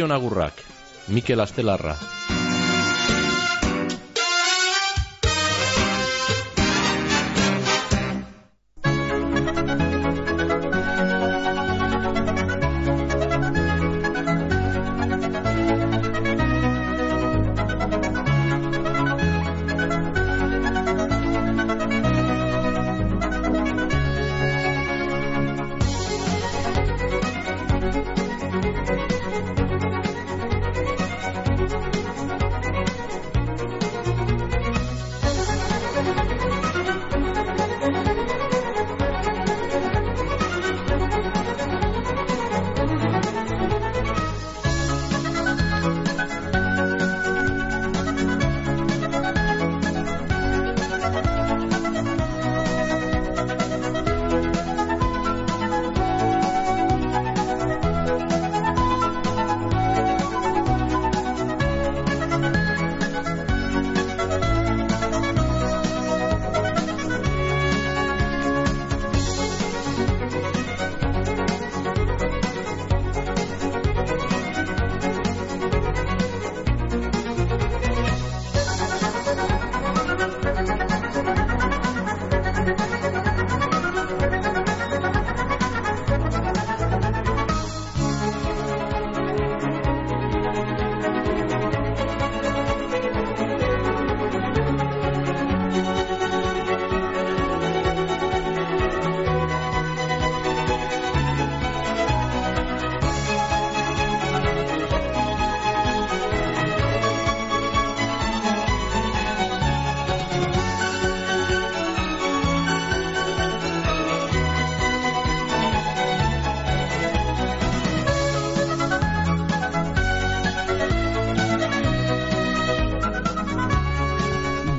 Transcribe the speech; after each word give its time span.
Zorion 0.00 0.12
agurrak, 0.12 0.62
Mikel 1.08 1.40
Astelarra. 1.40 1.94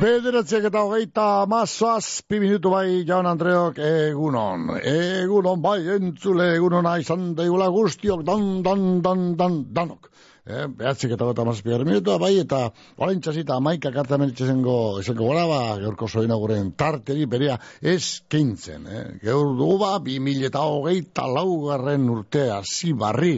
Bederatziak 0.02 0.64
eta 0.66 0.82
hogeita 0.82 1.24
mazoaz, 1.46 2.24
pi 2.26 2.40
minutu 2.42 2.72
bai, 2.74 3.04
jaun 3.06 3.28
Andreok, 3.30 3.78
egunon. 3.86 4.64
Egunon 4.82 5.62
bai, 5.62 5.76
entzule, 5.94 6.48
egunon 6.56 6.88
izan 7.04 7.36
daigula 7.38 7.68
guztiok, 7.70 8.24
dan, 8.26 8.64
dan, 8.66 8.82
dan, 9.06 9.22
dan, 9.38 9.60
danok. 9.78 10.10
Eh, 10.42 10.66
behatzik 10.80 11.14
eta 11.14 11.30
gota 11.30 11.46
mazpiar 11.46 11.86
minutua, 11.86 12.18
bai, 12.18 12.32
eta 12.42 12.64
orain 12.98 13.22
txasita 13.22 13.60
amaika 13.62 13.94
karta 13.94 14.18
menitxe 14.18 14.50
zengo, 14.50 14.76
zengo 15.06 15.28
gora, 15.30 15.46
ba, 15.46 15.62
geurko 15.84 16.10
zoina 16.10 16.40
guren 16.42 16.74
tarteri 16.74 17.30
berea 17.30 17.62
eskintzen. 17.94 18.90
Eh. 18.90 19.08
Geur 19.22 19.54
dugu 19.54 19.78
ba, 19.86 20.00
bi 20.02 20.18
mil 20.18 20.42
eta 20.50 20.66
hogeita 20.66 21.30
laugarren 21.30 22.10
urte 22.10 22.48
hasi 22.58 22.96
barri, 22.98 23.36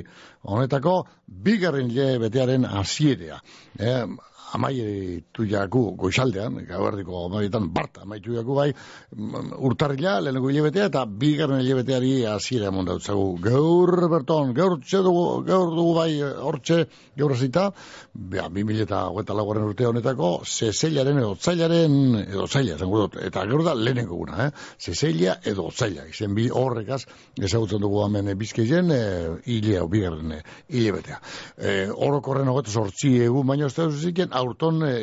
honetako, 0.48 1.02
bigarren 1.28 1.92
je 1.92 2.14
betearen 2.24 2.72
hasierea. 2.72 3.44
Eh, 3.76 4.06
amaitu 4.54 5.48
jaku 5.50 5.84
goizaldean, 5.98 6.60
gauerdiko 6.68 7.26
amaietan 7.28 7.70
barta 7.74 8.04
amaitu 8.06 8.36
jaku 8.38 8.58
bai, 8.58 8.70
mm, 9.16 9.54
urtarrila, 9.66 10.20
lehenko 10.22 10.52
hilebetea, 10.52 10.90
eta 10.92 11.06
bigarren 11.06 11.62
hilebeteari 11.64 12.14
hasiera 12.30 12.70
emon 12.70 12.86
dautzagu. 12.86 13.38
Gaur 13.42 14.08
berton, 14.12 14.54
gaur 14.54 14.78
dugu, 14.80 15.26
gaur 15.48 15.74
dugu 15.74 15.94
bai 15.98 16.12
hortxe, 16.22 16.84
gaur 17.18 17.34
azita, 17.34 17.70
beha, 18.14 18.50
bi 18.50 18.64
mila 18.64 18.86
eta 18.86 19.02
gueta 19.16 19.38
lagoaren 19.38 19.68
urte 19.72 19.88
honetako, 19.90 20.32
zezeilaren 20.46 21.18
edo 21.24 21.34
zailaren, 21.36 21.98
edo 22.24 22.48
zaila, 22.48 22.78
dut, 22.78 23.18
eta 23.30 23.46
gaur 23.50 23.64
da 23.66 23.74
lehenengo 23.76 24.18
guna, 24.22 24.48
eh? 24.48 24.52
zezeila 24.80 25.38
edo 25.50 25.70
zaila, 25.72 26.06
izen 26.10 26.36
bi 26.38 26.50
horrekaz, 26.54 27.04
ezagutzen 27.42 27.82
dugu 27.82 28.04
hemen 28.06 28.32
bizkeizen, 28.38 28.92
e, 28.94 29.02
hilea, 29.50 29.86
bigarren 29.90 30.38
hilebetea. 30.70 31.20
E, 31.58 31.76
orokorren 31.94 32.50
hogetu 32.52 32.74
sortzi 32.74 33.16
egun 33.26 33.48
baino 33.50 33.70
ez 33.70 33.76
da 33.78 33.90
ziken, 33.90 34.34
aurton, 34.44 34.84
e, 34.88 34.94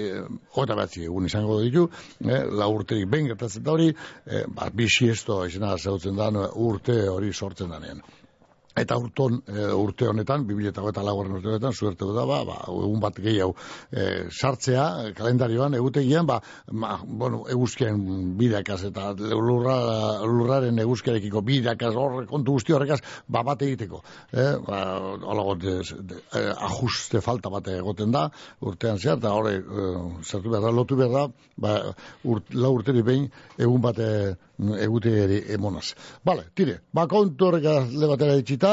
jota 0.55 0.77
batzi 0.79 1.05
egun 1.09 1.27
izango 1.27 1.59
ditu, 1.65 1.89
e, 2.21 2.41
la 2.61 2.69
urterik 2.71 3.09
ben 3.11 3.29
gertatzen 3.33 3.67
da 3.67 3.75
hori, 3.75 3.91
e, 3.91 4.45
ba, 4.49 4.71
bisi 4.73 5.11
esto 5.11 5.43
izena 5.49 5.77
zautzen 5.79 6.17
da 6.17 6.31
urte 6.55 7.03
hori 7.09 7.33
sortzen 7.33 7.73
danean. 7.75 8.03
Eta 8.79 8.95
urton, 9.01 9.41
e, 9.51 9.65
urte 9.75 10.07
honetan, 10.07 10.45
2008 10.47 11.03
lagorren 11.03 11.35
urte 11.41 11.49
honetan, 11.51 11.75
zuerte 11.75 12.07
da, 12.15 12.25
ba, 12.29 12.39
ba, 12.47 12.59
egun 12.71 13.01
bat 13.03 13.17
gehiago 13.19 13.57
e, 13.91 14.05
sartzea, 14.31 14.85
kalendarioan, 15.19 15.75
egutegian, 15.75 16.29
ba, 16.29 16.39
ma, 16.71 16.93
bueno, 17.05 17.43
eguzkien 17.51 17.99
bidakaz, 18.39 18.85
eta 18.93 19.09
lurra, 19.19 19.77
lurraren 20.23 20.79
eguzkiarekiko 20.85 21.43
bidakaz, 21.47 21.91
hor, 21.99 22.23
kontu 22.31 22.55
guzti 22.61 22.77
horrekaz, 22.77 23.01
ba, 23.27 23.43
bat 23.47 23.65
egiteko. 23.67 24.05
E, 24.31 24.47
ba, 24.67 24.85
de, 25.65 25.75
de, 26.13 26.21
ajuste 26.71 27.25
falta 27.25 27.51
bat 27.51 27.73
egoten 27.75 28.15
da, 28.15 28.29
urtean 28.63 29.03
zehar, 29.03 29.19
eta 29.19 29.35
horre, 29.35 29.57
e, 29.59 29.89
zertu 30.23 30.55
behar 30.55 30.69
da, 30.69 30.73
lotu 30.79 31.01
behar 31.01 31.17
da, 31.17 31.27
ba, 31.59 31.75
urt, 32.23 32.55
la 32.55 32.71
urteri 32.71 33.03
behin, 33.03 33.27
egun 33.59 33.83
bat 33.83 33.99
egute 34.81 35.13
ere 35.25 35.41
emonaz. 35.55 35.95
Bale, 36.25 36.49
tire, 36.55 36.81
ba 36.93 37.07
kontu 37.11 37.49
horrek 37.49 37.69
lebatera 38.01 38.37
itxita, 38.41 38.73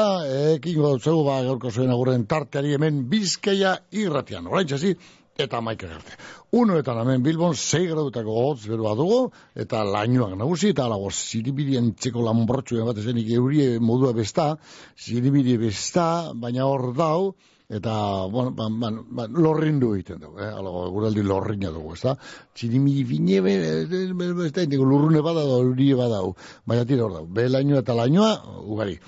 ekin 0.54 0.82
gautzagu 0.82 1.24
ba 1.26 1.40
gaurko 1.46 1.70
zuen 1.70 1.90
agurren 1.94 2.26
tarteari 2.26 2.74
hemen 2.76 3.04
bizkaia 3.10 3.76
irratian. 3.90 4.46
Horain 4.46 4.68
txasi, 4.68 4.94
eta 5.38 5.60
maika 5.62 5.86
garte. 5.86 6.16
Uno 6.58 6.78
eta 6.80 6.96
hemen 6.98 7.22
Bilbon, 7.22 7.54
zei 7.54 7.86
gradutako 7.86 8.34
hotz 8.42 8.66
berua 8.66 8.94
dugu, 8.98 9.20
eta 9.54 9.84
lainoak 9.86 10.34
nagusi, 10.38 10.72
eta 10.74 10.88
alago 10.88 11.12
ziribidien 11.14 11.92
txeko 11.94 12.24
lambortxu 12.26 12.82
bat 12.88 12.98
ezenik 12.98 13.30
eurie 13.36 13.78
modua 13.78 14.12
besta, 14.16 14.56
ziribidie 14.98 15.58
besta, 15.62 16.32
baina 16.34 16.66
hor 16.66 16.90
dau, 16.96 17.34
eta, 17.68 18.24
bueno, 18.32 18.52
ban, 18.56 18.80
ban, 18.80 18.98
ban, 19.10 19.32
lorrindu 19.32 19.92
egiten 19.94 20.22
dugu, 20.22 20.40
eh? 20.40 20.48
Alago, 20.48 20.86
guraldi 20.94 21.22
lorrina 21.22 21.70
dugu, 21.74 21.92
ez 21.94 22.02
da? 22.06 22.14
Txinimi 22.54 23.04
fine, 23.04 23.42
ez 23.44 24.52
da, 24.56 24.66
lurrune 24.80 25.20
bada 25.22 25.44
da, 25.44 25.60
urie 25.60 25.94
bada, 25.98 26.22
baina 26.64 26.86
tira 26.88 27.04
hor 27.04 27.16
dago, 27.18 27.32
be 27.38 27.48
lainoa 27.48 27.84
eta 27.84 27.96
lainoa, 27.98 28.34
ugari 28.64 28.98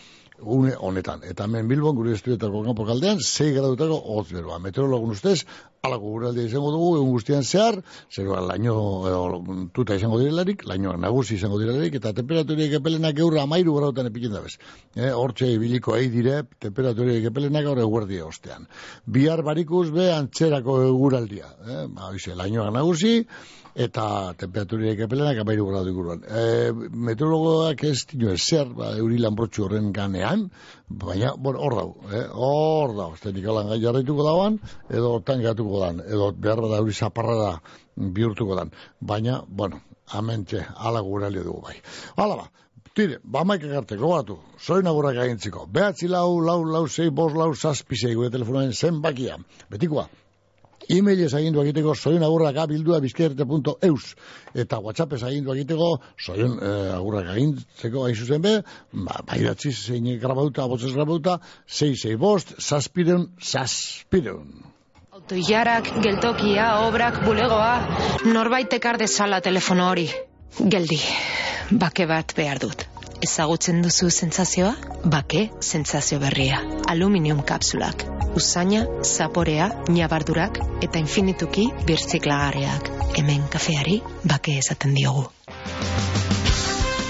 une 0.43 0.75
honetan. 0.79 1.21
Eta 1.25 1.45
hemen 1.45 1.69
Bilbon, 1.69 1.97
gure 1.97 2.15
estudietako 2.17 2.63
kanpo 2.65 2.87
kaldean, 2.89 3.21
6 3.21 3.53
gradutako 3.57 3.99
hotz 4.15 4.31
beroa. 4.33 4.59
Meteorologun 4.65 5.13
ustez, 5.17 5.45
alako 5.83 6.11
gure 6.13 6.31
izango 6.45 6.71
dugu, 6.75 6.89
egun 6.99 7.15
guztian 7.15 7.45
zehar, 7.45 7.79
zerua 8.13 8.41
laino, 8.45 8.75
edo, 9.09 9.21
tuta 9.77 9.97
izango 9.97 10.19
direlarik, 10.21 10.67
laino 10.69 10.93
nagusi 11.01 11.39
izango 11.39 11.61
direlarik, 11.63 11.97
eta 11.97 12.13
temperaturiek 12.19 12.75
epelenak 12.81 13.23
eurra 13.25 13.47
amairu 13.49 13.79
grautan 13.79 14.11
epikin 14.11 14.35
dabez. 14.37 14.59
E, 14.95 15.09
hortxe 15.09 15.49
ibiliko 15.55 15.97
ei 15.97 16.11
dire, 16.13 16.43
temperaturiek 16.67 17.31
epelenak 17.31 17.65
gaur 17.71 17.81
eguerdia 17.81 18.27
ostean. 18.29 18.69
Bihar 19.07 19.41
barikuz 19.47 19.87
be 19.95 20.11
antzerako 20.13 20.83
eguraldia. 20.91 21.49
E, 21.65 21.81
ba, 21.95 22.11
oize, 22.13 22.37
lainoak 22.37 22.75
nagusi, 22.77 23.15
eta 23.75 24.35
temperaturiek 24.37 25.01
epelenak 25.07 25.41
amairu 25.41 25.71
gradu 25.71 25.95
iguruan. 25.95 26.21
E, 26.27 26.73
meteorologoak 27.09 27.85
ez 27.89 28.05
dino 28.13 28.35
ezer, 28.35 28.69
ba, 28.77 28.93
euri 29.01 29.21
lanbrotxu 29.23 29.65
horren 29.65 29.93
ganean, 29.97 30.49
baina, 30.91 31.33
bueno, 31.39 31.61
hor 31.63 31.77
dau, 31.79 31.89
eh? 32.11 32.25
hor 32.35 32.97
dau, 32.97 33.13
ez 33.15 33.23
tenik 33.23 33.47
alan 33.47 33.71
gai 33.71 33.79
jarraituko 33.83 34.27
dauan, 34.27 34.59
edo 34.91 35.13
tan 35.25 35.43
gatuko 35.71 35.85
dan, 35.85 36.01
edo 36.07 36.33
behar 36.33 36.61
da 36.69 36.79
euri 36.79 36.93
zaparra 36.93 37.37
da 37.37 37.61
bihurtuko 37.97 38.57
dan, 38.57 38.71
baina, 39.01 39.45
bueno, 39.47 39.81
amentxe, 40.07 40.67
ala 40.77 41.01
gurali 41.01 41.43
dugu 41.43 41.63
bai. 41.63 41.81
Hala 42.17 42.37
ba, 42.37 42.51
Tire, 42.93 43.21
ba 43.23 43.45
maik 43.45 43.63
egarte, 43.63 43.97
gogatu, 43.97 44.41
soin 44.59 44.87
agurrak 44.87 45.17
agintziko. 45.17 45.69
Behatzi 45.71 46.09
lau, 46.09 46.41
lau, 46.41 46.65
lau, 46.65 46.89
zei, 46.89 47.09
bos, 47.11 47.33
lau, 47.33 47.55
zazpizei, 47.55 48.17
gure 48.17 48.31
telefonoen 48.31 48.73
zenbakia. 48.73 49.37
Betikoa, 49.71 50.09
e-mailez 50.91 51.31
agindu 51.35 51.63
egiteko 51.63 51.95
soin 51.95 52.23
agurrak 52.27 52.57
abildua 52.65 52.99
bizkerte.eus 53.05 54.15
eta 54.63 54.81
whatsappez 54.83 55.23
agindu 55.23 55.55
egiteko 55.55 55.91
soin 56.19 56.57
eh, 56.59 56.97
agurrak 56.97 57.31
agintzeko 57.37 58.05
hain 58.09 58.17
zuzen 58.17 58.43
be, 58.43 58.57
ba, 58.93 59.21
bairatzi 59.29 59.71
zein 59.71 60.11
grabauta, 60.19 60.67
botzez 60.67 60.93
grabauta, 60.97 61.39
zei, 61.69 61.95
zei, 61.95 62.17
bost, 62.17 62.57
zazpireun, 62.59 63.31
zazpireun. 63.39 64.80
Autoiarak, 65.31 65.87
geltokia, 66.03 66.65
obrak, 66.83 67.21
bulegoa, 67.23 67.75
norbait 68.35 68.73
ekar 68.75 68.97
dezala 68.99 69.39
telefono 69.41 69.85
hori. 69.87 70.09
Geldi, 70.73 70.99
bake 71.71 72.09
bat 72.11 72.35
behar 72.35 72.59
dut. 72.59 72.83
Ezagutzen 73.23 73.79
duzu 73.85 74.11
sentsazioa? 74.11 74.73
Bake, 75.15 75.45
sentsazio 75.63 76.19
berria. 76.19 76.59
Aluminium 76.91 77.45
kapsulak. 77.47 78.03
Usaina, 78.35 78.83
zaporea, 79.07 79.71
nabardurak 80.01 80.59
eta 80.83 80.99
infinituki 80.99 81.69
birtziklagarriak. 81.87 82.91
Hemen 83.15 83.47
kafeari 83.55 84.01
bake 84.27 84.59
esaten 84.65 84.99
diogu. 84.99 85.29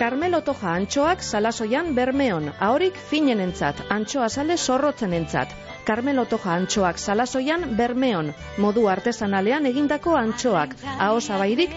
Carmelo 0.00 0.38
Toja 0.40 0.70
antxoak 0.80 1.20
salasoian 1.20 1.90
bermeon, 1.96 2.46
ahorik 2.66 3.00
finenentzat, 3.10 3.82
antxoa 3.96 4.28
sale 4.30 4.56
zorrotzenentzat. 4.56 5.52
Carmelo 5.90 6.24
Toja 6.24 6.54
antxoak 6.54 7.02
salasoian 7.02 7.76
bermeon, 7.76 8.32
modu 8.56 8.88
artesanalean 8.88 9.68
egindako 9.74 10.16
antxoak, 10.22 10.72
aho 10.96 11.20
zabairik 11.20 11.76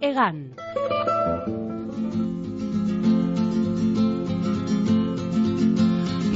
egan. 0.01 0.37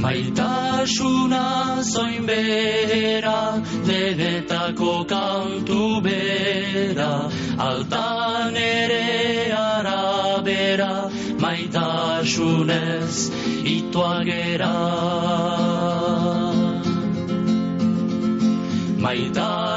Maitasuna 0.02 1.82
zoin 1.82 2.26
bera, 2.26 3.40
denetako 3.88 4.94
kantu 5.12 6.00
bera, 6.06 7.12
altan 7.58 8.54
ere 8.54 9.50
arabera, 9.50 10.92
maitasunez 11.42 13.16
ituagera. 13.74 14.74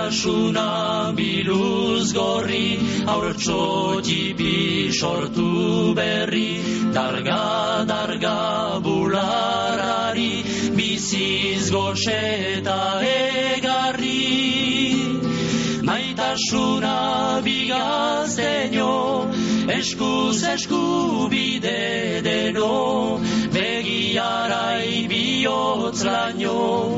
Maitasuna 0.09 1.13
biluz 1.15 2.13
gorri, 2.13 2.79
haurtso 3.06 4.01
jipi 4.01 4.89
sortu 4.91 5.94
berri, 5.94 6.57
darga, 6.91 7.85
darga 7.85 8.81
bularari, 8.81 10.41
biziz 10.73 11.69
goxeta 11.69 13.03
egarri. 13.06 14.25
Maitasuna 15.85 17.41
bigazteño, 17.45 18.91
eskuz 19.77 20.41
esku 20.56 21.29
bide 21.29 22.21
deno, 22.25 23.21
begiarai 23.53 25.06
bihotz 25.07 26.01
laino, 26.03 26.97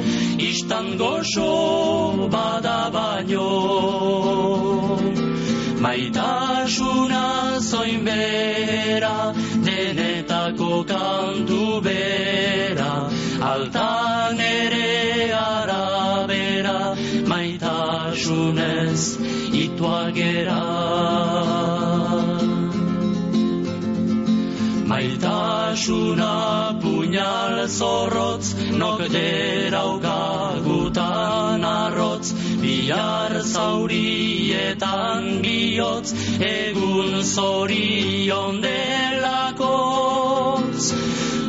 istan 0.51 0.87
goxo 1.01 1.51
bada 2.33 2.79
baino. 2.95 3.49
Maitasuna 5.83 7.23
zoin 7.69 8.01
bera, 8.07 9.15
denetako 9.67 10.73
kantu 10.91 11.63
bera, 11.87 12.91
altan 13.51 14.43
ere 14.49 14.91
arabera, 15.45 16.79
maitasunez 17.31 19.01
ituagera. 19.63 20.61
Maitasuna 25.01 26.77
puñal 26.79 27.67
zorrotz, 27.67 28.53
nok 28.77 29.01
deraukagutan 29.09 31.65
arrotz, 31.65 32.31
bihar 32.61 33.41
zaurietan 33.41 35.41
bihotz, 35.41 36.13
egun 36.37 37.23
zorion 37.23 38.61
delakotz. 38.61 39.33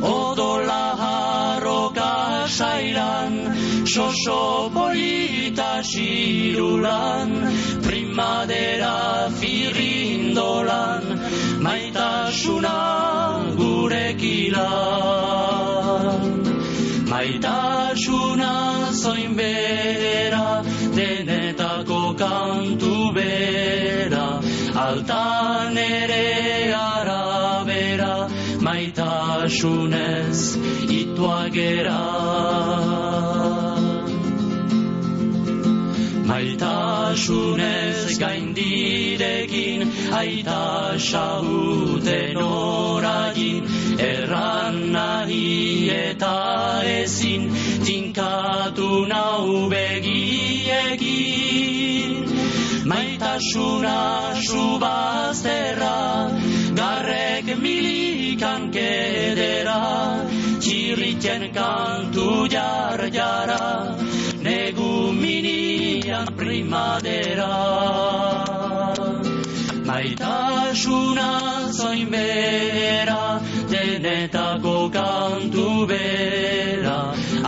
Odola 0.00 0.96
harroka 1.02 2.48
sairan, 2.48 3.52
xoxo 3.84 4.72
polita 4.72 5.84
xirulan, 5.84 7.52
primadera 7.84 9.28
firrindolan, 9.36 11.04
maitasuna 11.60 13.01
gurekilan. 14.62 16.22
Maitasuna 17.10 18.52
zoin 18.92 19.36
bera, 19.36 20.62
denetako 20.96 22.02
kantu 22.18 23.14
bera, 23.14 24.40
altan 24.74 25.76
ere 25.76 26.74
arabera, 26.74 28.28
maitasunez 28.66 30.40
ituagera. 30.88 32.02
Maitasunez 36.30 38.00
gaindirekin, 38.18 39.80
aita 40.20 40.96
xauten 41.10 42.36
oragin, 42.36 43.62
erran 44.02 44.76
nahi 44.92 45.90
eta 45.90 46.36
ezin, 46.84 47.42
tinkatu 47.86 48.90
nau 49.12 49.68
begiekin. 49.72 51.02
Maitasuna 52.90 53.98
subazterra, 54.48 55.98
garrek 56.80 57.46
milikan 57.62 58.62
kedera, 58.74 59.82
txirriten 60.58 61.42
kantu 61.54 62.28
jar 62.50 63.00
jara, 63.18 63.96
negu 64.42 65.12
minian 65.22 66.26
primadera. 66.36 67.54
Maitasuna 69.86 71.30
zoin 71.72 72.10
bera, 72.10 73.40
denetako 73.82 74.90
kantu 74.92 75.86
bera, 75.86 76.98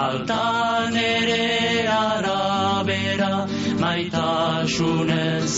altan 0.04 0.96
ere 0.96 1.86
arabera, 1.88 3.46
maitasunez 3.82 5.52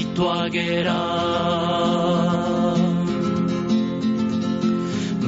ituagera. 0.00 1.02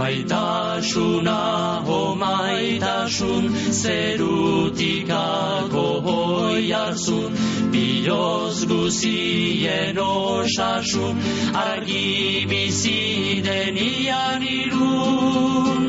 Maitasuna, 0.00 1.40
ho 1.86 2.00
maitasun, 2.16 3.44
zerutikako 3.82 5.86
hoi 6.06 6.64
hartzun, 6.72 7.32
biloz 7.72 8.66
guzien 8.66 9.96
osasun, 9.96 11.16
argi 11.54 12.46
bizi 12.50 13.42
denian 13.44 14.42
irun. 14.42 15.84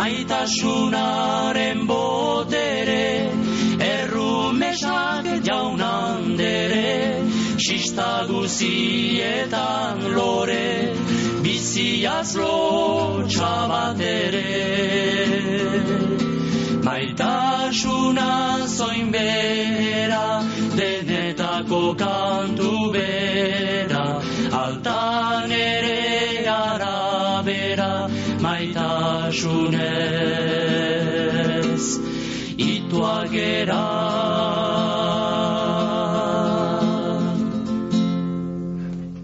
Maitasunaren 0.00 1.86
botere, 1.88 3.08
errumesak 3.92 5.26
jaunandere, 5.48 6.88
Sista 7.58 8.24
guzietan 8.28 9.98
lore, 10.14 10.94
biziaz 11.42 12.36
lotxa 12.38 13.54
bat 13.72 14.00
ere. 14.00 14.44
Maitasuna 16.86 18.30
zoin 18.76 19.10
bera, 19.12 20.24
denetako 21.68 21.96
kantu 21.96 22.92
bera, 22.92 24.20
altan 24.52 25.50
ere 25.52 26.46
arabera, 26.48 28.08
maitasunez, 28.40 29.42
itua 32.56 33.28
gera. 33.28 33.84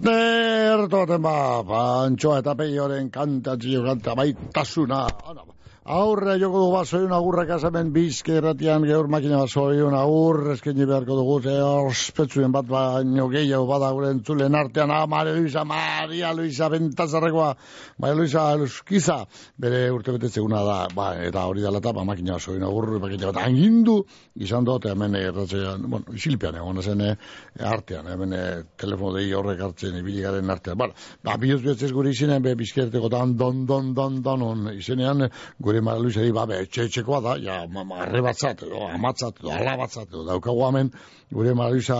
Derto 0.05 0.97
baten 1.01 1.21
ba, 1.21 1.63
pantxoa 1.65 2.39
eta 2.39 2.53
peioren 2.55 3.09
kanta 3.09 3.57
txio 3.57 3.83
kanta 3.83 4.15
baitasuna. 4.15 5.07
Ana, 5.25 5.54
Aurre 5.85 6.39
joko 6.41 6.57
dugu 6.63 6.71
basoiun 6.73 7.11
agurrak 7.13 7.51
azamen 7.53 7.91
bizke 7.93 8.39
erratian 8.39 8.81
geur 8.89 9.05
makina 9.05 9.37
basoiun 9.43 9.93
agur 9.93 10.39
eskaini 10.55 10.87
beharko 10.89 11.13
dugu 11.13 11.35
ze 11.43 11.51
ospetzuen 11.61 12.51
bat 12.51 12.65
baino 12.65 13.27
gehiago 13.29 13.67
bada 13.69 13.91
gure 13.93 14.09
entzulen 14.09 14.55
artean. 14.55 14.89
Ah, 14.89 15.05
Maria 15.05 15.35
Luisa, 15.35 15.63
Maria 15.63 16.33
Luisa 16.33 16.69
bentazarrekoa. 16.69 17.55
Maria 17.99 18.15
Luisa 18.15 18.45
Euskiza. 18.55 19.27
Bere 19.61 19.91
urte 19.91 20.15
betetzeguna 20.15 20.63
da. 20.65 20.87
Ba, 20.89 21.11
eta 21.21 21.45
hori 21.45 21.61
dela 21.61 21.77
eta 21.77 21.93
ba, 21.93 22.03
makina 22.03 22.39
basoiun 22.39 22.63
agur 22.63 22.89
makina 22.99 23.29
bat 23.29 23.43
angindu. 23.45 23.99
Izan 24.41 24.65
dut 24.65 24.89
hemen 24.89 25.13
erratzean, 25.21 25.85
bueno, 25.85 26.17
isilpean 26.17 26.57
egon 26.63 26.81
zen 26.81 27.05
eh, 27.11 27.13
artean, 27.61 28.09
hemen 28.09 28.33
eh, 28.33 28.63
telefono 28.75 29.19
dei 29.19 29.29
horrek 29.37 29.61
hartzen 29.61 30.01
ibili 30.01 30.25
garen 30.25 30.49
artean. 30.49 30.81
Bueno, 30.81 30.97
ba, 31.21 31.37
bihuz 31.37 31.61
betzez 31.61 31.93
gure 31.93 32.09
izenean 32.09 32.41
be 32.41 32.57
bizkerteko 32.57 33.13
dan 33.13 33.37
don 33.37 33.67
don 33.69 33.93
don 33.93 34.19
don 34.25 34.49
on 34.49 34.67
izenean 34.73 35.29
gure 35.61 35.74
Maria 35.81 36.01
Luisa 36.03 36.21
di, 36.23 36.31
ba, 36.35 36.45
be, 36.45 36.61
etxe 36.65 36.85
etxekoa 36.89 37.19
da, 37.23 37.35
ja, 37.41 37.57
arrebatzat, 38.01 38.63
edo, 38.67 38.85
amatzat, 38.87 39.39
edo, 39.41 39.51
alabatzat, 39.55 40.09
edo, 40.09 40.23
daukagu 40.27 40.63
hemen, 40.67 40.91
gure 41.33 41.53
Maria 41.57 41.75
Luisa 41.75 41.97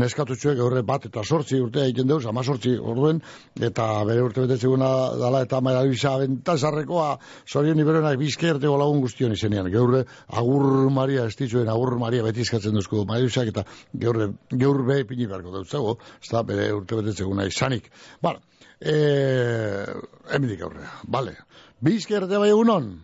neskatutxuek 0.00 0.60
horre 0.64 0.82
bat 0.86 1.06
eta 1.08 1.24
sortzi 1.24 1.60
urtea 1.60 1.84
egiten 1.88 2.08
deuz, 2.10 2.24
ama 2.26 2.42
sortzi 2.42 2.74
orduen, 2.78 3.20
eta 3.60 3.88
bere 4.08 4.24
urte 4.24 4.44
betetzeguna 4.46 4.88
dala, 5.20 5.44
eta 5.46 5.60
Maria 5.64 5.84
Luisa 5.86 6.16
bentasarrekoa, 6.22 7.10
zorien 7.48 7.80
iberenak 7.80 8.18
bizkerteko 8.20 8.78
lagun 8.80 9.04
guztion 9.04 9.36
izenean, 9.36 9.70
geurre, 9.74 10.04
agur 10.28 10.90
Maria 10.94 11.28
estitzuen, 11.30 11.68
agur 11.68 11.98
Maria 12.00 12.24
beti 12.26 12.44
eskatzen 12.46 12.74
duzko 12.76 13.04
Maria 13.08 13.28
Luisa, 13.28 13.44
eta 13.44 13.66
geurre, 13.92 14.32
gaur 14.50 14.82
be 14.88 15.02
pini 15.08 15.28
beharko 15.30 15.54
dautzago, 15.58 15.98
ez 16.22 16.32
da, 16.32 16.42
bere 16.46 16.72
urte 16.74 17.00
betetzeguna 17.02 17.46
izanik. 17.50 17.90
Bara, 18.22 18.40
eh, 18.80 19.86
emendik 20.34 20.62
aurrea, 20.62 20.90
bale. 21.06 21.36
Bizkerte 21.80 22.38
bai 22.38 22.48
egunon? 22.50 23.00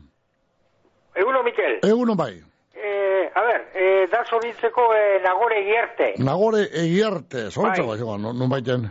Eguno, 1.14 1.42
Mikel. 1.42 1.78
Egunon 1.82 2.16
bai. 2.16 2.40
Eh, 2.74 3.30
a 3.34 3.40
ver, 3.44 3.60
eh, 3.74 4.06
da 4.12 4.24
zoritzeko 4.24 4.94
eh, 4.94 5.20
nagore 5.24 5.64
gierte. 5.66 6.14
Nagore 6.18 6.62
egiarte, 6.72 7.50
zorontzako 7.50 7.88
Bai. 7.88 7.98
bai, 8.00 8.18
non, 8.22 8.36
non 8.38 8.48
baiten. 8.48 8.84
Eh, 8.86 8.90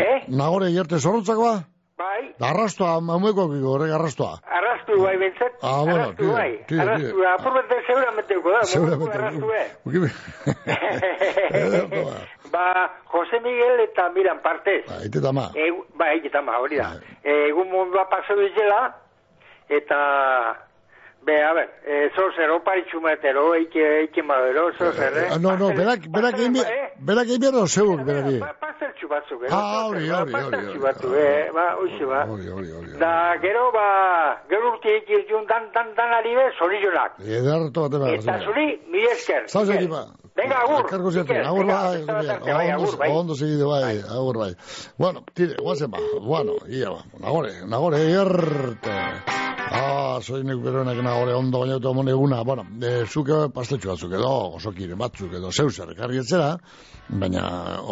eh? 0.00 0.22
Nagore 0.28 0.66
egiarte 0.72 0.98
zorontzako 0.98 1.42
ba? 1.42 1.64
Bai, 2.00 2.32
Da 2.40 2.48
arrastoa, 2.54 3.00
mamueko 3.04 3.44
kiko, 3.52 3.68
horrek 3.74 3.92
arrastoa. 3.92 4.38
arrastu 4.42 4.96
bai 5.02 5.16
bentzet. 5.20 5.52
Ah, 5.60 5.82
bueno, 5.84 6.02
arrastu 6.08 6.22
tira, 6.24 6.32
bai. 6.32 6.64
tira, 6.66 6.82
arrastu, 6.82 7.10
tira. 7.16 7.34
apurmente 7.34 7.74
seguramente 7.86 8.36
uko 8.38 8.50
da. 8.50 8.62
Seguramente. 8.64 9.18
Arrastu, 9.18 9.52
eh. 9.52 9.68
Ba. 12.50 12.72
ba, 12.74 12.90
Jose 13.12 13.40
Miguel 13.40 13.80
eta 13.88 14.08
Miran 14.14 14.40
partez. 14.42 14.84
Ba, 14.88 15.02
ite 15.04 15.20
tama. 15.20 15.50
Egu, 15.54 15.84
bai, 15.98 16.20
eta 16.24 16.42
ma, 16.42 16.58
hori 16.58 16.76
da. 16.76 16.90
Bai. 16.94 17.18
Eh, 17.24 17.48
Egun 17.50 17.68
mundua 17.70 18.08
pasau 18.10 18.40
izela, 18.42 18.94
eta... 19.68 20.66
Be, 21.22 21.34
a 21.44 21.52
ver, 21.52 21.68
eh, 21.84 22.08
zozer, 22.16 22.48
oparitxu 22.48 22.96
metero, 23.04 23.50
eike, 23.54 23.82
eike 24.06 24.22
madero, 24.24 24.70
zozer, 24.72 25.12
eh? 25.18 25.26
Eh, 25.34 25.38
No, 25.38 25.52
no, 25.60 25.66
berak, 25.76 26.06
berak 26.08 26.38
egin 26.38 26.56
Eh? 26.56 26.94
berak 26.96 27.26
egin 27.28 27.42
behar 27.42 27.68
zeuk, 27.68 28.00
berari. 28.06 28.38
Ba, 28.40 28.54
pasteltxu 28.58 29.06
batzuk, 29.06 29.42
eh? 29.44 29.50
Ah, 29.52 29.84
hori, 29.88 30.08
hori, 30.08 30.16
hori, 30.16 30.32
Pasteltxu 30.32 30.80
batzuk, 30.80 31.12
eh? 31.12 31.50
Ba, 31.52 31.66
hoxe, 31.76 32.06
ba. 32.08 32.22
Hori, 32.24 32.48
hori, 32.48 32.72
hori. 32.72 32.96
Da, 33.02 33.36
gero, 33.42 33.66
ba, 33.76 33.84
gero 34.48 34.72
urte 34.72 34.96
ikirtun 35.02 35.44
dan, 35.46 35.68
dan, 35.74 35.92
dan 35.94 36.08
aribe, 36.22 36.46
zorizionak. 36.56 37.20
Ederto 37.20 37.84
bat 37.84 37.98
eba. 38.00 38.10
Eta 38.16 38.38
zuri, 38.46 38.80
mi 38.88 39.04
esker. 39.12 39.44
Zau 39.52 39.66
Mikel. 39.68 39.92
Venga, 40.40 40.62
agur. 40.64 40.86
Kargo 40.88 41.10
ziatu, 41.12 41.34
Mikel, 41.34 41.46
agur 41.46 41.66
bai, 41.66 42.04
bai, 42.06 43.10
ondo, 43.12 43.34
bai. 43.34 43.38
segide 43.38 43.66
bai, 43.68 43.98
agur 44.18 44.38
bai. 44.38 44.54
Bueno, 44.98 45.24
tire, 45.34 45.56
guazen 45.60 45.90
ba, 45.90 45.98
bueno, 46.22 46.56
ia 46.68 46.90
ba, 46.90 47.04
nagore, 47.20 47.52
nagore, 47.66 48.00
erte. 48.22 48.96
Ah, 49.70 50.18
soy 50.22 50.42
nik 50.42 50.62
beronek 50.64 50.98
nagore 51.04 51.34
ondo 51.38 51.60
baina 51.60 51.76
eta 51.78 51.92
mone 51.94 52.10
eguna, 52.10 52.40
bueno, 52.42 52.64
e, 52.82 53.04
zuke 53.06 53.36
pastetxu 53.54 53.92
batzuk 53.92 54.16
edo, 54.16 54.30
osokiren 54.56 54.98
batzuk 54.98 55.36
edo, 55.38 55.52
zeuzer, 55.52 55.92
ekarri 55.92 56.18
etzera, 56.22 56.48
baina 57.22 57.44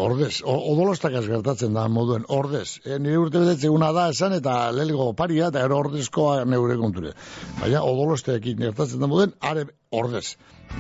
ordez, 0.07 0.41
odolostak 0.43 1.15
ez 1.21 1.27
gertatzen 1.29 1.77
da 1.79 1.87
moduen, 1.93 2.25
ordez. 2.29 2.81
E, 2.85 2.99
nire 2.99 3.21
urte 3.21 3.45
betetzeguna 3.45 3.93
da 3.95 4.09
esan 4.15 4.35
eta 4.41 4.57
lelgo 4.75 5.13
paria 5.13 5.53
eta 5.53 5.63
ero 5.69 5.79
ordezkoa 5.85 6.41
neure 6.49 6.81
konture. 6.81 7.15
Baina 7.61 7.85
odolosteekin 7.87 8.59
gertatzen 8.65 9.05
da 9.05 9.13
moduen, 9.13 9.37
are 9.39 9.69
ordez. 9.93 10.33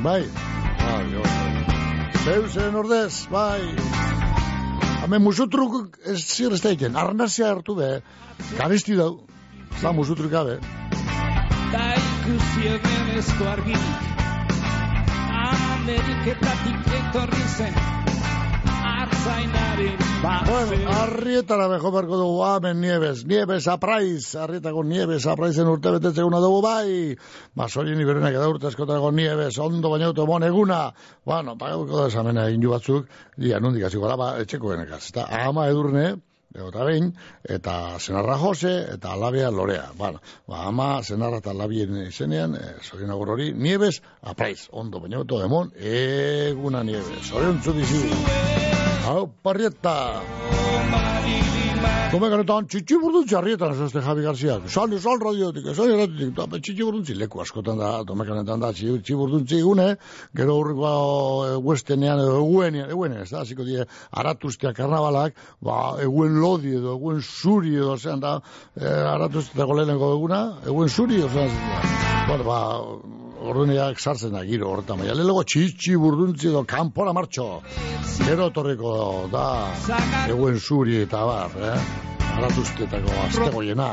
Bai, 0.02 0.24
bai, 0.82 1.06
bai. 1.14 1.57
Zeuzen 2.28 2.74
ordez, 2.76 3.26
bai. 3.32 3.62
Hemen 5.00 5.22
musutruk 5.24 5.94
ez 6.12 6.18
zir 6.20 6.52
ez 6.52 6.58
daiken, 6.60 6.98
arnazia 7.00 7.46
hartu 7.54 7.76
be, 7.78 7.88
garesti 8.58 8.98
dau, 8.98 9.12
da 9.80 9.94
musutruk 9.96 10.28
gabe. 10.34 10.58
Da 11.72 11.86
ikusi 12.02 12.68
egenezko 12.74 13.48
argirik 13.54 14.04
Ameriketatik 15.46 16.92
etorri 17.00 17.48
zen 17.56 17.80
Bueno, 20.48 20.90
arrietara 20.90 21.68
bejo 21.68 21.90
berko 21.92 22.16
dugu, 22.16 22.38
amen 22.42 22.80
nieves, 22.80 23.24
nieves 23.24 23.68
apraiz, 23.68 24.34
arrietako 24.34 24.82
nieves 24.82 25.26
apraizen 25.30 25.68
urte 25.70 25.92
betetzeguna 25.94 26.40
dugu 26.42 26.62
bai, 26.64 27.16
basolin 27.54 28.00
iberenak 28.02 28.34
eda 28.34 28.48
urte 28.50 28.66
eskotako 28.72 29.12
nieves, 29.14 29.58
ondo 29.62 29.92
baina 29.92 30.08
auto 30.10 30.26
bon 30.26 30.42
eguna, 30.42 30.80
bueno, 31.24 31.54
pagauko 31.60 32.00
da 32.00 32.06
esamena 32.10 32.48
egin 32.48 32.64
batzuk, 32.70 33.06
dia 33.36 33.60
nundik 33.60 33.84
hasiko 33.86 34.08
da, 34.08 34.16
ba, 34.16 34.32
etxeko 34.42 34.72
genekaz, 34.72 35.04
eta 35.12 35.28
ama 35.44 35.68
edurne, 35.70 36.16
eta 36.56 36.88
behin, 36.88 37.12
eta 37.44 37.76
zenarra 38.00 38.38
Jose, 38.42 38.74
eta 38.96 39.12
alabea 39.14 39.52
Lorea. 39.54 39.92
Bueno, 40.00 40.18
ba, 40.48 40.64
ama, 40.72 40.88
zenarra 41.04 41.38
eta 41.44 41.54
alabien 41.54 41.94
izenean, 42.08 42.56
e, 42.58 42.74
zorien 42.82 43.14
agur 43.14 43.36
hori, 43.36 43.52
nieves, 43.52 44.02
apraiz, 44.22 44.66
ondo, 44.72 44.98
baina 45.04 45.22
auto 45.22 45.38
demon, 45.44 45.70
eguna 45.78 46.82
nieves, 46.82 47.30
zorion 47.30 47.62
dizi. 47.62 48.77
Hau, 49.08 49.24
parrieta. 49.42 50.20
Tome 52.12 52.28
ganetan, 52.28 52.66
txitsi 52.68 52.96
burduntzi 53.00 53.36
arrietan, 53.38 53.72
ez 53.72 53.86
este 53.86 54.02
Javi 54.04 54.24
Garcia. 54.26 54.58
Sal, 54.68 54.92
sal 55.00 55.20
radiotik, 55.22 55.70
sal 55.76 55.94
radiotik, 55.94 56.34
ta, 56.36 56.44
txitsi 56.52 56.84
burduntzi, 56.84 57.16
leku 57.16 57.40
askotan 57.40 57.80
da, 57.80 57.92
ganetan 58.04 58.60
da, 58.60 58.68
txitsi 58.76 59.16
burduntzi 59.16 59.62
gune, 59.64 59.86
gero 60.36 60.56
urriko 60.60 60.90
e, 61.46 61.54
westenean 61.70 62.20
edo 62.20 62.34
eguenean, 62.42 62.92
eguenean, 62.92 63.24
ez 63.24 63.30
da, 63.32 63.46
hasiko 63.46 63.64
die, 63.64 63.86
aratuztea 64.22 64.74
karnabalak, 64.76 65.40
ba, 65.64 65.78
eguen 66.04 66.36
lodi 66.42 66.74
edo, 66.76 66.98
eguen 67.00 67.24
zuri 67.24 67.78
edo, 67.80 67.96
zean 67.96 68.20
da, 68.24 68.34
e, 68.76 68.84
aratuzteako 69.14 69.78
lehenengo 69.80 70.12
eguna, 70.18 70.42
eguen 70.68 70.92
zuri, 70.92 71.22
ozean, 71.24 71.56
bueno, 72.28 72.44
ba, 72.44 72.60
orduneak 73.42 74.00
sartzen 74.00 74.34
da 74.34 74.42
giro 74.46 74.70
horretan, 74.72 74.98
baina 75.00 75.14
lehenengo 75.14 75.44
txitsi 75.46 75.96
burduntzi 76.00 76.50
edo 76.50 76.64
kanpora 76.68 77.12
martxo, 77.16 77.46
gero 78.24 78.50
torriko 78.54 78.92
da, 79.32 79.46
eguen 80.26 80.58
zuri 80.58 81.02
eta 81.04 81.24
bar, 81.28 81.56
eh? 81.70 81.78
Aratuztetako 82.38 83.14
aztegoiena, 83.24 83.88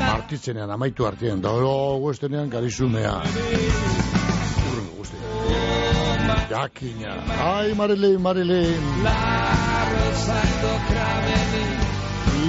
martitzenean, 0.00 0.70
amaitu 0.76 1.06
artien, 1.08 1.40
da 1.44 1.52
gero 1.56 1.74
guestenean 2.04 2.50
garizumea. 2.52 3.20
Jakina. 6.50 7.12
Ai, 7.46 7.74
Marilyn, 7.78 8.18
Marilyn. 8.20 8.86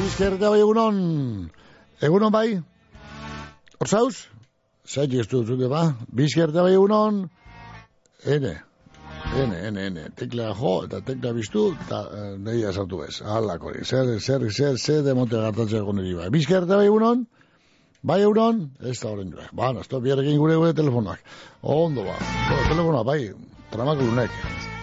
Izkerte 0.08 0.50
bai 0.50 0.60
egunon. 0.64 0.98
Egunon 2.02 2.34
bai? 2.34 2.48
Orzauz? 3.82 4.16
Zaitik 4.91 5.21
ez 5.24 5.27
dut 5.31 5.48
zute, 5.48 5.69
ba? 5.71 5.86
Bizkerte 6.12 6.60
bai 6.60 6.74
egunon? 6.75 7.24
Ene. 8.27 8.57
Ene, 9.31 9.60
ene, 9.67 9.86
ene. 9.88 10.10
Tekla 10.19 10.50
jo, 10.60 10.74
eta 10.88 11.00
tekla 11.07 11.31
biztu, 11.38 11.69
eta 11.86 12.01
eh, 12.17 12.25
nahi 12.43 12.65
sartu 12.74 13.00
bez. 13.00 13.21
Halak 13.24 13.63
hori. 13.63 13.86
Zer, 13.86 14.17
zer, 14.19 14.43
zer, 14.51 14.75
zer 14.77 15.05
demonte 15.05 15.39
gartatzeko 15.39 15.95
niri 15.95 16.17
bai. 16.17 16.27
Bizkerte 16.36 16.75
bai 16.75 16.89
egunon? 16.89 17.24
Bai 18.03 18.19
egunon? 18.25 18.65
Ez 18.81 18.98
da 19.00 19.13
horren 19.13 19.31
joa. 19.31 19.48
Ba, 19.55 19.71
nazto, 19.77 20.03
biarrekin 20.03 20.41
gure 20.41 20.60
gure 20.60 20.75
telefonak. 20.75 21.24
Ondo 21.62 22.03
ba. 22.10 22.19
Bueno, 22.19 22.67
telefona, 22.74 23.07
bai. 23.07 23.19
Tramakulunek. 23.71 24.81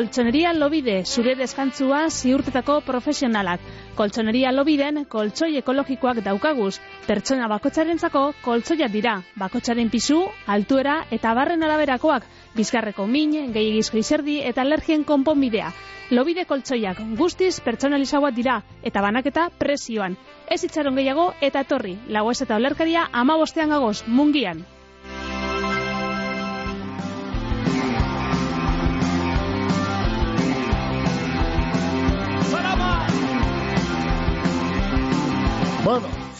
Koltsoneria 0.00 0.54
lobide, 0.56 1.02
zure 1.04 1.34
deskantzua 1.36 1.98
ziurtetako 2.08 2.78
profesionalak. 2.86 3.60
Koltsoneria 3.98 4.48
lobiden, 4.54 5.02
koltsoi 5.12 5.58
ekologikoak 5.60 6.22
daukaguz. 6.24 6.78
Pertsona 7.04 7.50
bakotxarentzako 7.52 8.22
koltsoia 8.40 8.88
dira. 8.88 9.18
Bakotxaren 9.42 9.92
pisu, 9.92 10.22
altuera 10.46 10.96
eta 11.18 11.34
barren 11.36 11.68
araberakoak. 11.68 12.24
Bizkarreko 12.56 13.04
min, 13.06 13.36
gehiagizko 13.52 14.00
izerdi 14.00 14.40
eta 14.40 14.64
alergien 14.64 15.04
konponbidea. 15.04 15.68
Lobide 16.16 16.48
koltsoiak 16.48 17.04
guztiz 17.20 17.58
pertsonalizagoak 17.60 18.40
dira 18.40 18.62
eta 18.82 19.04
banaketa 19.04 19.50
presioan. 19.60 20.16
Ez 20.48 20.62
itxaron 20.64 20.96
gehiago 20.96 21.34
eta 21.44 21.68
etorri. 21.68 21.98
Lagoez 22.08 22.40
eta 22.40 22.56
olerkaria 22.56 23.10
ama 23.12 23.36
bostean 23.36 23.76
gagoz, 23.76 23.98
mungian. 24.08 24.64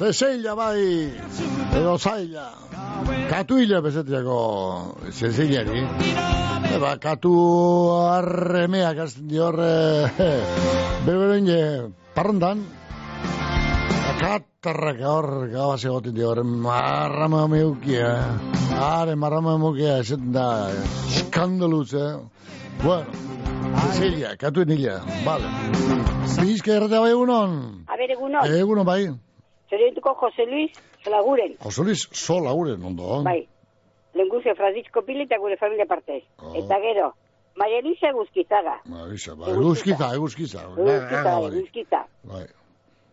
Cecilia 0.01 0.55
bai, 0.57 1.13
edo 1.77 1.99
zaila. 2.01 2.47
Katuila 3.29 3.83
bezetiako 3.85 4.97
Ceciliari. 5.13 5.83
Eba, 6.73 6.95
katu 6.97 7.33
arremeak 8.09 9.03
azten 9.05 9.29
dior, 9.29 9.61
eh, 9.61 10.41
berberen 11.05 11.45
je, 11.45 11.61
parrandan. 12.17 12.65
Katarrak 14.25 15.05
hor, 15.05 15.31
gabaz 15.53 15.85
egoten 15.85 16.17
dior, 16.17 16.41
marrama 16.49 17.45
meukia. 17.47 18.17
Are, 18.81 19.21
marrama 19.21 19.59
meukia, 19.61 19.99
esaten 20.01 20.33
da, 20.33 20.49
skandaluz, 21.13 21.93
eh. 21.93 22.13
Bueno, 22.81 23.05
Cecilia, 23.85 24.39
katu 24.41 24.65
nila, 24.65 25.03
vale. 25.29 25.57
Bizka 26.41 26.79
erratea 26.81 27.05
bai 27.05 27.11
egunon? 27.13 27.59
A 27.85 28.01
ber, 28.01 28.17
egunon, 28.17 28.47
Egunon 28.49 28.89
bai. 28.89 29.03
Zoriontuko 29.71 30.15
Jose 30.21 30.47
Luis 30.47 30.73
Zolaguren, 31.05 31.57
Jose 31.63 31.83
Luis, 31.83 32.09
sola 32.13 32.53
uren, 32.53 32.83
ondo. 32.85 33.23
bai, 33.25 33.47
lenguzio 34.15 34.55
Francisco 34.59 35.03
Pili 35.03 35.23
eta 35.29 35.39
gure 35.39 35.57
familia 35.57 35.87
partez. 35.87 36.25
Oh. 36.43 36.53
Eta 36.59 36.81
gero, 36.83 37.13
Maria 37.57 37.79
Elisa 37.79 38.13
Guzkizaga, 38.13 38.81
Marisa, 38.87 39.35
bai, 39.35 39.53
eguzkiza, 39.55 40.15
eguzkiza. 40.15 40.67
Guzkiza, 40.77 41.37
Guzkiza. 41.57 42.05
Bai, 42.25 42.47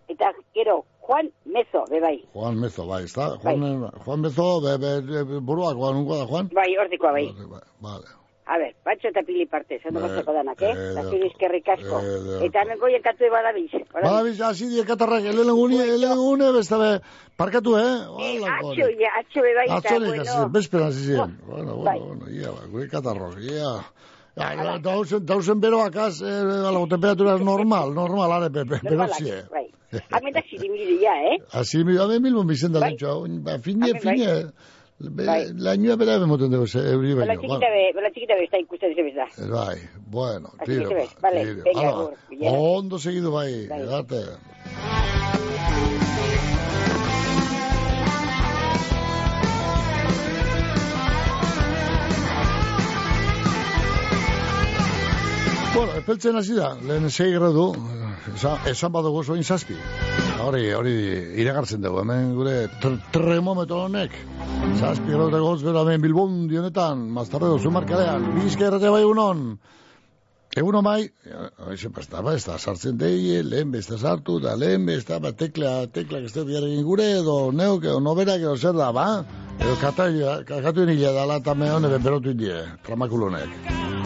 Eta 0.08 0.32
gero, 0.56 0.86
Juan 1.04 1.30
Mezo, 1.46 1.84
be 1.91 2.00
bai, 2.00 2.17
Juan 2.34 2.60
Mezo, 2.60 2.86
bai, 2.88 3.04
ezta? 3.04 3.38
Juan, 3.43 3.89
Juan 4.06 4.22
Mezo, 4.22 4.62
be, 4.63 4.78
be, 4.78 4.91
be, 5.02 5.39
buruak, 5.39 5.76
Juan, 5.76 5.96
ungo 6.04 6.15
da, 6.17 6.26
Juan? 6.26 6.50
bai, 6.56 6.70
hortikoa 6.80 7.12
bai. 7.12 7.26
Bai, 7.52 7.62
Vale. 7.82 8.16
A 8.47 8.55
ber, 8.57 8.73
batxo 8.86 9.10
eta 9.10 9.21
pili 9.27 9.45
partez, 9.51 9.81
ondo 9.89 9.99
Bai, 9.99 10.10
pasako 10.10 10.33
danak, 10.38 10.62
eh? 10.63 10.69
eh, 10.71 10.91
Eta 10.93 11.01
de- 11.03 11.10
zuri 11.12 11.27
eskerrik 11.27 11.67
asko. 11.73 11.97
eh, 11.99 12.19
de- 12.27 12.45
Eta 12.47 12.62
hemen 12.63 12.79
goien 12.79 13.01
katu 13.03 13.27
badabiz. 13.33 13.71
Badabiz, 13.91 14.39
hasi 14.41 14.69
die 14.71 14.86
katarrak, 14.88 15.25
elenegune, 15.33 15.81
elenegune, 15.83 16.51
beste 16.55 16.77
be, 16.79 16.91
parkatu, 17.36 17.75
eh? 17.77 17.89
Hola, 18.07 18.53
Atxo, 18.62 18.88
ja, 19.01 19.12
atxo 19.19 19.41
be 19.43 19.51
bai, 19.57 19.65
eta 19.65 19.75
Atzorik, 19.81 20.07
bueno. 20.15 20.23
hasi, 20.31 20.51
bezperan 20.55 20.88
hasi 20.88 21.03
ziren. 21.10 21.38
Bueno, 21.45 21.75
bai. 21.83 21.99
bueno, 21.99 22.15
bueno, 22.23 22.31
ia, 22.39 22.51
ba, 22.55 22.65
gure 22.71 22.88
katarrok, 22.88 23.36
ia. 23.41 23.73
Ja, 24.38 24.51
ja, 24.55 24.77
dausen, 24.79 25.25
dausen 25.25 25.60
beroak 25.60 25.95
az, 25.97 26.21
eh, 26.21 26.43
la 26.71 26.86
temperatura 26.88 27.36
es 27.36 27.41
normal, 27.41 27.93
normal, 27.93 28.31
are, 28.31 28.49
pepe, 28.49 28.79
pero 28.81 28.95
Normalak, 28.95 29.17
sí, 29.17 29.29
eh. 29.29 29.43
Bai. 29.51 29.65
Hemen 29.91 30.33
da 30.33 30.41
zirimiri 30.49 30.99
ja, 31.03 31.13
eh? 31.33 31.38
Así 31.51 31.83
mi 31.83 31.97
ame 31.97 32.19
mil 32.19 32.36
bizen 32.45 32.71
da 32.71 32.79
lentxo, 32.79 33.25
ba, 33.43 33.57
fine, 33.60 33.91
Bai, 33.91 34.01
bai. 34.03 34.45
Be- 34.99 35.25
Bai. 35.25 35.43
lainoa 35.53 35.95
bera 36.01 36.17
bemoten 36.19 36.51
dugu, 36.51 36.65
euri 36.81 37.13
Bela 37.15 37.25
baino. 37.36 37.41
txikita 37.41 37.69
be, 37.75 37.83
bela 37.95 38.10
txikita 38.13 38.33
be, 38.39 38.43
está 38.47 38.57
ikusten 38.63 38.95
zebez 38.97 39.15
da. 39.15 39.27
Bai, 39.53 39.77
bueno, 40.17 40.53
tiro, 40.65 40.89
ba, 40.89 40.95
ves, 40.95 41.15
vale, 41.21 41.45
tiro. 41.45 41.63
venga, 41.63 41.79
Hala, 41.79 42.57
ondo 42.57 42.99
segidu 42.99 43.31
bai, 43.31 43.67
Bai. 43.69 43.81
edate. 43.81 44.23
Bueno, 55.75 55.93
epeltzen 55.99 56.36
hasi 56.39 56.55
da, 56.57 56.71
lehen 56.89 57.10
sei 57.13 57.29
gradu, 57.36 57.67
esan, 58.33 58.57
esan 58.73 58.91
badugu 58.95 59.21
zoin 59.27 59.43
zazpi. 59.45 59.77
Hori, 60.47 60.62
hori 60.71 60.91
iragartzen 61.41 61.81
dugu, 61.83 61.99
hemen 62.05 62.29
gure 62.38 62.53
tr 62.79 62.93
termometro 63.12 63.81
honek. 63.83 64.13
Zazpi 64.77 65.10
gradu 65.10 65.27
eta 65.27 65.41
goz 65.43 65.57
bera 65.65 65.81
hemen 65.83 66.05
Bilbon 66.05 66.38
dionetan, 66.47 67.01
maztarre 67.17 67.49
dozu 67.51 67.71
markalean, 67.75 68.29
bizka 68.38 68.69
errate 68.69 68.93
bai 68.93 69.01
unon. 69.03 69.41
Eguno 70.57 70.79
mai, 70.86 71.01
hoize 71.67 71.91
pasta 71.97 72.23
ba, 72.23 72.38
ez 72.39 72.45
da 72.47 72.55
sartzen 72.57 72.95
deie, 73.01 73.41
lehen 73.43 73.75
besta 73.75 73.99
sartu, 73.99 74.38
da 74.39 74.55
lehen 74.55 74.88
besta, 74.88 75.19
ba, 75.19 75.33
tekla, 75.36 75.73
tekla, 75.91 76.23
ez 76.23 76.31
biarekin 76.38 76.88
gure, 76.88 77.10
edo 77.19 77.38
neuk, 77.51 77.83
edo 77.83 77.99
noberak, 78.07 78.39
edo 78.39 78.55
zer 78.55 78.79
da, 78.79 78.93
ba? 78.95 79.07
Edo 79.60 79.75
kataila, 79.83 80.39
kakatu 80.47 80.88
nila 80.88 81.12
dala, 81.19 81.41
eta 81.43 81.60
me 81.60 81.73
hone 81.75 81.91
beberotu 81.97 82.31
indie, 82.31 82.63
tramakulonek. 82.88 83.96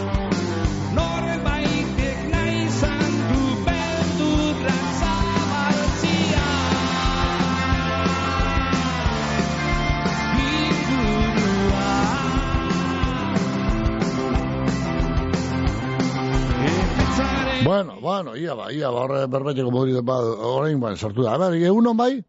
Bueno, 17.64 17.98
bueno, 18.02 18.36
ia 18.36 18.54
ba, 18.56 18.72
ia 18.72 18.90
ba, 18.90 19.02
horre 19.06 19.28
berbeteko 19.28 19.72
modri 19.72 20.00
ba, 20.02 20.18
orain 20.22 20.80
ba, 20.80 20.96
sartu 20.96 21.24
da. 21.24 21.36
A 21.36 21.38
ber, 21.38 21.54
egunon 21.60 21.98
bai? 21.98 22.24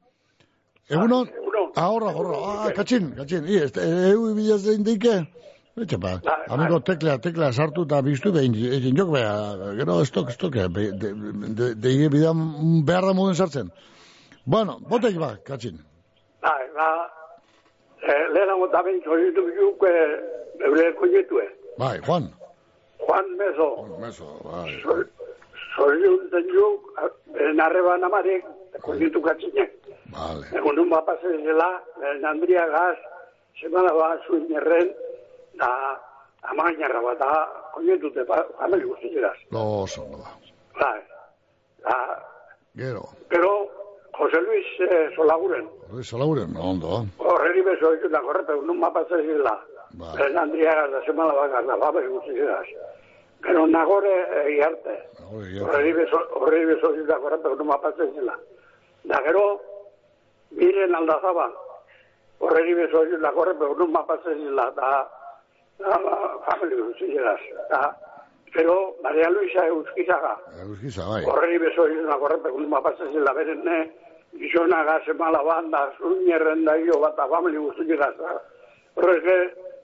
Egunon? 0.90 1.28
Ah, 1.74 1.88
horra, 1.88 2.10
horra, 2.12 2.36
ah, 2.36 2.72
katxin, 2.76 3.14
katxin, 3.16 3.46
i, 3.48 3.56
ez, 3.64 3.70
eu 3.78 4.34
bilaz 4.36 4.60
dein 4.66 4.82
deike? 4.84 5.14
Etxe 5.80 5.96
ba, 5.96 6.18
amigo 6.52 6.82
tekla, 6.84 7.16
tekla 7.24 7.48
sartu 7.56 7.86
eta 7.88 8.02
biztu 8.04 8.32
behin, 8.34 8.52
egin 8.76 8.96
jok 8.98 9.14
beha, 9.14 9.72
gero 9.78 10.02
estok, 10.04 10.28
estok, 10.34 10.56
eh, 10.60 10.68
be- 10.68 10.90
de, 10.92 11.14
de, 11.14 11.54
de, 11.56 11.70
de, 11.86 12.08
bidan 12.12 12.84
behar 12.84 13.06
da 13.08 13.14
moden 13.16 13.34
sartzen. 13.38 13.70
Bueno, 14.44 14.76
botek 14.90 15.16
ba, 15.22 15.36
katxin. 15.46 15.80
Bai, 16.42 16.68
ba, 16.76 16.90
Eh, 18.02 18.22
lehenago 18.34 18.66
da 18.72 18.80
behin 18.82 18.96
zoritu 19.06 19.44
biuk, 19.46 19.82
eh, 19.86 20.64
eure 20.66 20.88
koinetue. 20.98 21.44
Bai, 21.78 22.00
Juan. 22.02 22.24
Juan 22.98 23.28
Meso. 23.38 23.68
Meso, 24.02 24.26
bai. 24.42 24.72
Zoritu 25.76 26.42
juk, 26.52 26.92
beren 27.32 27.60
arreban 27.60 28.04
amarek, 28.04 28.44
koinetu 28.84 29.22
katzinek. 29.24 29.72
Vale. 30.12 30.44
Egun 30.58 30.76
nun 30.76 30.90
bat 30.92 31.08
zela, 31.22 31.70
beren 32.00 32.24
Andria 32.28 32.66
Gaz, 32.68 32.98
semana 33.60 33.92
bat 33.96 34.20
zuen 34.26 34.44
erren, 34.52 34.90
da 35.60 35.70
amainarra 36.52 37.00
bat 37.00 37.18
da, 37.18 37.30
koinetute, 37.74 38.24
famili 38.58 38.84
guztieraz. 38.84 39.36
Lo 39.50 39.64
oso, 39.84 40.04
no. 40.12 40.20
Bai. 40.78 41.00
Da, 41.82 41.96
Gero. 42.76 43.02
pero, 43.28 43.68
Jose 44.18 44.40
Luis 44.44 44.66
eh, 44.90 45.08
Solaguren, 45.16 45.66
Hori 45.92 46.04
salauren, 46.04 46.52
ondo. 46.56 47.04
horreri 47.18 47.62
beso 47.62 47.92
ditu 47.94 48.08
da, 48.12 48.20
korrepe, 48.20 48.52
nun 48.66 48.80
bat 48.80 49.08
zela, 49.08 49.56
Bai. 49.96 50.16
beren 50.18 50.38
Andria 50.38 50.74
Gaz, 50.74 50.90
da 50.92 51.00
semana 51.06 51.32
bat 51.32 51.64
da, 51.66 51.76
famili 51.80 52.08
guztieraz. 52.12 52.66
Pero 53.42 53.66
nagore 53.66 54.46
eh, 54.46 54.54
iarte. 54.56 54.94
Beso, 55.92 56.18
beso 56.46 56.92
ditu 56.92 57.06
da, 57.06 57.18
korrepe, 57.18 57.48
nun 57.58 57.66
bat 57.66 57.96
zela. 57.96 58.38
Da, 59.02 59.18
gero, 59.26 59.60
miren 60.50 60.94
aldazaba, 60.94 61.50
beso 62.38 63.04
ditu 63.04 63.18
da, 63.18 63.32
korrepe, 63.32 63.66
nun 63.78 63.92
bat 63.92 64.22
zela, 64.24 64.70
da, 64.76 65.08
da, 65.78 65.98
famili 66.46 66.80
guztieraz. 66.80 67.40
Da, 67.70 67.82
pero, 68.52 68.94
Maria 69.02 69.30
Luisa 69.30 69.66
Euskizaga, 69.66 70.36
Euskiza, 70.62 71.08
bai. 71.08 71.24
Horreri 71.24 71.58
beso 71.58 71.88
izuna 71.88 72.18
korrepe, 72.20 72.50
kun 72.52 72.68
ma 72.68 72.82
pasatzen 72.84 73.24
la 73.24 73.32
beren, 73.32 73.64
ne, 73.64 73.78
gizona 74.36 74.84
gaze 74.84 75.12
mala 75.16 75.42
banda, 75.42 75.88
zuñerren 75.98 76.64
da 76.64 76.76
jo 76.76 77.00
bat, 77.00 77.16
famili 77.16 77.58
guztu 77.58 77.82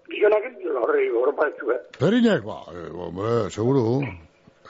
gizaz. 0.08 0.32
Horrek, 0.32 0.42
gizonak 0.42 0.44
entzun 0.44 0.76
horrei, 0.82 1.10
horrepa 1.10 1.48
etxue. 1.48 1.76
Perinek, 1.98 2.44
ba, 2.44 2.64
eh, 2.72 2.90
hombre, 2.92 3.50
seguru. 3.50 4.02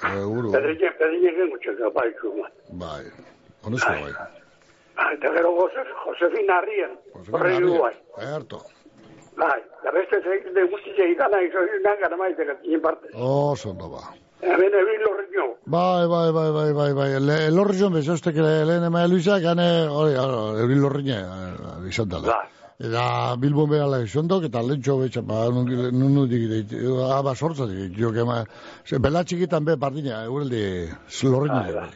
Seguru. 0.01 0.53
Pedriñek, 0.53 0.99
pedriñek 0.99 1.39
engutxek, 1.39 1.95
ba 1.95 2.07
etxu. 2.07 2.33
Bai. 2.73 3.05
Honesko, 3.65 3.91
bai. 3.91 4.13
Eta 5.13 5.33
gero 5.33 5.55
Jose, 5.55 5.85
Josefina 6.05 6.59
Arrien, 6.59 6.99
horrei 7.33 7.61
du 7.61 7.79
bai. 7.79 7.95
Erto. 8.19 8.63
Bai, 9.37 9.63
da 9.85 9.91
beste 9.93 10.21
zeik 10.21 10.53
de 10.55 10.67
guztize 10.67 11.05
idana, 11.13 11.41
izo 11.41 11.59
inan 11.63 12.01
gara 12.01 12.17
maite 12.17 12.45
gatzien 12.45 12.81
parte. 12.81 13.09
Oso, 13.15 13.71
ondo, 13.71 13.89
ba. 13.89 14.03
Hemen 14.41 14.75
ebin 14.75 15.03
lorriño. 15.03 15.47
Bai, 15.67 16.07
bai, 16.07 16.33
bai, 16.33 16.51
bai, 16.51 16.73
bai, 16.73 16.93
bai. 16.95 17.21
Le, 17.21 17.47
elorri 17.47 17.79
zon 17.79 17.93
bezostek 17.93 18.37
lehen 18.37 18.85
ema 18.85 19.07
Luisa, 19.07 19.39
gane, 19.39 19.87
hori, 19.87 20.15
hori, 20.15 20.61
eurin 20.63 20.83
lorrine, 20.83 21.19
izan 21.87 22.09
dala. 22.09 22.27
Bai. 22.27 22.58
Eta 22.79 23.35
Bilbon 23.43 23.71
behala 23.73 23.99
izan 24.05 24.29
dok, 24.31 24.45
eta 24.47 24.61
lentxo 24.63 25.01
betxa, 25.01 25.23
ba, 25.27 25.49
nunu 25.51 26.27
digit, 26.31 26.77
aba 27.11 27.35
sortza 27.35 27.67
digit, 27.67 27.97
jo, 27.99 28.13
kema, 28.15 28.45
bela 29.03 29.25
txikitan 29.27 29.65
be 29.67 29.75
partina, 29.77 30.21
eureldi, 30.29 30.61
lorrine. 31.27 31.65
Bai, 31.75 31.89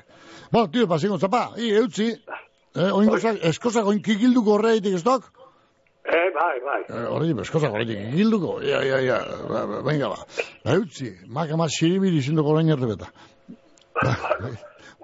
Bueno, 0.53 0.69
tio, 0.69 0.87
pasingo, 0.87 1.17
zapa, 1.17 1.55
i, 1.57 1.71
eutzi, 1.79 2.11
eh, 2.77 2.91
oingo, 2.93 3.17
eskosak 3.51 3.87
oin 3.89 4.03
kikilduko 4.05 4.59
horreitik 4.59 4.99
ez 4.99 5.05
dok? 5.07 5.31
Eh, 6.05 6.27
bai, 6.35 6.57
bai. 6.67 6.81
Eh, 6.91 7.07
Hori, 7.09 7.31
eskosak 7.41 7.73
horreitik 7.73 8.03
kikilduko, 8.11 8.59
ia, 8.61 8.83
ia, 8.85 8.99
ia, 9.07 9.21
ba, 9.49 9.63
ba, 9.71 9.81
venga, 9.87 10.11
ba. 10.13 10.27
Ba, 10.65 10.75
eutzi, 10.75 11.15
maka 11.39 11.57
ma 11.57 11.71
siribiri 11.73 12.21
zinduko 12.21 12.53
orain 12.53 12.69
erdebeta. 12.75 13.09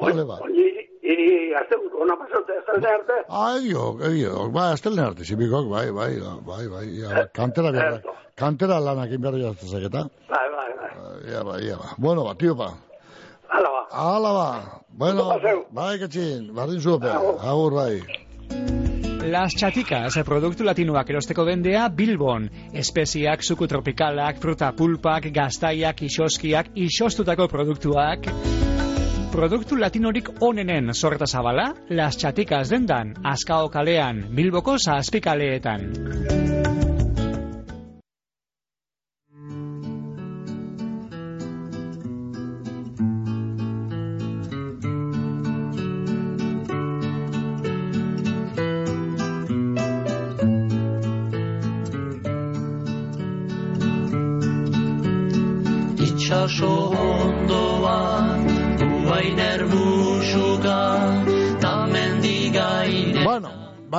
Vale, 0.03 0.27
ba. 0.29 0.37
Iri, 0.53 0.78
iri, 1.13 1.29
azte, 1.61 1.79
ona 2.05 2.17
pasaute, 2.21 2.57
azte 2.61 2.89
arte. 2.93 3.17
Ah, 3.29 3.55
egio, 3.59 3.85
egio, 4.11 4.49
ba, 4.55 4.69
estelen 4.77 5.05
arte, 5.07 5.25
zibikok, 5.25 5.69
bai, 5.73 5.87
bai, 5.97 6.11
bai, 6.47 6.65
bai, 6.75 6.85
ia, 7.01 7.25
kantera 7.35 7.73
behar, 7.73 8.01
kantera 8.39 8.79
lanak 8.85 9.15
inberri 9.17 9.43
jaztezak 9.47 9.89
eta, 9.91 10.05
Bai, 10.31 10.47
bai, 10.55 10.69
bai. 10.81 10.93
ia, 11.33 11.43
ba, 11.45 11.59
ia. 11.65 11.79
Bueno, 11.99 12.25
ba, 12.29 12.35
tio, 12.39 12.55
ba. 12.55 12.71
Hala 13.49 13.69
ba. 13.75 13.83
Hala, 14.05 14.33
ba. 14.37 14.49
Bueno, 14.99 15.29
bai, 15.73 15.99
katxin, 16.03 16.51
bardin 16.55 16.81
zuope, 16.81 17.09
agur, 17.11 17.73
bai. 17.81 18.03
Las 19.29 19.53
Chaticas, 19.61 20.15
produktu 20.25 20.65
latinoak 20.65 21.11
erosteko 21.13 21.45
dendea 21.45 21.89
Bilbon. 21.93 22.47
Espeziak, 22.73 23.43
suku 23.45 23.67
tropikalak, 23.69 24.39
fruta 24.41 24.71
pulpak, 24.73 25.29
gaztaiak, 25.35 26.01
isoskiak, 26.09 26.71
isostutako 26.75 27.49
produktuak. 27.53 28.31
Produktu 29.29 29.77
latinorik 29.77 30.31
onenen 30.41 30.95
sorreta 30.95 31.27
zabala, 31.27 31.75
Las 31.91 32.17
Chaticas 32.19 32.71
dendan, 32.73 33.13
Azkao 33.25 33.69
kalean, 33.69 34.25
Bilboko 34.33 34.79
zazpikaleetan. 34.81 36.78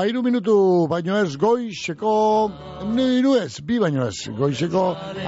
Iru 0.10 0.24
minutu 0.26 0.56
baino 0.90 1.18
ez 1.22 1.38
goizeko, 1.38 2.14
ne, 2.96 3.06
iru 3.20 3.36
ez, 3.38 3.62
bi 3.62 3.80
baino 3.82 4.08
ez, 4.08 4.30
goizeko 4.38 4.84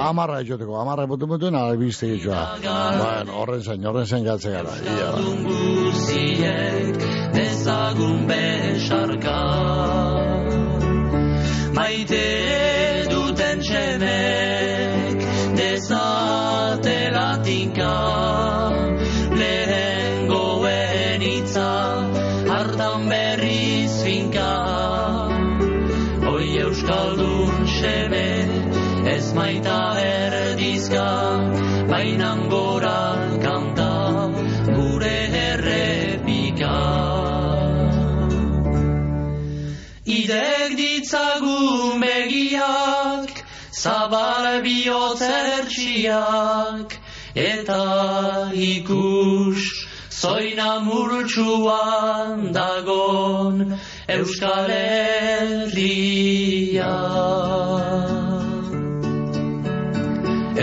amarra 0.09 0.41
etxoteko, 0.41 0.77
amarra 0.81 1.05
botu 1.09 1.29
mutuen, 1.29 1.55
albizte 1.55 2.09
getxoa. 2.15 2.43
Bueno, 2.63 3.37
horren 3.43 3.61
zain, 3.61 3.85
horren 3.85 4.07
zain 4.09 4.25
galtze 4.25 4.53
gara, 4.57 4.73
ia, 4.81 6.55
dezagun 7.37 8.27
besarka 8.27 9.37
maite 11.77 12.30
ditzagun 41.11 41.99
begiak 42.01 43.43
zabal 43.75 44.63
bihotzertxiak 44.63 46.95
eta 47.35 48.51
ikus 48.55 49.59
zoina 50.09 50.79
murtsuan 50.79 52.53
dagon 52.53 53.77
Euskal 54.07 54.71
Herria. 54.71 56.95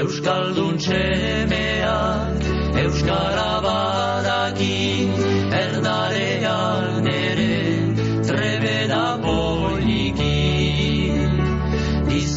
Euskaldun 0.01 0.79
txemeak, 0.79 2.43
Euskara 2.87 3.61
badaki, 3.69 4.81
erdarean 5.61 6.28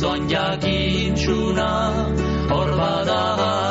Gizon 0.02 0.24
jakintxuna, 0.30 1.70
hor 2.50 2.70
bada 2.80 3.71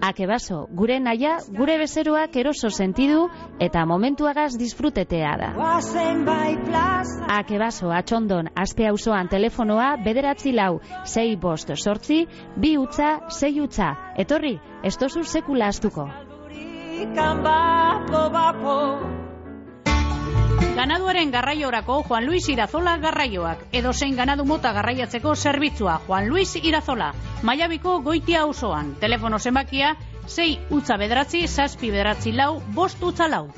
Akebaso, 0.00 0.66
gure 0.70 1.00
naia, 1.00 1.38
gure 1.50 1.74
bezeroak 1.80 2.36
eroso 2.38 2.70
sentidu 2.70 3.24
eta 3.60 3.84
momentuagaz 3.86 4.52
disfrutetea 4.58 5.32
da. 5.40 5.48
Akebaso, 7.38 7.90
atxondon, 7.90 8.50
aspe 8.54 8.86
auzoan 8.86 9.28
telefonoa, 9.28 9.96
bederatzi 10.04 10.52
lau, 10.54 10.78
sei 11.04 11.36
bost 11.36 11.74
sortzi, 11.76 12.26
bi 12.56 12.76
utza, 12.78 13.18
sei 13.28 13.60
utza. 13.60 13.94
Etorri, 14.16 14.58
ez 14.84 14.96
tozu 14.96 15.24
sekula 15.24 15.72
astuko. 15.74 16.08
Ganaduaren 20.78 21.32
garraiorako 21.34 22.04
Juan 22.06 22.26
Luis 22.26 22.48
Irazola 22.52 22.92
garraioak. 23.02 23.64
Edo 23.74 23.90
zein 23.92 24.14
ganadu 24.20 24.44
mota 24.46 24.70
garraiatzeko 24.76 25.32
zerbitzua 25.34 25.96
Juan 26.06 26.28
Luis 26.30 26.52
Irazola. 26.60 27.08
Maiabiko 27.42 27.96
goitia 28.06 28.44
auzoan. 28.46 28.92
Telefono 29.00 29.40
zenbakia 29.40 29.96
6 30.36 30.78
utza 30.78 31.00
bederatzi, 31.02 31.42
zazpi 31.48 31.90
bederatzi 31.90 32.36
lau, 32.42 32.52
bost 32.78 33.02
utza 33.02 33.26
lau. 33.26 33.48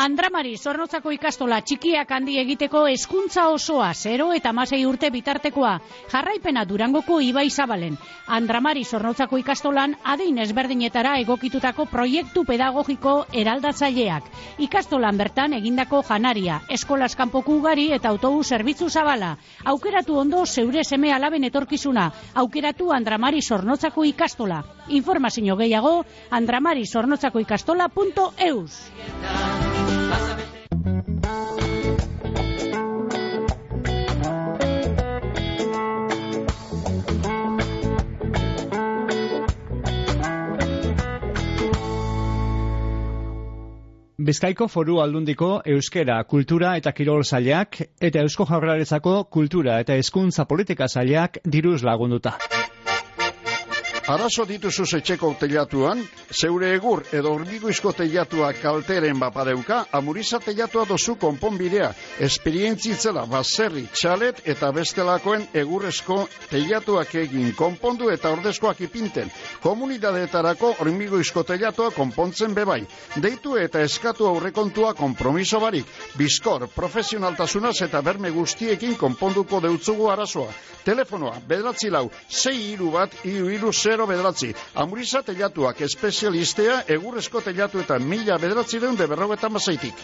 Andramari, 0.00 0.54
zornotzako 0.56 1.10
ikastola 1.12 1.58
txikiak 1.60 2.12
handi 2.16 2.38
egiteko 2.40 2.86
hezkuntza 2.88 3.42
osoa, 3.52 3.90
0 3.92 4.28
eta 4.32 4.52
masei 4.56 4.78
urte 4.88 5.10
bitartekoa. 5.12 5.74
Jarraipena 6.08 6.62
durangoko 6.70 7.18
ibai 7.20 7.50
zabalen. 7.50 7.98
Andramari, 8.38 8.86
zornotzako 8.88 9.42
ikastolan, 9.42 9.98
adein 10.14 10.40
ezberdinetara 10.46 11.18
egokitutako 11.26 11.84
proiektu 11.92 12.46
pedagogiko 12.48 13.14
eraldatzaileak. 13.42 14.32
Ikastolan 14.70 15.20
bertan 15.20 15.58
egindako 15.60 16.00
janaria, 16.08 16.62
eskolas 16.80 17.12
kanpoku 17.20 17.60
ugari 17.60 17.90
eta 17.92 18.08
autobus 18.08 18.48
zerbitzu 18.56 18.88
zabala. 18.88 19.34
Aukeratu 19.74 20.16
ondo 20.24 20.46
zeure 20.46 20.80
seme 20.82 21.12
alaben 21.12 21.44
etorkizuna. 21.52 22.10
Aukeratu 22.46 22.88
Andramari 22.96 23.44
zornotzako 23.44 24.08
ikastola. 24.14 24.64
Informazio 24.90 25.56
gehiago, 25.56 26.04
andramari 26.30 26.84
ikastola.eus. 26.84 28.90
Bizkaiko 44.20 44.66
foru 44.68 44.98
aldundiko 45.00 45.46
euskera, 45.74 46.18
kultura 46.32 46.74
eta 46.78 46.92
kirol 46.92 47.22
zailak 47.24 47.78
eta 48.08 48.20
eusko 48.26 48.44
jaurlaritzako 48.50 49.14
kultura 49.36 49.78
eta 49.80 49.96
hezkuntza 49.96 50.44
politika 50.44 50.86
zailak 50.86 51.40
diruz 51.56 51.80
lagunduta. 51.82 52.36
Arazo 54.10 54.42
dituzu 54.42 54.82
etxeko 54.96 55.28
teilatuan, 55.38 56.00
zeure 56.34 56.72
egur 56.74 57.04
edo 57.14 57.30
hormigoizko 57.30 57.92
teilatua 57.94 58.48
kalteren 58.58 59.20
bapadeuka, 59.22 59.84
amuriza 59.94 60.40
teilatua 60.42 60.82
dozu 60.88 61.14
konponbidea, 61.14 61.92
esperientzitzela 62.26 63.22
baserri, 63.30 63.84
txalet 63.94 64.40
eta 64.50 64.72
bestelakoen 64.74 65.44
egurrezko 65.62 66.16
teilatuak 66.50 67.14
egin 67.22 67.52
konpondu 67.54 68.10
eta 68.10 68.32
ordezkoak 68.34 68.80
ipinten. 68.88 69.30
Komunidadeetarako 69.62 70.72
hormigoizko 70.80 71.46
teilatua 71.52 71.92
konpontzen 71.94 72.56
bebai. 72.58 72.80
Deitu 73.14 73.54
eta 73.62 73.84
eskatu 73.86 74.26
aurrekontua 74.26 74.90
kompromiso 74.98 75.62
barik. 75.62 75.86
Bizkor, 76.18 76.66
profesionaltasunaz 76.74 77.76
eta 77.86 78.02
berme 78.02 78.34
guztiekin 78.34 78.98
konponduko 78.98 79.62
deutzugu 79.62 80.10
arazoa. 80.10 80.50
Telefonoa, 80.82 81.38
bedratzi 81.46 81.94
lau, 81.94 82.08
zei 82.26 82.72
iru 82.72 82.90
bat, 82.98 83.14
iru 83.22 83.54
iru 83.54 83.72
zero 84.00 84.06
bederatzi. 84.06 84.54
Amuriza 84.74 85.22
telatuak 85.22 85.80
espezialistea, 85.84 86.84
egurrezko 86.88 87.40
telatu 87.44 87.80
eta 87.80 87.98
mila 87.98 88.38
bederatzi 88.38 88.80
deun 88.80 88.96
de 88.96 89.06
berrogeta 89.06 89.48
mazaitik. 89.48 89.94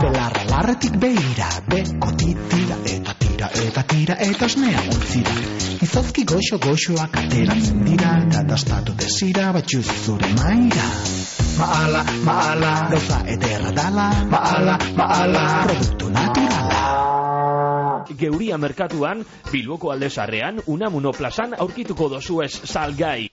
Belarra 0.00 0.44
larretik 0.48 0.96
behira, 1.02 1.48
beko 1.68 2.12
titira 2.16 2.78
eta 2.94 3.14
tira 3.20 3.50
eta 3.66 3.82
tira 3.92 4.16
eta 4.28 4.46
osnea 4.46 4.84
multzira. 4.86 5.36
Izozki 5.84 6.24
goxo 6.24 6.58
goxoak 6.62 7.20
ateratzen 7.24 7.84
dira 7.84 8.16
eta 8.24 8.44
dastatu 8.54 8.96
desira 8.96 9.50
batxuz 9.52 9.86
zure 10.04 10.32
maira. 10.40 10.88
Maala, 11.60 12.04
maala, 12.24 12.72
gauza 12.94 13.20
ederra 13.28 13.72
dala, 13.76 14.10
maala, 14.32 14.78
maala, 14.96 15.46
produktu 15.66 16.08
naturala. 16.14 16.69
Geuria 18.18 18.58
merkatuan, 18.58 19.24
Bilboko 19.50 19.92
aldezarrean, 19.92 20.62
Unamuno 20.66 21.12
plazan 21.12 21.54
aurkituko 21.58 22.08
dozu 22.08 22.40
ez 22.42 22.52
salgai. 22.64 23.28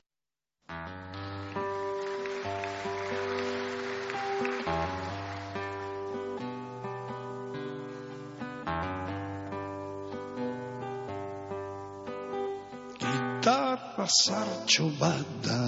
Gitarra 13.01 14.07
zartxo 14.07 14.91
bat 14.99 15.37
da 15.45 15.61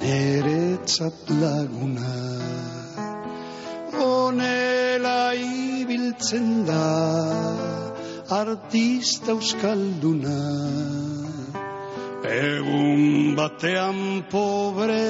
Neretzat 0.00 1.28
laguna 1.28 2.89
Honela 4.00 5.34
ibiltzen 5.34 6.66
da 6.66 6.88
Artista 8.40 9.32
euskalduna 9.36 10.40
Egun 12.24 13.36
batean 13.36 14.00
pobre 14.32 15.04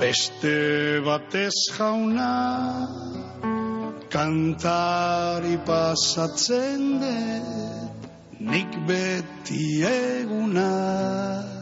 Beste 0.00 0.56
batez 1.04 1.54
jauna 1.76 2.32
Kantari 4.10 5.56
pasatzen 5.66 6.86
dut 7.04 7.60
nik 8.40 8.72
beti 8.88 9.84
eguna. 9.84 11.59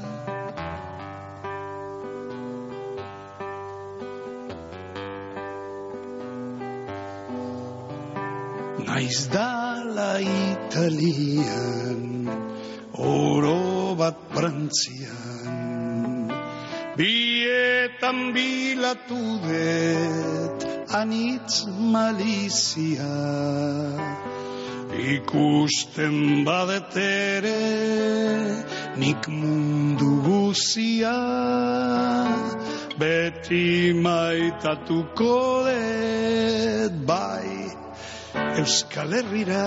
Naiz 8.88 9.29
dala 9.29 10.16
Italian, 10.16 12.24
oro 12.96 13.92
bat 14.01 14.16
Frantzian, 14.33 16.33
bietan 16.96 18.33
bilatu 18.33 19.20
dut 19.44 20.64
anitz 21.01 21.68
malizia. 21.92 23.12
Ikusten 25.12 26.48
badetere 26.48 27.61
nik 28.96 29.29
mundu 29.29 30.12
guzia 30.24 31.20
beti 32.98 33.92
maitatuko 33.92 35.37
dut 35.68 36.94
bai 37.07 37.67
Euskal 38.35 39.12
Herrira. 39.12 39.67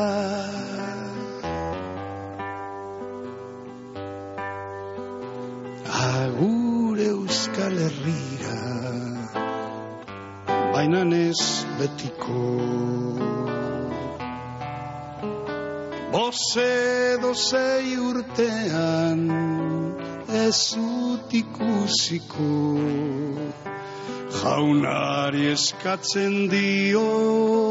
Agur 5.88 6.98
Euskal 6.98 7.76
Herrira, 7.84 8.60
baina 10.74 11.04
ez 11.16 11.66
betiko. 11.80 12.42
Boze 16.12 17.18
dozei 17.22 17.96
urtean 17.98 19.22
ez 20.28 20.76
ut 20.78 21.34
ikusiko 21.42 22.52
Jaunari 24.42 25.46
eskatzen 25.54 26.50
diot 26.52 27.71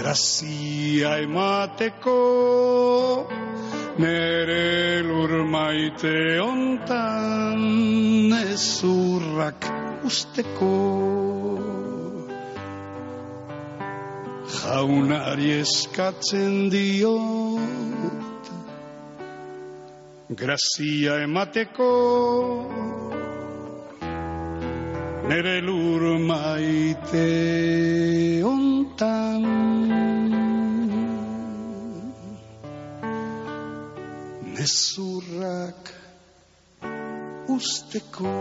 grazia 0.00 1.18
emateko 1.20 2.18
Nere 4.00 5.02
lur 5.02 5.32
maite 5.44 6.40
ontan 6.40 7.60
ez 8.32 8.82
urrak 8.82 9.66
usteko. 10.08 10.70
Jaunari 14.56 15.50
eskatzen 15.58 16.70
diot 16.72 18.50
grazia 20.42 21.20
emateko. 21.26 21.92
Nere 25.28 25.56
lur 25.68 26.02
maite 26.32 27.26
ontan 28.54 29.59
nezurrak 34.60 35.88
usteko 37.48 38.32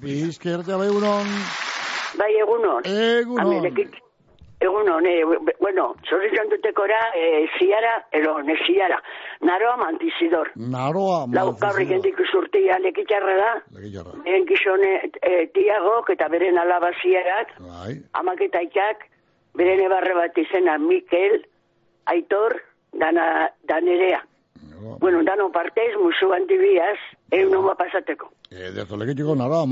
Bizkertea 0.00 0.78
bai 0.80 0.86
egunon. 0.88 1.26
Bai, 2.16 2.30
egunon. 2.40 2.86
Egunon. 2.88 3.40
Amelekit. 3.44 3.98
Egunon, 4.64 5.04
eh, 5.06 5.20
bueno, 5.60 5.84
zorrizan 6.08 6.48
dutekora, 6.48 7.00
eh, 7.14 7.44
ziara, 7.58 7.92
ero, 8.12 8.38
ne 8.42 8.56
ziara. 8.64 9.02
Naroa 9.40 9.76
mantizidor. 9.80 10.50
Naroa 10.56 11.24
Lau 11.32 11.52
gaurri 11.60 11.86
gendik 11.88 12.18
usurtia 12.20 12.76
lekitxarra 12.82 13.36
da. 13.38 13.52
Lekitxarra. 13.76 14.18
Beren 14.26 14.44
gizone 14.48 14.90
eh, 15.00 15.46
tiagok 15.54 16.10
eta 16.12 16.28
beren 16.28 16.58
alaba 16.60 16.90
ziarak. 17.00 17.54
Bai. 17.64 17.94
Amak 18.20 18.42
eta 18.48 18.60
aitak, 18.60 19.06
beren 19.56 19.80
ebarre 19.86 20.14
bat 20.18 20.36
izena 20.44 20.76
Mikel, 20.78 21.40
Aitor, 22.10 22.58
dana, 22.92 23.48
danerea. 23.68 24.20
Bueno, 25.00 25.22
dano 25.22 25.50
partez, 25.52 25.92
musu 26.00 26.32
antibiaz, 26.32 26.96
egun 27.30 27.56
homa 27.60 27.74
pasateko. 27.76 28.30
Ederto 28.50 28.96
lekitxiko 28.96 29.36
naroa 29.36 29.66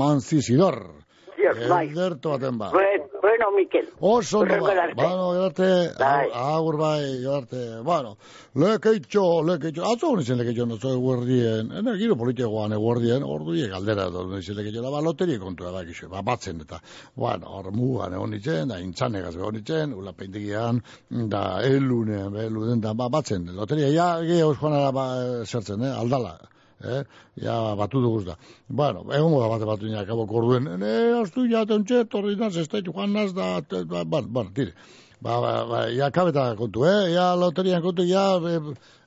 manzizidor. 1.47 1.69
bai. 1.69 1.87
Ederto 1.89 2.29
baten 2.35 2.57
ba. 2.57 2.71
Buen- 2.71 3.07
Bueno, 3.21 3.51
Mikel. 3.55 3.85
Oso 3.99 4.39
ondo 4.39 4.57
ba. 4.61 4.71
arte. 4.83 4.95
Bueno, 4.95 5.31
gerarte, 5.33 6.03
agur 6.33 6.77
bai, 6.77 7.21
gerarte. 7.21 7.81
Bueno, 7.83 8.17
lekeitxo, 8.55 9.43
lekeitxo. 9.43 9.83
Atzo 9.85 10.07
honi 10.11 10.23
zen 10.23 10.37
lekeitxo, 10.39 10.65
no 10.65 10.77
zoi 10.77 10.95
guardien. 10.97 11.71
Ene, 11.79 11.95
giro 11.99 12.15
politikoan 12.17 12.73
eguardien, 12.73 13.23
ordu 13.23 13.53
die 13.53 13.67
galdera, 13.69 14.09
da 14.09 14.19
honi 14.23 14.41
zen 14.41 14.55
lekeitxo. 14.57 14.81
Da, 14.81 14.89
ba, 14.91 15.01
loteria 15.01 15.39
kontua 15.39 15.71
da, 15.71 15.83
gixo, 15.85 16.09
ba, 16.09 16.21
batzen 16.25 16.61
eta. 16.65 16.79
Bueno, 17.15 17.47
hor 17.59 17.71
mugan 17.71 18.13
egon 18.13 18.31
nitzen, 18.31 18.67
da, 18.69 18.79
intzanegaz 18.79 19.35
egon 19.35 19.53
nitzen, 19.59 19.93
ula 19.93 20.13
peintegian, 20.13 20.81
da, 21.09 21.61
elunean, 21.63 22.31
be, 22.33 22.45
eluden, 22.47 22.81
da, 22.81 22.93
ba, 22.93 23.09
batzen. 23.09 23.45
Loteria, 23.55 23.91
ja, 23.93 24.09
gehiago 24.23 24.55
joanara, 24.55 24.91
ba, 24.91 25.07
zertzen, 25.45 25.83
eh, 25.83 25.93
aldala 25.99 26.37
eh? 26.83 27.03
Ja, 27.41 27.75
batu 27.75 28.01
duguz 28.01 28.25
da. 28.25 28.35
Bueno, 28.67 29.03
egongo 29.13 29.41
da 29.41 29.49
bate 29.51 29.65
batu 29.65 29.87
ina, 29.87 30.05
kabo 30.05 30.25
korduen, 30.27 30.69
ne, 30.79 30.93
astu 31.21 31.45
ja, 31.49 31.65
tontxe, 31.65 32.05
torri 32.11 32.35
naz, 32.39 32.55
ez 32.57 32.67
joan 32.85 33.13
naz, 33.13 33.33
da, 33.33 33.59
ba, 33.85 34.03
ba, 34.03 34.21
bueno, 34.21 34.51
tire. 34.55 34.73
Ba, 35.21 35.39
ba, 35.41 35.53
ba, 35.67 35.79
ja, 35.91 36.11
kabeta 36.11 36.55
kontu, 36.55 36.85
eh? 36.87 37.11
Ja, 37.13 37.35
loterian 37.35 37.83
kontu, 37.83 38.05
ja, 38.07 38.39
e, 38.39 38.59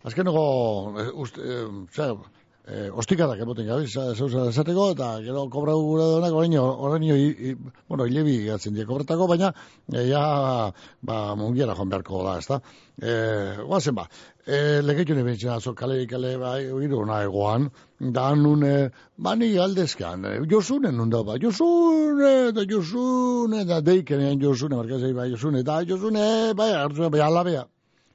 azkeneko, 0.05 0.45
e, 0.99 1.09
uste, 1.25 1.41
e, 1.41 1.63
zer, 1.95 2.17
e, 2.67 2.91
ostikadak 2.91 3.41
emoten 3.43 3.67
gabiz, 3.67 3.91
zeuza 3.93 4.47
esateko, 4.51 4.91
eta 4.95 5.09
gero 5.25 5.47
kobra 5.51 5.75
gure 5.79 6.07
donak, 6.15 6.35
orain, 6.39 6.57
orain, 6.59 7.07
i, 7.09 7.31
i, 7.51 7.55
bueno, 7.89 8.07
hilebi 8.07 8.37
gatzen 8.47 8.77
die 8.77 8.87
kobretako, 8.87 9.27
baina, 9.31 9.53
e, 9.93 10.05
ja, 10.11 10.23
ba, 11.03 11.19
mungiera 11.39 11.75
joan 11.79 11.91
beharko 11.91 12.23
da, 12.27 12.37
ez 12.39 12.47
da. 12.47 12.61
E, 13.03 13.17
guazen 13.67 13.97
ba, 13.99 14.07
e, 14.47 14.81
legeitxu 14.85 15.17
ne 15.19 15.27
bentsina, 15.27 15.59
zo 15.61 15.75
kale, 15.75 16.05
kale, 16.07 16.37
ba, 16.39 16.55
iru 16.61 17.03
na 17.09 17.23
egoan, 17.27 17.69
da 17.99 18.31
nun, 18.39 18.65
e, 18.69 18.77
ba, 19.17 19.35
ni 19.35 19.53
aldezkan, 19.59 20.29
josune 20.51 20.95
nun 20.95 21.11
da, 21.11 21.25
ba, 21.27 21.39
josune, 21.43 22.53
da 22.55 22.67
josune, 22.69 23.67
da 23.67 23.83
deikenean 23.83 24.41
josune, 24.41 24.79
markazei, 24.79 25.15
ba, 25.19 25.27
josune, 25.31 25.63
da 25.67 25.83
josune, 25.83 26.55
bai, 26.55 26.73
hartu, 26.79 27.11
bai, 27.11 27.27
alabea. 27.27 27.67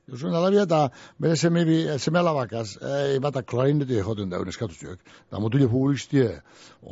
Josune 0.08 0.38
alabia 0.40 0.62
eta 0.64 0.78
bere 1.20 1.36
seme, 1.36 1.66
bi, 1.68 1.82
seme 2.00 2.20
alabakaz, 2.22 2.78
e, 2.80 3.18
bata 3.20 3.42
klarinete 3.44 3.98
joten 4.06 4.30
da, 4.32 4.40
eskatu 4.48 4.76
zuek. 4.78 5.02
Da 5.32 5.42
mutile 5.44 5.68
futbolistie, 5.68 6.30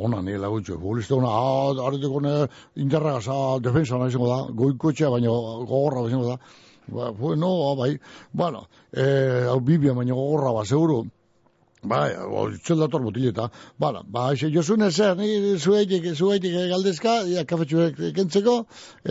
ona 0.05 0.19
ni 0.21 0.35
lagutxo, 0.35 0.75
futboliste 0.75 1.15
ona, 1.15 1.29
ah, 1.31 1.85
arreteko 1.87 2.19
ne, 2.25 2.33
interragaz, 2.83 3.29
ah, 3.31 3.55
defensa 3.63 4.01
nahi 4.01 4.11
zengo 4.11 4.27
da, 4.27 4.41
goikotxea, 4.51 5.13
baina 5.13 5.31
gogorra 5.31 6.03
zengo 6.09 6.33
da. 6.33 6.37
Ba, 6.91 7.13
no, 7.39 7.53
bai, 7.79 7.93
bueno, 8.33 8.65
eh, 8.91 9.47
hau 9.47 9.61
bibia, 9.63 9.95
baina 9.95 10.13
gogorra, 10.13 10.51
ba, 10.59 10.65
seguru, 10.67 11.05
Bai, 11.85 12.13
txel 12.65 12.79
dator 12.81 13.03
mutileta. 13.05 13.49
Bala, 13.79 14.01
ba, 14.03 14.27
xe, 14.35 14.49
josune 14.53 14.89
zer, 14.91 15.15
ni 15.19 15.57
zueitik, 15.57 16.07
zueitik 16.17 16.55
galdezka, 16.71 17.17
ja, 17.29 17.45
kafetxuek 17.45 17.99
kentzeko, 18.15 18.55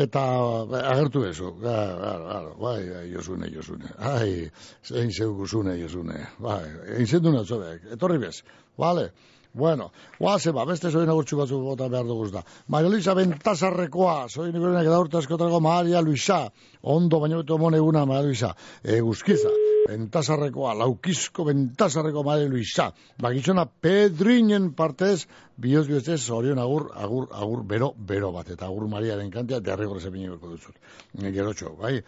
eta 0.06 0.24
ba, 0.70 0.82
agertu 0.94 1.22
bezu. 1.26 1.52
Ja, 1.62 1.76
claro, 2.24 2.56
bai, 2.60 2.80
bai, 2.90 3.04
josune, 3.12 3.50
josune. 3.54 3.92
Ai, 3.98 4.50
zein 4.82 5.12
zeu 5.12 5.34
guzune, 5.38 5.78
josune. 5.82 6.26
Bai, 6.42 6.64
egin 6.96 7.14
zendu 7.18 7.34
natzobek, 7.36 7.92
etorri 7.98 8.18
bez. 8.26 8.40
Vale. 8.80 9.12
Bueno, 9.54 9.92
guaze 10.18 10.50
ba, 10.50 10.64
beste 10.66 10.90
zoin 10.90 11.08
agurtxu 11.08 11.36
batzu 11.38 11.60
bota 11.62 11.86
behar 11.88 12.08
duguz 12.08 12.32
da. 12.34 12.40
Maria 12.74 12.90
Luisa 12.90 13.14
Bentasarrekoa, 13.14 14.16
zoin 14.26 14.50
ikurenak 14.50 14.88
edaurta 14.90 15.20
eskotrako 15.22 15.60
Maria 15.62 16.02
Luisa, 16.02 16.40
ondo 16.82 17.20
baino 17.22 17.38
beto 17.44 17.58
mone 17.62 17.78
eguna 17.78 18.02
Maria 18.04 18.26
Luisa, 18.26 18.50
e, 18.82 18.98
guzkiza, 18.98 19.52
Bentasarrekoa, 19.84 20.72
laukizko 20.80 21.44
Bentasarreko 21.44 22.22
Maria 22.24 22.48
Luisa, 22.48 22.86
bakizona 23.20 23.66
Pedrinen 23.66 24.70
partez, 24.74 25.26
bioz 25.60 25.86
bioz 25.88 26.30
orion 26.30 26.58
agur, 26.58 26.88
agur, 26.94 27.28
agur, 27.32 27.62
bero, 27.68 27.92
bero 27.98 28.32
bat, 28.32 28.48
eta 28.50 28.66
agur 28.66 28.88
Mariaren 28.88 29.30
kantia, 29.30 29.60
derrigor 29.60 30.00
zepiniko 30.00 30.38
duzut. 30.54 30.80
Gerotxo, 31.20 31.74
bai, 31.80 31.98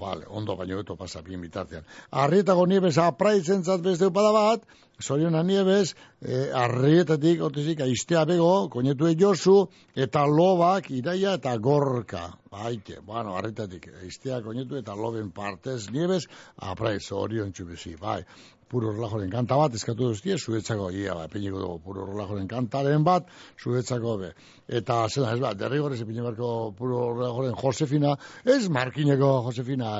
vale, 0.00 0.24
ondo 0.28 0.56
baino 0.56 0.80
beto 0.80 0.96
pasa 0.96 1.20
bien 1.22 1.40
bitartean. 1.44 1.84
Arrietago 2.10 2.66
niebes 2.66 2.96
apraitzen 2.98 3.64
zat 3.64 3.84
beste 3.84 4.08
upada 4.08 4.32
bat, 4.32 4.64
Zoriona 5.02 5.42
niebes, 5.42 5.94
eh, 6.22 6.50
arrietatik, 6.56 7.42
otezik, 7.42 7.80
aiztea 7.84 8.24
bego, 8.24 8.68
koinetue 8.72 9.14
josu, 9.20 9.68
eta 9.94 10.24
lobak, 10.26 10.90
iraia 10.90 11.34
eta 11.36 11.56
gorka. 11.58 12.30
Baite, 12.50 13.00
bueno, 13.04 13.34
arrietatik, 13.36 13.90
aiztea 14.02 14.40
koinetu 14.40 14.78
eta 14.80 14.94
loben 14.96 15.30
partez 15.36 15.90
niebes, 15.92 16.28
apraiz, 16.56 17.12
orion 17.12 17.52
txubezi, 17.52 17.96
bai. 18.00 18.22
Puro 18.66 18.90
relajoren 18.90 19.30
kanta 19.30 19.54
bat, 19.60 19.74
eskatu 19.78 20.08
duztie, 20.10 20.34
zuetzako, 20.42 20.88
ia, 20.90 21.14
ba, 21.14 21.28
piniko 21.30 21.60
dugu, 21.62 21.76
puro 21.84 22.06
relajoren 22.08 22.48
kantaren 22.50 23.04
bat, 23.06 23.28
zuetzako 23.62 24.16
be. 24.18 24.32
Eta, 24.66 25.04
zela, 25.06 25.30
ez 25.36 25.40
bat, 25.44 25.54
derrigorez 25.60 26.00
epine 26.02 26.24
barko 26.24 26.48
puro 26.74 27.04
relajoren 27.12 27.54
Josefina, 27.60 28.16
ez 28.42 28.64
Markineko 28.74 29.30
Josefina, 29.46 29.92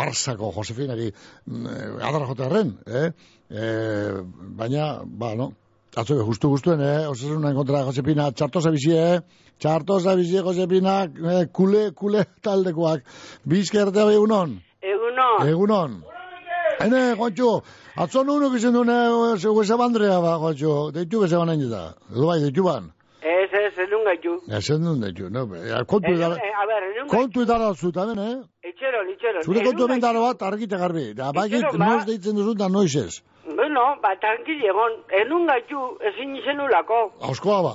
Barzako 0.00 0.48
Josefinari, 0.56 1.10
mm, 1.44 2.00
adara 2.00 2.30
joterren, 2.32 2.72
eh? 2.88 3.10
Eh, 3.50 4.24
baina, 4.62 4.88
ba, 5.04 5.34
no, 5.36 5.52
atzo 5.96 6.16
justu 6.24 6.54
guztuen, 6.56 6.80
eh, 6.80 7.04
osasunan 7.12 7.54
kontra 7.60 7.84
Josepina, 7.84 8.30
txartoza 8.32 8.72
bizi, 8.72 8.96
eh, 8.96 9.20
txartoza 9.60 10.16
bizi, 10.16 10.40
Josepina, 10.40 11.02
eh, 11.04 11.46
kule, 11.52 11.90
kule 11.92 12.24
taldekoak, 12.40 13.04
bizkertea 13.44 14.08
behunon, 14.08 14.62
Egunon. 14.80 15.48
egunon. 15.48 16.04
Hene, 16.78 17.14
Juancho, 17.16 17.62
atzo 17.96 18.24
nuno 18.24 18.50
gizien 18.52 18.72
dune, 18.74 18.96
huesa 19.54 19.76
bandrea, 19.76 20.18
ba, 20.20 20.36
Juancho, 20.38 20.90
deitu 20.92 21.20
beze 21.22 21.36
banan 21.36 21.60
jeta, 21.60 21.94
edo 22.12 22.26
bai, 22.26 22.40
deitu 22.42 22.64
ban. 22.64 22.92
Ez, 23.22 23.48
ez, 23.52 23.72
ez 23.78 23.88
nun 23.90 24.04
gaitu. 24.06 24.34
Ezen 24.58 24.84
duen 24.84 25.00
deitu, 25.02 25.30
no, 25.32 25.46
be, 25.50 25.62
ja, 25.68 25.80
kontu 25.88 26.12
Ez, 26.12 26.18
edara, 26.18 26.36
eh, 26.36 26.52
a 26.62 26.66
ber, 26.68 26.84
ez 26.90 26.94
nun 27.00 27.08
kontu 27.10 27.42
edara 27.42 27.72
zut, 27.74 27.96
hemen, 27.96 28.20
eh? 28.22 28.68
Itxero, 28.70 29.02
itxero. 29.10 29.42
Zure 29.42 29.62
Ez 29.62 29.66
kontu 29.70 29.88
hemen 29.88 30.04
dara 30.04 30.20
bat, 30.20 30.42
argite 30.42 30.78
garbi, 30.78 31.08
da, 31.14 31.32
Itxaron, 31.32 31.78
ba. 31.80 31.88
noiz 31.90 32.06
deitzen 32.06 32.36
duzu, 32.38 32.54
da 32.54 32.68
noiz 32.68 32.94
ez. 33.02 33.22
Bueno, 33.48 33.84
ba, 34.02 34.14
tranquil 34.22 34.62
egon, 34.70 35.00
enun 35.24 35.46
gaitu, 35.50 35.82
ezin 36.12 36.36
izenulako. 36.36 37.02
Auskoa 37.30 37.62
ba. 37.66 37.74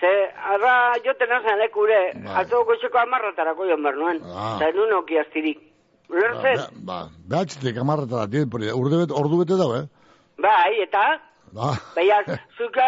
Ze, 0.00 0.10
arra 0.54 0.94
joten 1.04 1.32
azan 1.34 1.58
lekure, 1.58 2.00
Bai. 2.14 2.34
atzo 2.44 2.62
goizeko 2.64 2.98
amarratarako 3.02 3.66
joan 3.66 3.82
behar 3.82 3.96
nuen. 3.98 4.20
Ah. 4.30 4.52
Eta 4.56 4.68
enun 4.70 4.92
okiaztirik. 5.02 5.64
Ulertzen? 6.08 6.84
Ba, 6.88 6.98
behatzitek 7.28 7.76
amarretara, 7.82 8.26
tiempori, 8.32 8.70
urdu 8.72 9.02
bete, 9.04 9.12
ordu 9.14 9.38
bete 9.42 9.58
dau, 9.60 9.70
eh? 9.76 9.86
Bai, 10.40 10.74
eta? 10.84 11.06
Ba, 11.52 11.70
Baina, 11.96 12.18
zuka, 12.58 12.86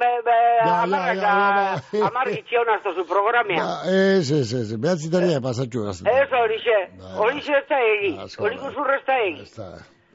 be, 0.00 0.08
be, 0.24 0.36
ja, 0.64 0.76
ba. 0.88 2.06
amarritxion 2.08 2.70
azto 2.72 2.94
zu 2.96 3.04
programea. 3.08 3.60
ba, 3.64 3.90
ez, 3.92 4.30
ez, 4.32 4.52
ez, 4.54 4.72
behatzitaria 4.80 5.40
pasatxu 5.44 5.84
gazte. 5.84 6.08
Ez 6.08 6.28
horixe, 6.32 6.78
Bai. 7.02 7.14
horixe 7.20 7.52
ez 7.58 7.64
da 7.68 7.80
egi, 7.92 8.12
hori 8.38 8.56
guzurra 8.64 8.96
ez 8.96 9.04
da 9.06 9.18
egi. 9.26 9.42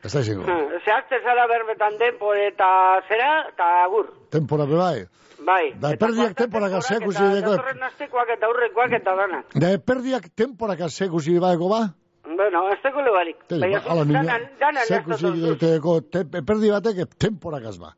Ez 0.04 0.12
da 0.14 0.20
izango. 0.20 0.44
Hmm, 0.44 0.74
Zehazte 0.84 1.22
zara 1.24 1.46
berbetan 1.48 1.98
denpo 2.02 2.34
eta 2.36 2.70
zera, 3.08 3.30
eta 3.54 3.70
agur. 3.86 4.10
Tempora 4.34 4.66
be 4.66 4.76
bai. 4.76 5.06
Bai. 5.46 5.74
Da 5.80 5.94
eperdiak 5.94 6.34
temporaka 6.38 6.82
sekusi 6.82 7.20
Eta 7.24 7.34
deko. 7.36 7.52
datorren 7.52 7.84
astekoak 7.84 8.30
eta 8.38 8.48
aurrekoak 8.48 8.92
eta 9.00 9.16
danak. 9.16 9.54
Da 9.56 9.72
eperdiak 9.78 10.28
temporaka 10.36 10.90
sekusi 10.90 11.38
baeko 11.40 11.70
ba? 11.70 11.82
Bueno, 12.24 12.70
ez 12.72 12.80
teko 12.82 13.02
lebarik. 13.04 13.38
Baina, 13.52 13.80
ba, 13.84 13.92
ala, 13.92 14.04
niña, 14.06 14.24
dana, 14.24 14.50
dana 14.60 14.86
zeku 14.88 15.10
nahaztu 15.12 15.34
zi, 15.36 15.58
teko, 15.60 16.00
te, 16.02 16.24
perdi 16.48 16.70
batek 16.72 17.04
temporakaz 17.20 17.78
ba. 17.82 17.92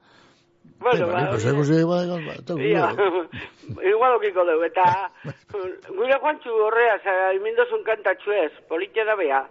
Bueno, 0.82 1.08
ba, 1.08 1.22
Ba, 1.32 1.38
zeku 1.40 1.64
zi, 1.64 1.78
ba, 1.86 2.00
igual 3.92 4.16
okiko 4.18 4.44
dugu, 4.50 4.66
eta 4.66 4.86
gure 5.98 6.18
joantzu 6.22 6.52
horrea, 6.68 6.98
zara, 7.04 7.32
imindozun 7.38 7.86
kantatxu 7.86 8.34
ez, 8.44 8.52
politia 8.70 9.06
da 9.08 9.16
bea, 9.16 9.44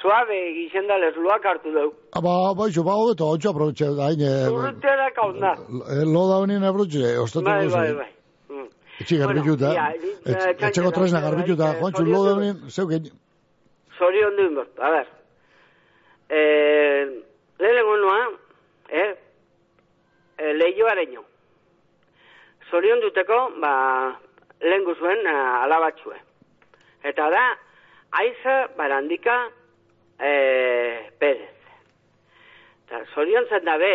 suave 0.00 0.38
gizendales 0.56 1.14
luak 1.16 1.44
hartu 1.46 1.72
dugu. 1.76 1.94
Ba, 2.16 2.34
ba, 2.56 2.68
iso, 2.72 2.82
ba, 2.88 2.96
hobeto, 2.98 3.28
hau 3.30 3.38
aprobetxe, 3.52 3.92
da, 3.96 4.10
hain, 4.10 4.24
Urrutea 4.52 4.96
da 5.04 5.10
kaunda. 5.16 5.52
eh, 5.92 6.04
lo 6.08 6.26
da 6.32 6.40
honien 6.42 6.64
aprobetxe, 6.64 7.16
ostatu 7.20 7.44
Bai, 7.46 7.68
bai, 7.68 7.92
bai. 8.00 8.10
Mm. 8.50 8.68
Etxe 9.00 9.16
garbituta, 9.22 9.72
eh, 9.72 10.54
etxeko 10.56 10.90
tresna 10.90 11.20
bai, 11.20 11.30
garbituta, 11.30 11.74
eh, 11.76 11.80
joantzu, 11.80 12.04
lo 12.08 12.24
da 12.26 12.34
honien, 12.36 12.58
zeuken, 12.68 13.12
Zorion 14.02 14.34
duen 14.34 14.54
bort, 14.56 14.78
a 14.82 14.88
ber. 14.90 15.06
Eh, 16.28 17.22
lehenengo 17.58 17.96
noa, 18.00 18.30
eh, 18.88 19.14
eh, 20.38 20.54
lehioareño. 20.58 21.22
Zorion 22.70 22.98
duteko, 23.04 23.38
ba, 23.62 24.18
lehen 24.58 24.82
guzuen 24.88 25.22
eh, 25.22 25.36
alabatxue. 25.62 26.18
Eta 27.12 27.28
da, 27.30 27.44
aiza 28.24 28.56
barandika 28.74 29.38
eh, 30.18 31.12
Pérez. 31.22 31.54
Eta 32.82 33.04
zorion 33.14 33.46
zen 33.46 33.70
da 33.70 33.78
be, 33.78 33.94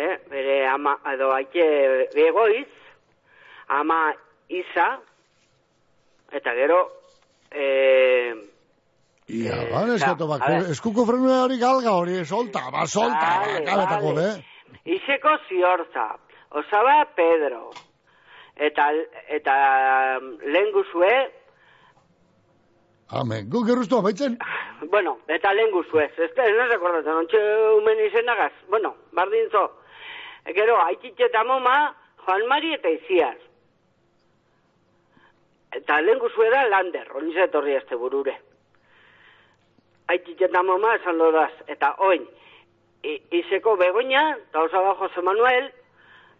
eh, 0.00 0.16
bere 0.32 0.58
ama, 0.72 0.96
edo 1.12 1.28
aike 1.36 1.70
begoiz, 2.16 2.72
ama 3.68 4.00
Isa, 4.48 4.92
eta 6.32 6.56
gero, 6.56 6.84
eh, 7.50 8.55
Ia, 9.26 9.56
ba, 9.72 9.80
eskatu, 9.90 10.28
ba, 10.30 10.36
eskuko 10.70 11.02
frenu 11.06 11.32
hori 11.34 11.56
galga 11.58 11.96
hori, 11.98 12.20
solta, 12.24 12.60
ba, 12.70 12.84
solta, 12.86 13.18
ba, 13.18 13.40
Vale, 13.42 13.64
kabetako, 13.66 14.12
vale. 14.14 14.26
be. 14.36 14.92
Iseko 14.96 15.32
ziortza, 15.48 16.04
osaba 16.50 16.94
Pedro, 17.16 17.72
eta, 18.54 18.86
eta 19.38 19.56
um, 20.20 20.30
lehen 20.46 20.70
guzue, 20.76 21.10
Amen, 23.06 23.50
gu 23.50 23.64
geruztu 23.66 23.98
amaitzen? 23.98 24.38
bueno, 24.94 25.18
eta 25.26 25.52
lehen 25.54 25.74
guzue, 25.74 26.06
ez 26.06 26.30
da, 26.38 26.46
ez 26.46 26.54
da 26.54 26.70
rekordatzen, 26.70 27.18
ontxe 27.24 27.42
umen 27.80 28.06
izenagaz, 28.06 28.52
bueno, 28.70 28.94
bardintzo, 29.14 29.66
gero, 30.54 30.78
haititxe 30.86 31.26
eta 31.32 31.42
moma, 31.46 31.76
Juan 32.26 32.46
Mari 32.46 32.74
eta 32.78 32.94
Iziar. 32.94 33.38
Eta 35.74 35.98
lehen 36.02 36.22
guzue 36.22 36.50
da 36.54 36.68
Lander, 36.70 37.10
hori 37.14 37.34
zetorri 37.34 37.74
este 37.74 37.98
burure. 37.98 38.38
Haititxe 40.08 40.44
eta 40.46 40.62
moma 40.62 40.94
esan 40.94 41.18
dodaz, 41.18 41.52
eta 41.66 41.94
oin, 41.98 42.26
I- 43.02 43.22
Iseko 43.30 43.76
Begoña, 43.76 44.36
eta 44.36 44.62
osaba 44.62 44.94
Jose 44.94 45.22
Manuel, 45.22 45.72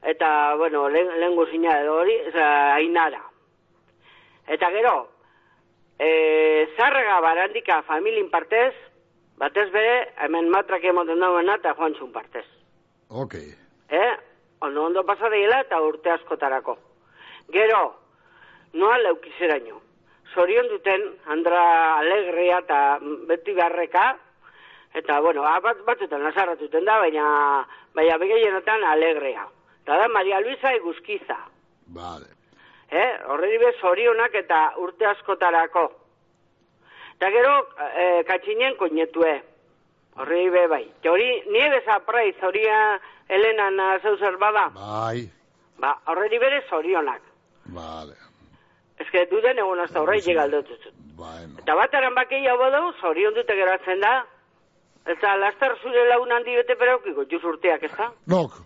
eta, 0.03 0.55
bueno, 0.57 0.89
lehen, 0.89 1.09
lehen 1.21 1.35
guzina 1.35 1.81
edo 1.81 1.97
hori, 2.01 2.17
oza, 2.29 2.75
Ainara. 2.75 3.23
Eta 4.47 4.71
gero, 4.71 5.11
e, 5.99 6.69
zarrega 6.77 7.21
barandika 7.21 7.83
familin 7.83 8.31
partez, 8.31 8.75
batez 9.37 9.71
bere, 9.73 10.13
hemen 10.25 10.49
matrak 10.51 10.85
emoten 10.85 11.21
dagoena 11.21 11.57
eta 11.59 11.75
joan 11.75 11.95
txun 11.95 12.13
partez. 12.13 12.47
Ok. 13.09 13.35
Eh? 13.89 14.13
Ondo 14.61 14.85
ondo 14.85 15.05
pasadeila 15.05 15.61
eta 15.61 15.81
urte 15.83 16.11
askotarako. 16.11 16.79
Gero, 17.53 17.83
noa 18.73 18.97
leukizeraino. 18.99 19.81
Zorion 20.35 20.69
duten, 20.69 21.03
Andra 21.33 21.99
Alegria 21.99 22.59
eta 22.59 22.99
beti 23.29 23.53
beharreka, 23.57 24.17
eta, 24.95 25.21
bueno, 25.21 25.45
a, 25.45 25.59
bat, 25.61 25.83
batzutan 25.87 26.23
nazarratuten 26.23 26.85
da, 26.85 26.99
baina, 27.01 27.27
baina 27.95 28.19
begehienetan 28.19 28.85
Alegria. 28.85 29.47
Eta 29.83 29.97
da 30.03 30.09
Maria 30.09 30.41
Luisa 30.41 30.73
Eguzkiza. 30.75 31.37
Vale. 31.95 32.27
Eh? 32.91 33.13
Horreri 33.27 33.59
be 33.59 33.73
zorionak 33.81 34.35
eta 34.35 34.73
urte 34.83 35.07
askotarako. 35.07 35.85
Eta 37.17 37.31
gero, 37.31 37.55
eh, 37.95 38.25
katxinen 38.27 38.77
koinetue. 38.77 39.33
Horreri 40.17 40.51
be 40.51 40.67
bai. 40.69 40.83
Eta 41.01 41.11
hori, 41.13 41.31
niebe 41.51 41.81
zaprai 41.85 42.33
zoria 42.41 43.01
Elena 43.29 43.71
na 43.71 43.99
zeuzer 44.01 44.37
bada. 44.39 44.69
Bai, 44.75 45.31
Ba, 45.79 45.91
horreri 46.07 46.39
bere 46.39 46.63
zorionak. 46.71 47.21
vale. 47.67 48.15
Ez 49.01 49.09
que 49.13 49.27
duden 49.31 49.59
egun 49.59 49.81
hasta 49.81 50.01
horrei 50.01 50.21
llegaldotut. 50.25 50.87
Bueno. 51.17 51.59
Eta 51.61 51.75
bataren 51.77 52.15
bakei 52.15 52.47
hau 52.49 52.57
badu, 52.61 52.93
zorion 53.01 53.35
dute 53.37 53.57
geratzen 53.57 54.01
da. 54.01 54.15
Eta 55.07 55.37
laster 55.39 55.77
zure 55.83 56.07
lagun 56.09 56.33
handi 56.33 56.57
bete 56.59 56.75
peraukiko, 56.81 57.27
juz 57.31 57.43
urteak, 57.45 57.85
ez 57.87 57.93
da? 57.97 58.11
Nok. 58.33 58.57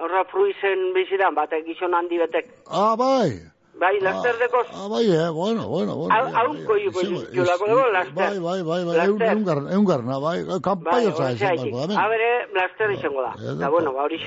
Horra 0.00 0.22
fruizen 0.30 0.92
bizidan, 0.94 1.34
batek 1.36 1.66
gizon 1.66 1.94
handi 1.94 2.18
betek. 2.22 2.48
Ah, 2.66 2.94
bai. 2.96 3.42
Bai, 3.80 3.98
laster 4.00 4.36
dekoz. 4.38 4.66
Ah, 4.74 4.86
bai, 4.88 5.06
eh, 5.10 5.28
bueno, 5.30 5.66
bueno, 5.66 5.96
bueno. 5.96 6.14
Hau 6.14 6.52
koiuko 6.66 7.00
jolako 7.34 7.66
dugu, 7.66 7.86
laster. 7.92 8.14
Bai, 8.14 8.38
bai, 8.38 8.62
bai, 8.62 8.84
bai, 8.84 8.96
Laster. 8.96 9.28
eun 9.32 9.44
garna, 9.44 9.72
eun 9.72 9.84
garna, 9.84 10.18
bai, 10.18 10.44
Bai, 10.44 11.06
hori 11.06 11.08
izan 11.14 11.38
zaiki. 11.38 11.70
barko 11.72 11.86
da, 11.92 12.00
A 12.04 12.08
bere, 12.08 12.28
laster 12.54 12.90
izango 12.92 13.22
da. 13.22 13.32
Eta 13.54 13.68
bueno, 13.70 13.92
ba 13.92 14.02
hori 14.04 14.18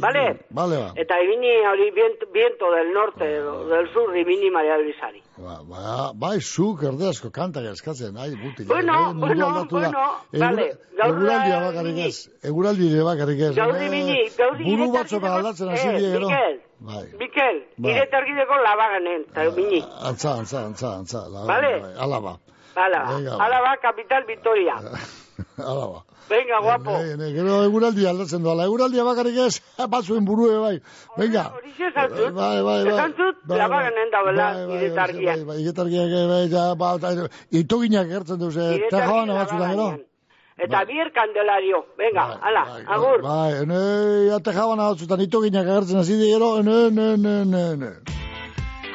Vale? 0.00 0.24
Vale, 0.50 0.76
ba. 0.78 0.92
Eta 0.96 1.20
ibini 1.22 1.52
hori 1.70 1.90
viento, 1.92 2.70
del 2.74 2.92
norte, 2.92 3.24
del 3.24 3.92
sur, 3.92 4.16
ibini 4.16 4.50
Maria 4.50 4.78
Luisari. 4.78 5.22
Ba, 5.36 5.60
ba, 5.62 6.12
bai, 6.14 6.40
zuk 6.40 6.82
erdeazko 6.82 7.30
kantak 7.30 7.64
eskatzen, 7.72 8.16
ai, 8.16 8.34
buti. 8.34 8.64
Bueno, 8.64 9.10
eh, 9.10 9.14
bueno, 9.14 9.66
bueno, 9.70 10.00
vale, 10.32 10.72
Eguraldia 10.98 11.60
da- 11.60 11.66
bakarrik 11.70 11.98
ez, 11.98 12.28
eguraldia 12.42 13.04
bakarrik 13.04 13.40
ez. 13.40 13.54
Gaur 13.54 13.76
eh, 13.76 13.86
ibini, 13.86 14.28
gaur 14.36 14.56
Buru 14.56 14.66
iretargideko- 14.66 14.92
batzo 14.92 15.20
aldatzen 15.36 15.68
hasi 15.68 15.86
Eh, 15.88 15.98
die, 16.00 16.10
gero. 16.10 16.26
Mikel, 16.28 16.60
Bai. 16.80 17.04
Mikel, 17.18 17.56
Bai. 17.76 17.90
iretargideko 17.92 18.54
labaganen, 18.64 19.24
eta 19.30 19.44
ibini. 19.50 19.80
Antza, 20.00 20.34
antza, 20.38 20.64
antza, 20.66 20.92
antza. 20.96 21.24
La, 21.28 21.42
Vale. 21.44 21.80
bai, 21.82 21.94
Ala 21.98 22.20
ba, 22.20 22.38
Hala, 22.78 23.00
Venga, 23.10 23.36
ba. 23.36 23.44
hala 23.44 23.58
ba, 23.64 23.76
capital 23.82 24.22
Vitoria. 24.28 24.76
ala 25.70 25.86
ba. 25.92 26.04
Venga, 26.28 26.60
guapo. 26.62 26.92
Ne, 27.02 27.16
ne, 27.16 27.32
gero 27.32 27.64
eguraldia 27.64 28.10
aldatzen 28.10 28.42
doala, 28.44 28.66
eguraldia 28.68 29.02
bakarrik 29.02 29.38
ez, 29.46 29.60
batzuen 29.94 30.24
burue 30.28 30.58
bai. 30.62 30.76
Venga. 31.16 31.44
Horixe 31.56 31.88
esan 31.88 32.10
zut, 32.14 32.32
Bai, 32.36 32.60
bai, 32.62 32.84
bai. 32.84 32.92
esan 32.94 33.14
zut, 33.16 33.36
Bai, 33.42 33.48
bai. 33.48 33.58
labaganen 33.64 34.10
dagoela 34.14 34.46
Bai, 34.54 34.66
bai, 34.66 34.76
iretargia. 34.78 35.34
Bai, 35.34 35.44
bai, 35.50 35.56
iretargiak, 35.64 36.10
eh, 36.20 36.26
bai, 36.30 36.42
ja, 36.52 36.64
ba, 36.78 36.92
eta, 37.00 37.14
itoginak 37.62 38.06
gertzen 38.12 38.38
duze, 38.38 38.60
Iretargi 38.76 38.94
tejoan 38.94 39.34
batzutan 39.34 39.70
gero. 39.72 39.88
labaganean. 39.88 40.04
Eta 40.58 40.82
bier 40.84 41.12
kandelario, 41.14 41.84
venga, 41.98 42.24
hala, 42.42 42.64
agur. 42.90 43.22
Bai, 43.22 43.66
ne, 43.70 43.82
ja, 44.26 44.40
tejoan 44.42 44.82
batzutan 44.82 45.20
itoginak 45.22 45.66
gertzen 45.68 46.00
hasi 46.00 46.16
die 46.18 46.32
gero, 46.32 46.56
ne, 46.66 46.78
ne, 46.90 47.12
ne, 47.16 47.34
ne, 47.46 47.64
ne. 47.78 47.90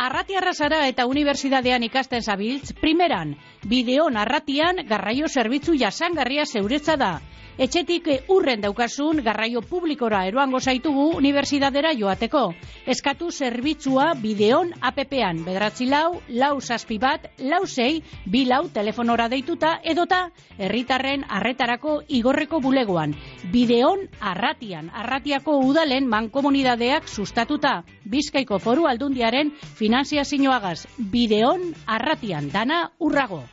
Arratiarra 0.03 0.51
zara 0.53 0.81
eta 0.89 1.05
unibertsitatean 1.07 1.85
ikasten 1.87 2.25
zabiltz, 2.25 2.73
primeran, 2.81 3.37
bideon 3.69 4.17
arratian 4.19 4.83
garraio 4.89 5.29
zerbitzu 5.29 5.77
jasangarria 5.79 6.43
zeuretza 6.45 6.97
da. 6.99 7.13
Etxetik 7.53 8.07
eh, 8.09 8.21
urren 8.33 8.63
daukasun 8.63 9.19
garraio 9.21 9.61
publikora 9.61 10.23
eroango 10.25 10.57
zaitugu 10.59 11.03
unibertsitatera 11.19 11.91
joateko. 11.93 12.41
Eskatu 12.89 13.29
zerbitzua 13.29 14.07
bideon 14.17 14.71
APP-an, 14.81 15.43
bedratzi 15.45 15.85
lau, 15.85 16.17
lau 16.29 16.55
zazpi 16.61 16.97
bat, 16.97 17.29
lau 17.37 17.61
sei, 17.67 18.01
bi 18.25 18.45
lau 18.49 18.63
telefonora 18.73 19.29
deituta, 19.29 19.75
edota 19.83 20.23
herritarren 20.57 21.27
arretarako 21.29 21.99
igorreko 22.09 22.57
bulegoan. 22.59 23.13
Bideon 23.53 24.07
arratian, 24.19 24.89
arratiako 24.89 25.59
udalen 25.61 26.09
mankomunidadeak 26.09 27.05
sustatuta. 27.07 27.83
Bizkaiko 28.09 28.57
foru 28.57 28.89
aldundiaren 28.89 29.53
finanziazioagaz. 29.77 30.87
Bideon 30.97 31.69
arratian, 31.85 32.49
dana 32.49 32.87
urrago. 32.97 33.43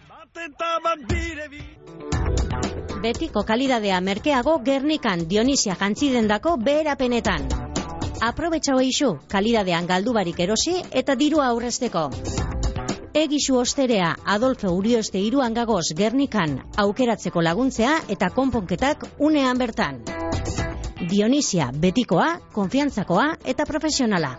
Betiko 3.03 3.43
kalidadea 3.43 4.01
merkeago 4.01 4.59
Gernikan 4.65 5.25
Dionisia 5.29 5.75
jantzidendako 5.81 6.57
beherapenetan. 6.69 7.49
Aprobetxau 8.23 8.77
eixu, 8.85 9.17
kalidadean 9.29 9.87
galdu 9.87 10.15
erosi 10.39 10.77
eta 10.93 11.15
dirua 11.15 11.47
aurrezteko. 11.49 12.11
Egisu 13.15 13.59
osterea 13.59 14.15
Adolfo 14.25 14.71
Urioste 14.71 15.19
iruan 15.19 15.55
gagoz 15.55 15.87
Gernikan 15.97 16.61
aukeratzeko 16.77 17.43
laguntzea 17.43 17.99
eta 18.09 18.31
konponketak 18.31 19.07
unean 19.19 19.59
bertan. 19.59 20.05
Dionisia, 21.11 21.73
betikoa, 21.75 22.39
konfiantzakoa 22.53 23.37
eta 23.45 23.65
profesionala. 23.65 24.37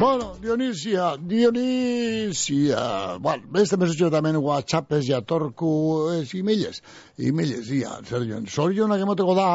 Bueno, 0.00 0.34
Dionisia, 0.40 1.18
Dionisia. 1.20 3.18
Bueno, 3.20 3.44
beste 3.52 3.76
mesutxo 3.76 4.08
tamen 4.08 4.38
WhatsAppez 4.40 5.02
jatorku 5.04 5.72
ez 6.14 6.30
emailez. 6.38 6.78
Emailez, 7.18 7.66
ia, 7.68 7.98
zer 8.08 8.24
joan. 8.24 8.46
Zorionak 8.48 9.04
emoteko 9.04 9.34
da, 9.36 9.50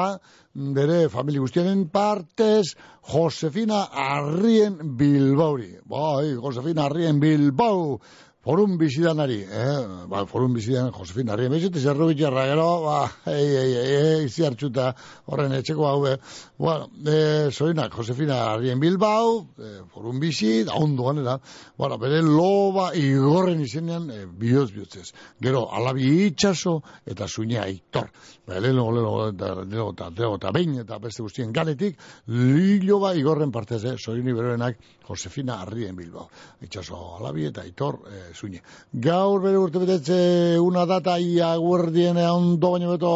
bere 0.54 1.10
famili 1.10 1.42
guztienen 1.42 1.88
partez, 1.90 2.76
Josefina 3.10 3.88
Arrien 3.90 4.78
Bilbauri. 5.00 5.80
Bai, 5.90 6.36
Josefina 6.38 6.86
Arrien 6.92 7.18
Bilbau. 7.20 7.98
Forum 8.46 8.78
bizidanari, 8.78 9.40
eh? 9.42 10.06
Ba, 10.06 10.20
forum 10.30 10.54
bizidan 10.54 10.92
Josefina 10.94 11.34
Arri. 11.34 11.48
Bezete 11.50 11.82
zerru 11.82 12.12
bitxarra, 12.12 12.44
gero, 12.52 12.68
ba, 12.84 12.98
ei, 13.32 13.48
ei, 13.58 13.72
ei, 13.82 14.20
izi 14.28 14.46
hartxuta, 14.46 14.92
horren 15.34 15.56
etxeko 15.58 15.88
hau, 15.90 16.04
eh? 16.06 16.20
Bueno, 16.62 16.86
eh, 17.10 17.50
zoinak, 17.50 17.96
Josefina 17.98 18.38
Arrien 18.52 18.78
Bilbao, 18.80 19.48
eh, 19.58 19.80
forum 19.90 20.20
bizi, 20.22 20.52
da 20.68 20.76
ondo 20.78 21.08
ganera, 21.08 21.40
bueno, 21.76 21.98
bere 21.98 22.22
loba 22.22 22.92
igorren 22.94 23.64
izenean, 23.66 24.12
eh, 24.14 24.28
bihotz 24.30 24.70
bihotzez. 24.76 25.08
Gero, 25.42 25.66
alabi 25.74 26.06
itxaso, 26.28 26.76
eta 27.04 27.26
zuinea 27.26 27.66
aitor. 27.66 28.12
Ba, 28.46 28.60
leheno, 28.60 28.92
leheno, 28.94 29.16
eta, 29.32 29.56
leheno, 29.64 29.90
eta, 29.98 30.12
leheno, 30.12 30.36
eta 30.38 30.54
behin, 30.54 30.78
eta 30.86 31.02
beste 31.02 31.26
guztien 31.26 31.50
galetik, 31.50 31.98
lilo 32.30 33.02
ba 33.02 33.16
igorren 33.18 33.50
partez, 33.50 33.82
eh? 33.90 33.98
Zoini 33.98 34.38
beroenak, 34.38 34.78
Josefina 35.08 35.62
Arrien 35.62 35.96
Bilbao. 35.96 36.28
Itxaso 36.66 36.98
alabi 37.20 37.46
eta 37.50 37.62
aitor, 37.62 38.00
eh, 38.10 38.34
zuine. 38.34 38.62
Gaur 38.92 39.42
bere 39.42 39.58
urte 39.58 39.80
betetze 39.80 40.58
una 40.60 40.86
data 40.86 41.18
ia 41.20 41.56
guardien 41.58 42.18
ondo 42.18 42.72
baino 42.72 42.92
beto 42.92 43.12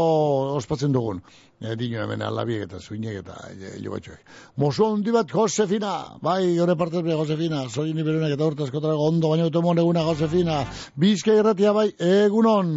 ospatzen 0.56 0.92
dugun. 0.92 1.22
E, 1.60 1.76
dino 1.76 2.00
hemen 2.00 2.22
alabiek 2.24 2.62
eta 2.70 2.80
zuinek 2.80 3.18
eta 3.20 3.36
e, 3.52 3.74
jo 3.84 3.92
batxoek. 3.92 4.22
Mosu 4.64 4.86
handi 4.86 5.12
bat 5.12 5.28
Josefina, 5.28 5.94
bai, 6.22 6.56
gure 6.56 6.78
partez 6.80 7.04
be 7.04 7.18
Josefina, 7.20 7.66
zoi 7.68 7.92
ni 7.94 8.06
berenak 8.08 8.38
eta 8.38 8.48
urte 8.48 8.64
askotara 8.64 8.96
ondo 8.96 9.34
baino 9.34 9.50
beto 9.50 9.62
mon 9.62 9.82
eguna 9.84 10.06
Josefina. 10.08 10.62
Bizka 10.96 11.36
irratia 11.36 11.74
bai, 11.76 11.90
egunon. 12.00 12.72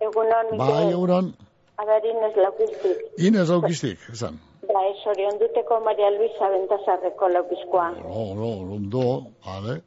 Egunon. 0.00 0.56
Bai, 0.58 0.90
egunon. 0.90 1.32
Aber 1.78 2.02
Inez 2.10 2.34
Laukiztik. 2.36 3.06
Inez 3.22 3.50
aukistik, 3.54 3.98
esan. 4.12 4.40
Bai, 4.74 4.88
sorion 5.02 5.38
duteko 5.40 5.80
Maria 5.80 6.10
Luisa 6.10 6.50
Bentazarreko 6.52 7.28
laukizkoa. 7.28 7.90
No, 8.02 8.34
no, 8.36 8.50
ondo, 8.76 9.04
vale. 9.46 9.80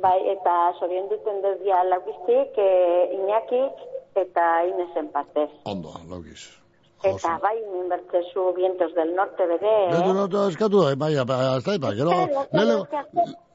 Bai, 0.00 0.16
eta 0.32 0.54
sorion 0.78 1.10
duten 1.12 1.42
dezia 1.44 1.82
laukiztik, 1.90 2.56
e, 2.56 2.70
Iñakik 3.18 3.84
eta 4.24 4.50
Inezen 4.70 5.10
partez. 5.12 5.50
Ondo, 5.64 5.92
laukiz. 6.08 6.63
Eta 7.04 7.34
bai, 7.42 7.56
minbertzezu 7.68 8.46
vientos 8.56 8.94
del 8.96 9.10
norte 9.16 9.44
bere. 9.48 9.72
Betu 9.92 10.12
no 10.16 10.24
te 10.32 10.44
eskatu, 10.48 10.80
bai, 10.86 10.94
bai, 10.96 11.10
ez 11.12 11.64
da, 11.66 11.76
bai, 11.82 11.92
gero, 11.98 12.14
lele, 12.56 12.76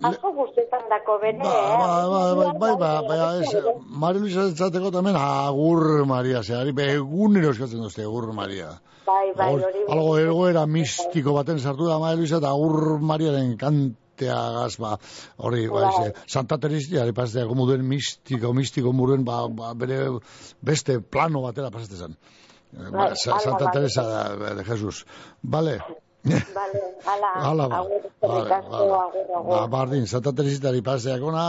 Asko 0.10 0.32
guztetan 0.38 0.86
dako 0.92 1.18
bere, 1.24 1.40
Ba, 1.42 1.50
eh? 1.50 1.78
ba, 1.82 2.22
ba, 2.38 2.52
bai, 2.62 2.74
ba, 2.80 2.92
ba, 3.08 3.18
ez, 3.42 3.64
Mari 4.04 4.22
Luisa 4.22 4.46
entzateko 4.48 4.92
tamen, 4.96 5.18
agur 5.20 6.06
Maria, 6.08 6.44
zehari, 6.44 6.76
egunero 6.86 7.52
eskatzen 7.56 7.82
duzte, 7.84 8.06
agur 8.06 8.30
Maria. 8.38 8.70
Bai, 9.10 9.34
bai, 9.36 9.50
Hor, 9.56 9.66
hori. 9.68 9.86
Algo 9.96 10.18
egoera 10.22 10.66
mistiko 10.70 11.34
baten 11.36 11.60
sartu 11.60 11.90
da 11.90 11.98
Mari 12.00 12.22
Luisa, 12.22 12.38
eta 12.38 12.54
agur 12.54 13.00
Mariaren 13.02 13.56
kanteagaz, 13.60 14.76
ba, 14.80 14.94
hori, 15.38 15.66
ba, 15.74 15.88
Bai. 15.90 16.12
ez, 16.12 16.28
Santa 16.38 16.60
Teresia, 16.62 17.02
ari 17.02 17.18
pastea, 17.18 17.50
muduen 17.50 17.82
mistiko, 17.90 18.54
mistiko 18.54 18.94
muruen, 18.94 19.26
ba, 19.26 19.48
ba, 19.50 19.74
bere 19.74 20.04
beste 20.62 21.02
plano 21.02 21.42
batera 21.50 21.74
pasate 21.74 21.98
zen. 21.98 22.14
Eh, 22.14 22.39
Ba, 22.72 23.06
ala, 23.10 23.16
Santa 23.16 23.66
bai. 23.66 23.74
Teresa 23.74 24.04
de, 24.38 24.54
de 24.56 24.64
Jesus. 24.64 25.06
Vale. 25.42 25.80
Vale, 26.22 26.80
ala, 27.50 27.68
ba. 27.70 27.78
agur, 27.80 28.02
Vale, 28.22 28.50
vale. 28.50 29.34
agur. 29.36 29.46
Ba, 29.48 29.68
bardin, 29.68 30.06
Santa 30.06 30.34
Teresitari 30.36 30.82
paseak 30.84 31.24
ona, 31.24 31.44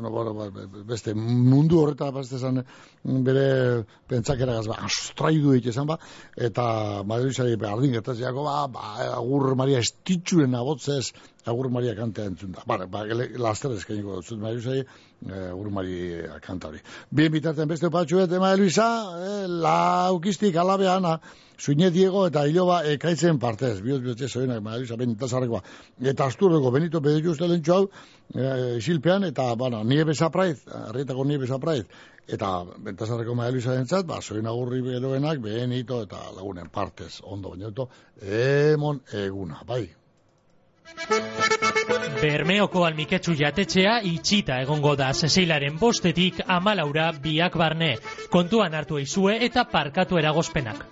no, 0.00 0.10
bueno, 0.10 0.34
ba, 0.34 0.46
beste 0.86 1.14
mundu 1.14 1.80
horretara 1.82 2.14
pasezan 2.14 2.62
bere 3.02 3.82
pentsakeragaz, 4.08 4.68
ba, 4.70 4.78
astraidu 4.86 5.56
egite 5.56 5.74
izan 5.74 5.90
ba, 5.90 5.98
eta 6.36 7.02
Madridizari 7.04 7.58
bardin 7.58 7.92
gertaziako, 7.98 8.46
ba, 8.46 8.68
ba, 8.70 8.94
agur 9.18 9.56
Maria 9.58 9.82
estitxuren 9.82 10.54
abotzez, 10.54 11.10
agur 11.44 11.70
Maria 11.70 11.94
kantea 11.94 12.30
entzun 12.30 12.52
da. 12.52 12.62
Ba, 12.66 12.86
ba, 12.86 13.04
laster 13.38 13.74
eskainiko 13.76 14.20
dut, 14.20 14.38
Madridizari, 14.40 14.84
eh, 15.28 15.48
agur 15.50 15.70
Maria 15.70 16.38
kanta 16.44 16.68
hori. 16.68 16.82
Bien 17.10 17.32
bitarten 17.32 17.68
beste 17.68 17.90
patxuet, 17.90 18.32
Ema 18.32 18.54
Luisa, 18.56 18.88
eh, 19.18 19.46
laukistik 19.48 20.56
alabeana, 20.56 21.18
Zuine 21.62 21.90
Diego 21.94 22.24
eta 22.26 22.42
Iloba 22.50 22.80
ekaitzen 22.90 23.38
partez, 23.38 23.76
bihotz 23.84 24.02
bihotze 24.02 24.28
zoenak, 24.28 24.62
Madrid, 24.64 24.90
bentasarrekoa. 24.98 25.60
Eta 26.12 26.26
asturreko 26.26 26.72
Benito 26.74 27.00
Bedillo 27.00 27.36
ustelentxo 27.36 27.76
hau, 27.76 27.84
e, 28.34 28.48
isilpean, 28.80 29.28
eta, 29.30 29.52
bueno, 29.54 29.84
nie 29.84 30.02
besapraiz, 30.08 30.64
herrietako 30.88 31.28
nie 31.30 31.38
besapraiz, 31.38 31.86
eta 32.26 32.50
bentasarreko 32.90 33.38
Madrid 33.38 33.70
entzat, 33.76 34.10
ba, 34.10 34.18
zoin 34.20 34.50
agurri 34.50 34.82
beroenak, 34.82 35.38
Benito 35.38 36.02
eta 36.02 36.18
lagunen 36.34 36.70
partez, 36.74 37.20
ondo 37.22 37.54
bainoto, 37.54 37.90
emon 38.26 39.04
eguna, 39.22 39.62
bai. 39.66 39.84
Bermeoko 42.22 42.82
almiketsu 42.86 43.34
jatetxea 43.40 43.92
itxita 44.10 44.58
egongo 44.64 44.94
da 45.00 45.10
zezeilaren 45.12 45.78
bostetik 45.82 46.42
amalaura 46.56 47.08
biak 47.26 47.58
barne. 47.64 47.92
Kontuan 48.36 48.78
hartu 48.80 49.02
eizue 49.02 49.38
eta 49.50 49.66
parkatu 49.76 50.22
eragozpenak. 50.24 50.86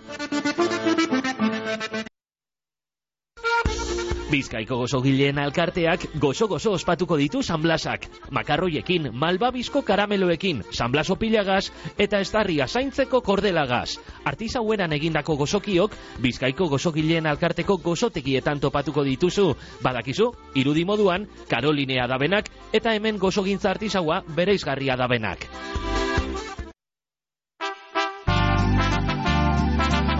Bizkaiko 4.30 4.76
gozogileen 4.78 5.40
alkarteak 5.42 6.04
gozo-gozo 6.22 6.70
ospatuko 6.76 7.16
ditu 7.18 7.40
sanblasak. 7.42 8.04
Makarroiekin, 8.30 9.08
malbabizko 9.10 9.82
karameloekin, 9.82 10.60
sanblaso 10.70 11.16
pilagaz 11.18 11.72
eta 11.98 12.20
estarria 12.22 12.68
zaintzeko 12.68 13.20
kordelagaz. 13.26 13.96
Artizaueran 14.24 14.94
egindako 14.94 15.34
gozokiok, 15.40 15.96
Bizkaiko 16.22 16.68
gozogileen 16.70 17.26
alkarteko 17.26 17.80
gozotekietan 17.82 18.60
topatuko 18.60 19.02
dituzu. 19.02 19.48
Badakizu, 19.82 20.30
irudi 20.54 20.84
moduan, 20.84 21.26
Karolinea 21.50 22.06
dabenak 22.06 22.52
eta 22.72 22.94
hemen 22.94 23.18
gozogintza 23.18 23.72
artizaua 23.74 24.22
bereizgarria 24.36 24.94
dabenak. 24.94 25.48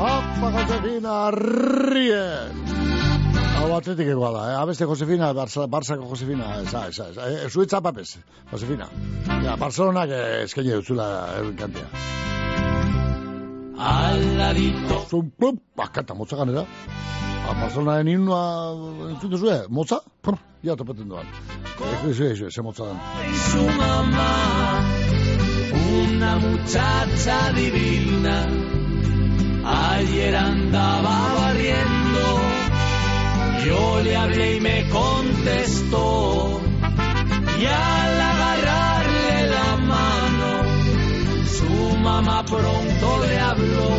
Apa, 0.01 0.51
Josefina 0.59 1.15
Arrien! 1.29 2.70
Hau 3.61 3.69
atletik 3.77 4.09
egoa 4.09 4.31
da, 4.35 4.43
eh? 4.53 4.57
Abeste 4.63 4.87
Josefina, 4.89 5.33
Barça, 5.37 5.67
Barçako 5.69 6.07
Josefina, 6.09 6.47
eza, 6.63 6.87
eza, 6.89 7.09
eza. 7.13 7.27
Eh, 7.29 7.49
Zuetza 7.53 7.81
papez, 7.85 8.15
Josefina. 8.53 8.87
Ja, 9.45 9.57
Barcelonak 9.61 10.11
eh, 10.17 10.43
eskaini 10.47 10.73
dutzula 10.79 11.07
eh, 11.37 11.51
kantea. 11.59 11.87
Aladito. 13.91 15.03
Zun, 15.11 15.31
plum, 15.39 15.61
bakata, 15.77 16.15
motza 16.15 16.37
ganera. 16.41 16.65
A 17.51 17.55
Barcelonaren 17.61 18.09
himnoa 18.15 18.43
entzun 19.11 19.31
duzu, 19.37 19.51
eh? 19.53 19.61
Motza? 19.69 20.01
Pum, 20.25 20.37
ja, 20.65 20.77
topaten 20.77 21.09
duan. 21.13 21.29
Eh, 21.81 22.11
Eze, 22.11 22.33
eze, 22.33 22.49
eze 22.49 22.63
motza 22.65 22.89
den. 22.89 22.99
su 23.51 23.63
mamá, 23.77 24.33
una 26.01 26.37
muchacha 26.39 27.39
divina. 27.57 28.39
Ayer 29.71 30.35
andaba 30.37 31.17
barriendo, 31.37 32.40
yo 33.67 34.01
le 34.03 34.17
hablé 34.17 34.57
y 34.57 34.61
me 34.61 34.89
contestó. 34.89 36.61
Y 37.61 37.67
al 37.67 38.21
agarrarle 38.21 39.47
la 39.49 39.77
mano, 39.77 40.65
su 41.47 41.97
mamá 41.99 42.45
pronto 42.45 43.27
le 43.27 43.39
habló. 43.39 43.91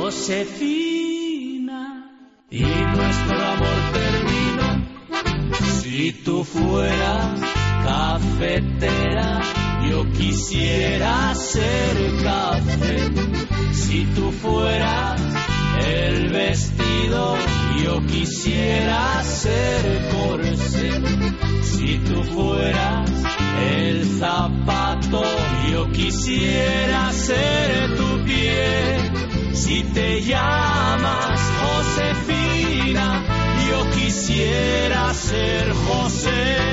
Josefina, 0.00 1.80
y 2.50 2.62
nuestro 2.62 3.46
amor 3.54 3.78
terminó. 3.92 4.68
Si 5.80 6.12
tú 6.24 6.44
fueras 6.44 7.40
cafetera, 7.84 9.40
yo 9.88 10.10
quisiera 10.12 11.34
ser 11.34 12.22
café. 12.22 13.10
Si 13.72 14.04
tú 14.14 14.30
fueras 14.32 15.20
el 15.86 16.28
vestido, 16.28 17.36
yo 17.82 18.06
quisiera 18.06 19.22
ser 19.22 20.08
corsé. 20.12 20.90
Si 21.62 21.98
tú 21.98 22.22
fueras 22.24 23.10
el 23.72 24.04
zapato, 24.18 25.22
yo 25.72 25.90
quisiera 25.92 27.12
ser 27.12 27.96
tu 27.96 28.24
pie. 28.24 29.10
Si 29.52 29.82
te 29.94 30.22
llamas 30.22 31.40
Josefina, 31.62 33.24
yo 33.68 33.90
quisiera 33.90 35.12
ser 35.14 35.72
José. 35.72 36.69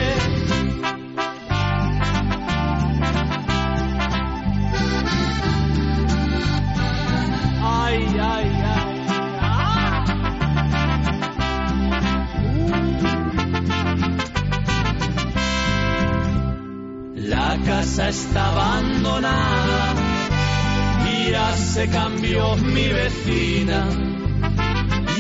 Se 21.78 21.88
cambió 21.90 22.56
mi 22.56 22.88
vecina. 22.88 23.88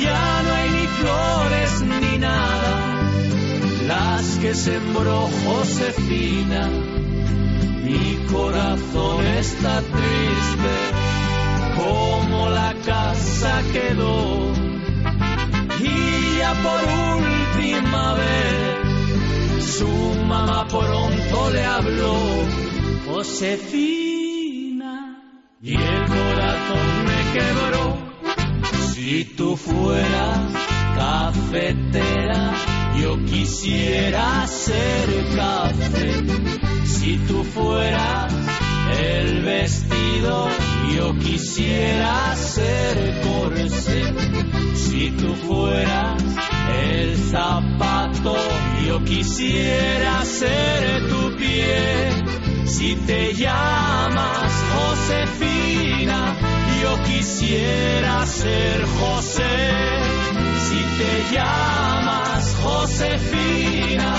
Ya 0.03 0.41
no 0.43 0.49
hay 0.57 0.69
ni 0.71 0.87
flores 0.99 1.71
ni 2.01 2.17
nada, 2.17 2.73
las 3.87 4.25
que 4.41 4.55
sembró 4.55 5.29
Josefina. 5.45 6.67
está 9.37 9.81
triste 9.81 10.73
como 11.79 12.49
la 12.49 12.73
casa 12.83 13.61
quedó. 13.71 14.51
Y 15.79 16.37
ya 16.39 16.53
por 16.65 16.81
última 17.19 18.05
vez 18.15 19.63
su 19.75 19.91
mamá 20.25 20.67
pronto 20.67 21.49
le 21.51 21.63
habló. 21.65 22.17
Josefina, 23.09 23.87
corazón 25.61 25.96
Si 28.93 29.23
tú 29.23 29.55
fueras 29.55 30.39
cafetera, 30.97 32.53
yo 32.99 33.17
quisiera 33.25 34.45
ser 34.47 35.07
café. 35.35 36.23
Si 36.85 37.17
tú 37.19 37.43
fueras 37.45 38.33
el 38.99 39.43
vestido, 39.43 40.49
yo 40.93 41.17
quisiera 41.19 42.35
ser 42.35 43.21
corsé. 43.21 44.13
Si 44.75 45.11
tú 45.11 45.33
fueras 45.35 46.21
el 46.83 47.15
zapato, 47.17 48.35
yo 48.85 49.03
quisiera 49.05 50.25
ser 50.25 51.07
tu 51.07 51.35
pie. 51.37 52.09
Si 52.65 52.95
te 53.07 53.33
llamas 53.33 54.51
Josefina, 54.75 55.56
yo 56.87 57.03
quisiera 57.03 58.25
ser 58.25 58.85
José. 58.85 59.57
Si 60.67 60.81
te 60.99 61.35
llamas 61.35 62.55
Josefina, 62.63 64.09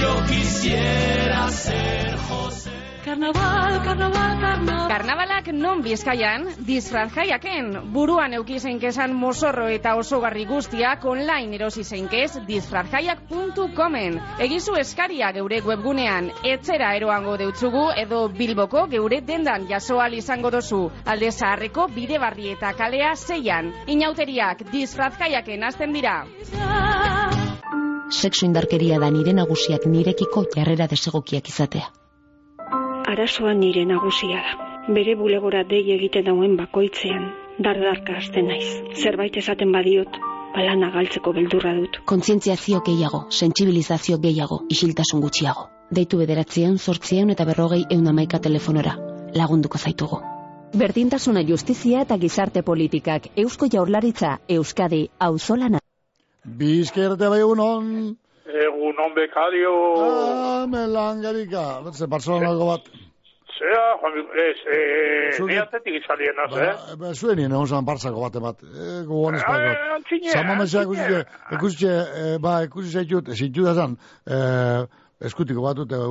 yo 0.00 0.24
quisiera 0.24 1.50
ser 1.50 2.16
José. 2.28 2.73
Karnaval, 3.14 3.74
karnaval, 3.84 4.32
karnaval. 4.42 4.88
Karnabalak 4.90 5.48
non 5.54 5.82
bizkaian, 5.86 6.48
disfraz 6.66 7.12
jaiaken, 7.14 7.92
buruan 7.94 8.34
euki 8.34 8.58
zeinkezan 8.58 9.14
mozorro 9.14 9.68
eta 9.70 9.92
osogarri 10.00 10.42
guztiak 10.50 11.06
online 11.06 11.54
erosi 11.54 11.84
zeinkez 11.84 12.40
disfrazjaiak.comen. 12.48 14.18
Egizu 14.48 14.74
eskaria 14.82 15.30
geure 15.38 15.62
webgunean, 15.62 16.32
etzera 16.56 16.90
eroango 16.98 17.38
deutzugu 17.38 17.86
edo 18.02 18.26
bilboko 18.34 18.88
geure 18.90 19.22
dendan 19.22 19.70
jasoal 19.70 20.18
izango 20.18 20.50
dozu. 20.50 20.82
Alde 21.06 21.30
zaharreko 21.30 21.86
bide 21.94 22.18
barri 22.18 22.50
eta 22.58 22.74
kalea 22.74 23.14
zeian. 23.14 23.70
Inauteriak 23.86 24.66
disfraz 24.74 25.12
jaiaken 25.22 25.70
azten 25.70 25.94
dira. 25.94 26.24
Sexu 28.10 28.50
indarkeria 28.50 28.98
da 28.98 29.14
nire 29.14 29.38
nagusiak 29.38 29.86
nirekiko 29.86 30.50
jarrera 30.56 30.90
desegokiak 30.90 31.54
izatea. 31.54 31.92
Arazoa 33.04 33.52
nire 33.52 33.84
nagusia 33.84 34.40
da. 34.40 34.68
Bere 34.96 35.14
bulegora 35.16 35.62
dei 35.68 35.82
egiten 35.92 36.24
dauen 36.24 36.56
bakoitzean, 36.56 37.26
dardarka 37.66 38.16
hasten 38.16 38.48
naiz. 38.48 38.68
Zerbait 38.96 39.36
esaten 39.36 39.72
badiot, 39.72 40.16
balana 40.54 40.90
galtzeko 40.94 41.32
beldurra 41.36 41.74
dut. 41.76 41.98
Kontzientziazio 42.08 42.80
gehiago, 42.86 43.26
sentsibilizazio 43.30 44.18
gehiago, 44.22 44.62
isiltasun 44.72 45.20
gutxiago. 45.20 45.66
Deitu 45.90 46.18
bederatzean, 46.22 46.78
sortzean 46.78 47.30
eta 47.34 47.44
berrogei 47.44 47.82
eun 47.90 48.08
amaika 48.08 48.40
telefonora. 48.40 48.96
Lagunduko 49.36 49.78
zaitugu. 49.78 50.20
Berdintasuna 50.74 51.44
justizia 51.46 52.00
eta 52.02 52.16
gizarte 52.18 52.62
politikak, 52.62 53.28
Eusko 53.36 53.68
Jaurlaritza, 53.70 54.38
Euskadi, 54.48 55.08
auzolana. 55.20 55.78
Bizkerte 56.44 57.28
bai 57.28 57.42
egun 58.74 59.00
on 59.06 59.14
bekario. 59.16 59.72
Ah, 60.04 60.66
melangarika. 60.68 61.64
Zer, 61.92 62.08
Barcelonako 62.08 62.70
bat. 62.72 62.88
Zea, 63.54 63.82
Juan 64.00 64.12
Miguel, 64.16 64.48
ez, 64.50 65.38
e, 65.38 65.44
neatetik 65.46 65.94
izalien 66.00 66.40
az, 66.44 66.56
eh? 66.58 66.72
Ba, 66.72 66.96
ba, 67.02 67.12
zuen 67.14 67.38
nien, 67.38 67.54
egon 67.54 67.86
barzako 67.86 68.24
bat, 68.24 68.34
eh, 68.34 68.42
ah, 68.42 68.50
eh, 68.50 68.66
bat, 68.66 69.06
gogon 69.06 69.38
ez 69.38 69.44
baiko. 69.46 70.30
Zama 70.32 70.56
mesa, 70.58 70.82
ekusitxe, 70.82 71.20
ekusitxe, 71.58 71.92
ba, 72.42 72.56
ekusitxe 72.66 73.04
jut, 73.12 73.30
ez 73.30 73.38
jut 73.44 73.70
azan, 73.70 73.94
eh, 74.26 74.82
eskutiko 75.30 75.62
bat, 75.62 75.84
eta 75.86 76.02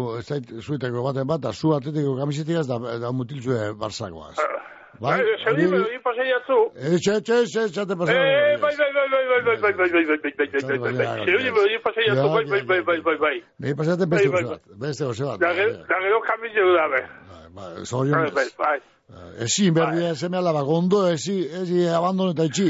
zuiteko 0.62 1.04
bat, 1.04 1.20
bat, 1.28 1.44
da, 1.44 1.52
zu 1.52 1.76
atletiko 1.76 2.16
kamizitik 2.22 2.64
da, 2.70 2.80
da 3.04 3.12
mutiltzue 3.12 3.74
barzakoaz. 3.80 4.38
Uh. 4.38 4.48
Ah. 4.48 4.64
Bai, 5.00 5.20
Eh, 5.20 5.38
Zeri, 5.44 5.66
hori- 5.66 5.82
hori 5.84 6.00
pasei 6.04 6.32
atzu. 6.38 6.58
Etxe, 6.76 7.12
etxe, 7.20 7.34
etxe, 7.44 7.62
etxe, 7.66 7.82
Eh, 7.82 7.96
bai, 7.96 7.98
bai, 8.64 8.92
bai, 8.96 9.08
bai, 9.14 9.26
bai, 9.34 9.42
bai, 9.44 9.58
bai, 9.62 9.74
bai, 9.74 9.90
bai, 9.90 9.92
bai, 9.92 10.18
bai, 10.18 10.32
bai, 10.32 10.32
bai, 10.38 10.80
bai, 10.80 10.80
bai, 10.80 10.94
bai. 10.94 11.26
Zeri, 11.26 11.50
hori 11.50 11.80
pasei 11.84 12.10
atzu, 12.10 12.28
bai, 12.36 12.46
bai, 12.46 12.62
bai, 12.70 12.82
bai, 12.88 13.00
bai, 13.02 13.18
bai. 13.18 13.44
Nei 13.60 13.74
pasaten 13.74 14.10
beste 14.10 14.30
Bai, 14.30 14.44
bai, 14.44 14.52
bat, 14.52 14.62
beste 14.80 15.04
oso 15.06 15.26
bat. 15.28 15.40
Da 15.40 15.54
gero, 15.54 15.74
da 15.90 15.98
gero 16.06 16.20
kamizio 16.30 16.74
dabe. 16.78 17.02
Ba, 17.56 17.64
Zorion 17.86 18.22
Bai, 18.22 18.32
bai, 18.32 18.50
bai. 18.58 18.80
Ezin 19.46 19.74
berdia 19.74 20.16
seme 20.16 20.38
alaba 20.38 20.62
gondo, 20.62 21.08
ezi, 21.12 21.36
ezi 21.62 21.88
abandono 21.88 22.32
eta 22.32 22.46
itxi. 22.46 22.70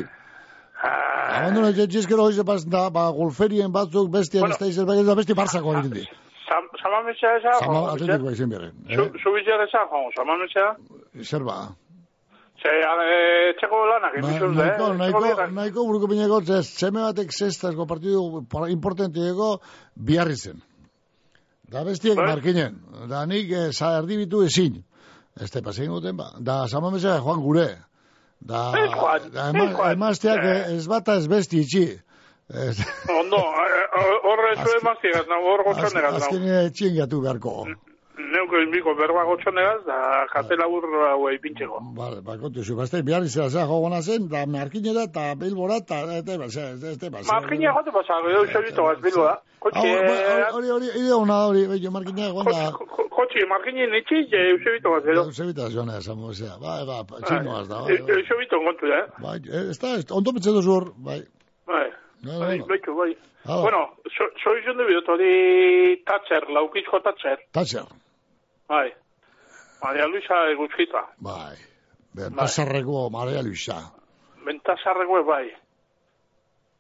Ah. 0.83 1.39
Abandono 1.39 1.69
eta 1.69 1.83
itxi 1.87 1.99
eskero 2.03 2.23
hoize 2.23 2.43
pas 2.43 2.65
da, 2.67 2.89
ba, 2.89 3.09
golferien 3.11 3.71
batzuk 3.71 4.09
bestia 4.11 4.41
bueno, 4.41 4.55
ez 4.59 4.75
da, 4.75 4.95
da 5.03 5.15
besti 5.15 5.33
Bartzako 5.33 5.77
egin 5.77 6.03
Sam- 6.49 6.69
Samamesa 6.81 7.37
eza, 7.37 7.53
Sama 7.59 7.73
Juan, 7.79 7.93
atletiko 7.95 8.31
izin 8.31 8.49
berren. 8.49 8.73
Zu- 8.91 9.13
Zubizia 9.23 9.55
eza, 9.63 9.85
Juan, 9.89 10.11
samamesa. 10.15 10.75
Zer 11.23 11.43
ba? 11.43 11.55
Ze, 12.63 12.71
eh, 12.71 13.53
txeko 13.59 13.79
lanak, 13.89 14.13
Na- 14.15 14.29
emisuz, 14.29 14.49
eh? 14.51 14.55
Nahiko, 14.55 14.85
Txeko 14.95 15.19
nahiko, 15.19 15.47
nahiko 15.51 15.83
buruko 15.89 16.07
pineko, 16.07 16.37
zez, 16.47 16.65
seme 16.79 17.01
batek 17.03 17.33
zestazko 17.35 17.85
partidu 17.89 18.21
importantieko 18.71 19.49
biharri 19.95 20.37
zen. 20.39 20.61
Da 21.73 21.83
bestiek 21.83 22.15
Bai. 22.15 22.27
markinen. 22.29 22.79
Da 23.09 23.25
nik 23.25 23.51
eh, 23.51 23.69
erdibitu 23.97 24.43
ezin. 24.47 24.83
Ez 25.41 25.49
te 25.51 25.61
pasein 25.65 25.89
guten 25.91 26.15
ba. 26.17 26.31
Da 26.39 26.67
samamesa 26.67 27.17
joan 27.19 27.41
gure. 27.41 27.67
Da, 28.39 28.71
Ez 28.77 28.91
joan, 28.93 29.29
da 29.33 29.49
ema, 29.49 29.91
emazteak 29.91 30.43
eh, 30.43 30.75
ez 30.77 30.87
bata 30.87 31.15
ez 31.19 31.27
besti 31.27 31.59
itxi. 31.63 31.85
Ez, 32.53 32.77
Ondo, 33.19 33.39
eh, 33.39 33.79
eh, 33.97 34.17
horre 34.29 34.55
zu 34.59 34.77
emaztiegaz, 34.81 35.25
nago 35.27 35.51
hor 35.53 35.63
gotxonegaz, 35.67 36.13
nago. 36.13 36.67
azken 36.69 36.95
gatu 36.97 37.21
beharko 37.21 37.65
neuko 38.17 38.59
inbiko 38.61 38.93
berba 38.95 39.23
gotxan 39.25 39.57
egaz, 39.57 39.79
da 39.87 39.97
jate 40.33 40.57
labur 40.59 40.85
hau 41.09 41.29
eipintxeko. 41.31 41.79
Bale, 41.97 42.21
bakotu 42.25 42.63
zu, 42.63 42.75
beste, 42.77 43.01
bihar 43.07 43.25
izan 43.25 43.49
zen, 43.49 43.65
jo 43.69 43.79
gona 43.85 44.01
zen, 44.01 44.27
da 44.29 44.45
markinera 44.45 45.07
eta 45.09 45.33
bilbora, 45.39 45.79
eta 45.83 46.01
ete, 46.19 46.37
ba, 46.41 46.49
zera, 46.55 46.75
ete, 46.93 47.09
ba, 47.09 47.23
zera. 47.23 47.39
Markinera 47.39 47.73
jote 47.77 47.95
pasa, 47.97 48.19
gero 48.27 48.43
iso 48.49 48.61
ditu, 48.67 48.87
bilbora. 49.07 49.35
Hori, 49.63 49.91
hori, 50.53 50.69
hori, 50.75 50.91
ide 50.99 51.13
hona 51.15 51.39
hori, 51.47 51.65
bello, 51.71 51.91
markinera 51.97 52.29
egon 52.33 52.51
da. 52.51 52.69
Kotxi, 53.17 53.47
markinera 53.49 53.91
nitsi, 53.95 54.23
eusio 54.43 54.77
bitu 54.77 54.95
bat, 54.95 55.09
zero. 55.09 55.25
Eusio 55.31 55.49
bitu 55.49 55.61
bat, 55.65 55.71
zero. 55.71 55.87
Eusio 55.97 56.15
bitu 56.15 56.27
bat, 56.27 56.39
zero. 56.41 56.57
Ba, 56.61 57.01
ba, 57.09 57.21
txinu 57.27 57.57
az 57.57 57.69
da. 57.73 57.83
Eusio 57.97 58.39
bitu 58.41 58.63
da, 58.63 59.01
eh? 59.01 59.05
Bai, 59.25 59.37
ez 59.73 59.77
da, 59.81 59.97
ondo 60.21 60.37
petxedo 60.37 60.61
zuhor, 60.61 60.91
bai. 61.09 61.21
Bai, 61.65 61.87
bai, 62.23 62.59
bai, 62.69 62.81
bai. 63.01 63.13
Bueno, 63.43 63.81
soizion 64.39 64.77
de 64.77 64.85
bidot, 64.87 65.09
hori 65.11 65.33
Tatzer, 66.07 66.47
laukizko 66.55 67.01
Tatzer. 67.03 67.41
Tatzer. 67.51 67.89
Bai. 68.69 68.89
Maria 69.83 70.07
Luisa 70.07 70.37
egutxita. 70.53 71.01
Bai. 71.19 71.55
Bentasarrego 72.15 73.09
bai. 73.09 73.19
Maria 73.19 73.41
Luisa. 73.43 73.79
Bentasarrego 74.45 75.23
bai. 75.27 75.49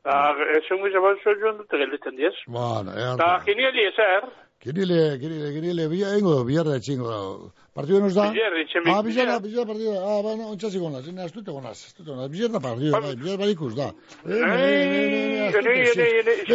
Da, 0.03 0.35
ez 0.57 0.65
ungu 0.75 0.89
zabalzo 0.91 1.31
joan 1.39 1.57
dute 1.61 1.77
gelditzen 1.79 2.15
diez. 2.19 2.35
Bueno, 2.47 2.91
erda. 2.91 3.15
Da, 3.21 3.29
ginieli 3.45 3.85
ezer. 3.91 4.25
Girile, 4.63 5.17
girile, 5.19 5.51
girile, 5.51 5.85
bila 5.91 6.13
ingo, 6.17 6.37
biarra 6.47 6.77
etxingo. 6.79 7.51
Partido 7.75 7.99
nos 7.99 8.15
da? 8.15 8.29
Bilarra, 8.31 8.59
etxen 8.63 8.85
Ah, 8.87 9.01
bilarra, 9.03 9.39
bilarra 9.43 9.65
partida. 9.67 9.95
Ah, 9.99 10.21
ba, 10.23 10.35
no, 10.39 10.51
ontsazi 10.53 10.79
gonaz, 10.79 11.07
ene 11.07 11.23
astute 11.23 11.51
gonaz, 11.51 11.77
astute 11.87 12.09
gonaz. 12.11 12.29
Bilarra 12.31 12.59
partida, 12.63 12.91
bai, 12.95 13.01
bai 13.01 13.15
bilarra 13.19 13.41
barikuz 13.43 13.73
da. 13.75 13.89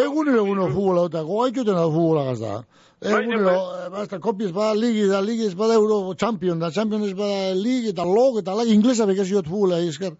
Egun 0.05 0.31
ere, 0.33 0.41
egun 0.41 0.63
futbola, 0.73 1.05
eta 1.11 1.21
goaituten 1.33 1.77
da 1.77 1.85
futbola 1.85 2.25
gazda. 2.31 2.53
Egunero, 3.01 3.51
eh, 3.51 3.91
basta, 3.91 4.19
kopiez 4.19 4.51
bada 4.53 4.75
ligi, 4.75 5.07
da 5.07 5.21
ligi 5.23 5.47
ez 5.47 5.55
bada 5.55 5.75
euro 5.75 6.15
champion, 6.19 6.59
da 6.59 6.71
champion 6.71 7.05
ez 7.07 7.15
bada 7.15 7.55
ligi, 7.55 7.93
eta 7.95 8.05
log, 8.05 8.41
eta 8.41 8.57
lag 8.59 8.67
inglesa 8.67 9.07
bekaziot 9.07 9.47
futbola, 9.47 9.79
esker. 9.79 10.17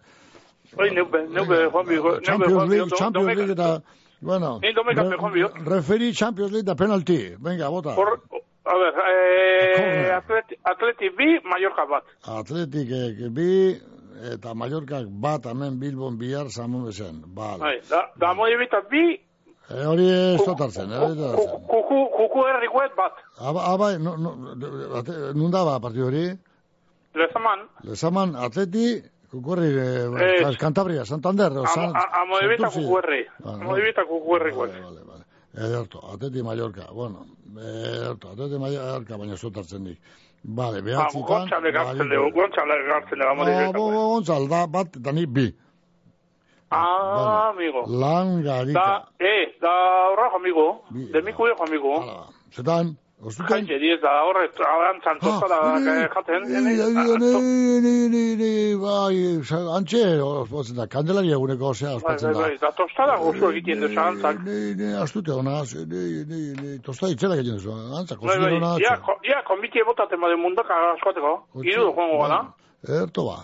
Bai, 0.77 0.89
neupe, 0.95 1.25
neupe, 1.27 1.65
Juan 1.73 1.85
Bigo, 1.85 2.11
neupe, 2.13 2.25
Champions 2.25 2.53
Juan 2.53 2.69
Bigo, 2.69 2.85
League, 2.85 2.97
Champions 2.97 3.35
League, 3.35 3.51
eta, 3.51 3.81
bueno. 4.21 4.59
Referi 5.65 6.13
Champions 6.13 6.51
League 6.51 6.65
da 6.65 6.75
penalti. 6.75 7.35
Venga, 7.39 7.69
bota. 7.69 7.95
Hor, 7.95 8.21
a 8.63 8.77
ver, 8.77 8.93
eh, 9.11 10.11
atleti, 10.15 10.55
atleti 10.63 11.09
bi, 11.09 11.39
Mallorca 11.43 11.85
bat. 11.85 12.03
Atletik 12.23 12.91
eh, 12.91 13.29
bi, 13.29 13.75
eta 14.31 14.53
Mallorcak 14.53 15.07
bat 15.09 15.45
hemen 15.51 15.79
Bilbon 15.79 16.19
bihar 16.19 16.47
samun 16.49 16.85
bezen. 16.85 17.23
Bale. 17.27 17.59
Bai, 17.59 17.79
da, 17.89 18.05
da 18.15 18.33
moi 18.33 18.55
bi, 18.89 19.19
E, 19.69 19.85
hori 19.85 20.05
ez 20.09 20.41
dotartzen, 20.41 20.89
eh, 20.89 20.97
hori 20.97 21.15
da 21.19 21.27
dotartzen. 21.29 21.65
Kuku, 21.69 21.97
kuku 22.15 22.45
errikuet 22.55 22.95
bat. 22.97 23.19
Ah, 23.37 23.49
ah, 23.49 23.49
aba, 23.49 23.65
aba, 23.73 23.89
nunda 25.37 25.61
ba, 25.67 25.75
partidu 25.83 26.07
hori? 26.07 26.23
Lezaman. 27.19 27.67
Lezaman, 27.85 28.33
atleti, 28.47 28.87
kuku 29.29 29.57
erri, 29.57 29.69
eh, 29.83 30.39
ba, 30.41 30.53
Cantabria, 30.57 31.05
Santander, 31.05 31.53
o 31.53 31.67
San... 31.69 31.93
Amoibita 32.23 32.71
kuku 32.73 32.97
erri, 33.03 33.21
amoibita 33.45 34.07
kuku 34.09 34.39
errikuet. 34.39 34.73
Vale, 34.73 34.85
vale, 34.87 35.05
vale. 35.11 35.23
Ederto, 35.69 36.01
atleti 36.13 36.41
Mallorca, 36.45 36.89
bueno, 36.93 37.27
ederto, 37.53 38.33
atleti 38.33 38.57
Mallorca, 38.65 39.21
baina 39.21 39.37
ez 39.37 39.41
dotartzen 39.45 39.85
dik. 39.85 40.01
Bale, 40.41 40.81
ba, 40.81 40.87
behatzikan... 40.89 41.45
Gontzalek 41.45 41.77
gartzen 41.77 42.09
dugu, 42.09 42.33
gontzalek 42.41 42.85
gartzen 42.89 43.21
dugu, 43.21 43.33
gontzalek 43.37 43.57
hartzen 43.61 43.77
dugu, 43.77 44.05
gontzalek 44.15 44.77
hartzen 44.81 45.25
dugu, 45.25 45.49
Ah, 46.71 47.49
amigo. 47.49 47.85
Lan 47.87 48.43
garika. 48.43 48.79
Da, 48.79 49.07
eh, 49.19 49.57
da 49.61 49.73
horra, 50.11 50.29
amigo. 50.35 50.83
De 50.91 51.21
mi 51.21 51.33
cuido, 51.33 51.55
amigo. 51.65 51.93
Zetan, 52.53 52.95
ostuten? 53.25 53.65
Jantxe, 53.65 53.79
diez, 53.79 53.99
da 54.01 54.11
horre, 54.23 54.45
adantzan, 54.53 55.17
tostada, 55.19 55.57
eh, 55.81 56.07
jaten. 56.13 56.43
Ni, 56.45 56.61
ni, 56.61 56.73
ni, 56.77 57.81
ni, 57.81 58.09
ni, 58.13 58.35
ni, 58.41 58.75
bai, 58.77 59.17
antxe, 59.77 60.21
ospatzen 60.21 60.77
da, 60.77 60.87
kandelari 60.87 61.33
eguneko, 61.33 61.73
osea, 61.73 61.89
Bai, 61.89 61.95
ospatzen 61.97 62.33
da. 62.33 62.39
bai, 62.39 62.57
da 62.61 62.71
tostada 62.71 63.17
gozu 63.17 63.49
egiten 63.51 63.81
du 63.81 63.87
zalantzak. 63.89 64.41
Ni, 64.45 64.75
ni, 64.77 64.93
astute 65.03 65.31
hona, 65.31 65.61
ni, 65.93 66.05
ni, 66.31 66.41
ni, 66.61 66.79
tosta 66.85 67.09
itxela 67.09 67.35
egiten 67.35 67.57
duzu, 67.57 67.73
antza, 67.97 68.15
bai, 68.15 68.27
kozinero 68.27 68.55
hona, 68.61 68.75
ia, 68.85 68.95
ia, 69.25 69.41
konbitie 69.47 69.83
botaten 69.89 70.21
bade 70.21 70.35
mundaka 70.37 70.77
askoateko. 70.95 71.33
Iru 71.65 71.89
joango 71.97 72.21
gana. 72.23 72.43
Erto 72.87 73.25
ba. 73.25 73.39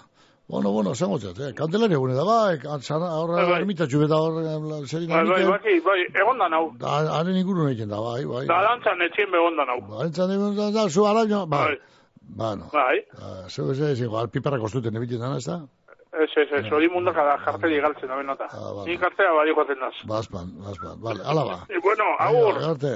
Bueno, 0.48 0.70
bueno, 0.72 0.94
zango 0.94 1.18
txat, 1.18 1.40
eh? 1.42 1.54
Kandelari 1.58 1.96
egune 1.98 2.14
da, 2.14 2.24
bai, 2.24 2.60
horra, 2.62 3.36
Bai, 3.36 3.46
bai. 3.50 3.62
ermitatxu 3.62 4.00
beta 4.04 4.20
horre, 4.22 4.44
zerin 4.86 5.10
Bai, 5.10 5.24
bai, 5.26 5.46
bai, 5.50 5.80
bai, 5.88 6.00
egon 6.22 6.38
da 6.38 6.50
nau. 6.54 6.68
Haren 6.86 7.40
ingurun 7.40 7.72
egiten 7.72 7.90
da, 7.90 7.98
bai, 8.02 8.22
bai. 8.30 8.44
Da 8.46 8.60
dantzan 8.68 9.02
etxien 9.08 9.32
begon 9.34 9.58
da 9.58 9.66
nau. 9.66 9.80
Antzan 10.04 10.36
egon 10.36 10.54
da, 10.56 10.70
da, 10.76 10.86
zu 10.90 11.08
araño, 11.10 11.48
bai. 11.50 11.80
Bueno, 12.28 12.70
Bai, 12.74 13.02
ah, 13.22 13.48
zeu 13.50 13.72
ez 13.72 13.80
ez, 13.80 14.00
igual, 14.02 14.30
piperrak 14.34 14.62
ostuten 14.66 14.96
ebiten 14.98 15.20
dana, 15.22 15.38
ez 15.38 15.46
da? 15.46 15.60
ez, 16.16 16.30
ez, 16.42 16.48
ez, 16.58 16.72
hori 16.74 16.88
mundaka 16.90 17.26
da 17.28 17.36
jarteli 17.44 17.82
galtzen 17.84 18.10
da 18.10 18.16
benota. 18.18 18.48
Ni 18.88 18.96
kartea 18.98 19.34
badi 19.36 19.54
joaten 19.54 19.82
naz. 19.82 19.94
Bazpan, 20.10 20.48
bazpan, 20.64 21.02
vale, 21.04 21.22
ala 21.26 21.44
ba. 21.46 21.58
E, 21.70 21.82
bueno, 21.84 22.06
agur. 22.20 22.62
Arte. 22.70 22.94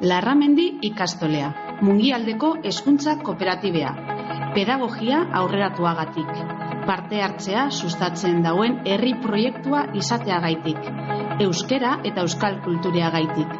Larramendi 0.00 0.68
ikastolea, 0.88 1.48
mungialdeko 1.82 2.54
hezkuntza 2.64 3.16
kooperatibea, 3.26 3.90
pedagogia 4.54 5.20
aurreratuagatik, 5.40 6.30
parte 6.88 7.20
hartzea 7.22 7.68
sustatzen 7.70 8.42
dauen 8.42 8.78
herri 8.88 9.14
proiektua 9.22 9.84
izateagaitik, 10.00 10.80
euskera 11.44 11.98
eta 12.08 12.24
euskal 12.26 12.60
kultureagaitik, 12.64 13.54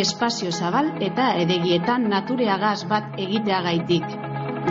espazio 0.00 0.52
zabal 0.52 0.92
eta 1.04 1.32
edegietan 1.42 2.08
natureagaz 2.12 2.84
bat 2.90 3.18
egiteagaitik, 3.18 4.06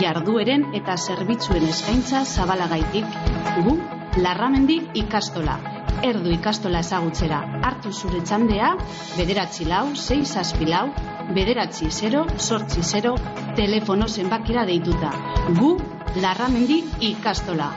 jardueren 0.01 0.70
eta 0.82 0.97
zerbitzuen 0.97 1.70
eskaintza 1.70 2.26
zabalagaitik, 2.26 3.17
gu 3.63 3.78
Larramendi 4.20 4.80
ikastola, 4.97 5.59
erdu 6.05 6.31
ikastola 6.31 6.79
ezagutzera, 6.85 7.39
hartu 7.65 7.91
zure 7.91 8.21
txandea, 8.23 8.71
bederatzi 9.17 9.67
lau, 9.67 9.85
sei 9.95 10.23
zazpi 10.25 10.67
lau, 10.69 10.87
bederatzi 11.35 11.89
0, 11.91 12.25
sortzi 12.37 12.83
0, 12.83 13.15
telefono 13.59 14.07
zenbakira 14.07 14.65
deituta. 14.69 15.11
Gu, 15.59 15.75
Larramendi 16.21 16.81
ikastola. 17.11 17.69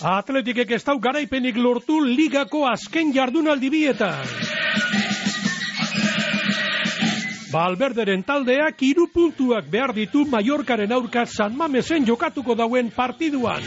Atletikek 0.00 0.70
ez 0.78 0.84
dau 0.86 0.96
garaipenik 1.02 1.58
lortu 1.60 1.98
ligako 2.00 2.64
azken 2.70 3.12
jardunaldi 3.12 3.68
bietan. 3.74 4.49
Balberderen 7.50 8.22
taldeak 8.22 8.78
hiru 8.86 9.08
puntuak 9.10 9.66
behar 9.70 9.90
ditu 9.94 10.22
Mallorcaren 10.30 10.92
aurka 10.94 11.24
San 11.26 11.56
Mamesen 11.58 12.06
jokatuko 12.06 12.54
dauen 12.54 12.90
partiduan. 12.94 13.64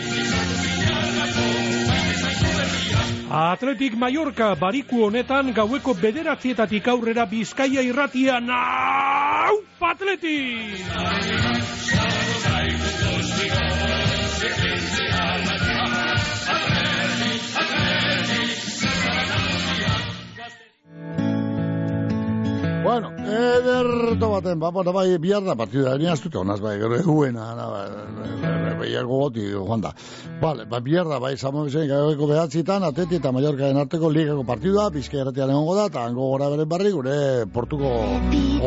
Atletik 3.34 3.97
Mallorca 3.99 4.53
bariku 4.55 5.03
honetan 5.07 5.51
gaueko 5.57 5.97
bederatzietatik 5.99 6.88
aurrera 6.88 7.25
Bizkaia 7.25 7.84
irratian. 7.84 8.47
Au, 8.53 9.59
Atletik! 9.91 10.79
Bueno, 22.84 23.11
ederto 23.15 24.29
baten, 24.29 24.59
ba, 24.59 24.69
bueno, 24.69 24.91
bai, 24.91 25.17
bihar 25.17 25.41
da 25.43 25.55
partida, 25.55 25.97
ni 25.97 26.05
astute 26.05 26.38
honaz, 26.38 26.59
bai, 26.59 26.73
gero 26.81 26.97
eguena, 26.99 27.45
na, 27.55 27.67
bai, 27.71 28.75
bai, 28.77 28.89
goti, 29.07 29.45
joan 29.53 29.79
da. 29.79 29.93
Vale, 30.41 30.65
ba, 30.67 30.81
bihar 30.84 31.07
da, 31.07 31.19
bai, 31.23 31.38
Samu 31.38 31.63
Bisen, 31.63 31.88
gaueko 31.88 32.27
behatzitan, 32.27 32.84
Ateti 32.84 33.21
eta 33.21 33.31
Mallorcaen 33.31 33.79
arteko 33.79 34.09
ligako 34.11 34.43
partidua, 34.43 34.89
bizkai 34.91 35.21
erratian 35.21 35.53
egongo 35.53 35.77
da, 35.77 35.86
eta 35.88 36.03
hango 36.03 36.27
gora 36.34 36.49
beren 36.51 36.67
barri, 36.67 36.91
gure 36.91 37.15
portuko 37.53 37.93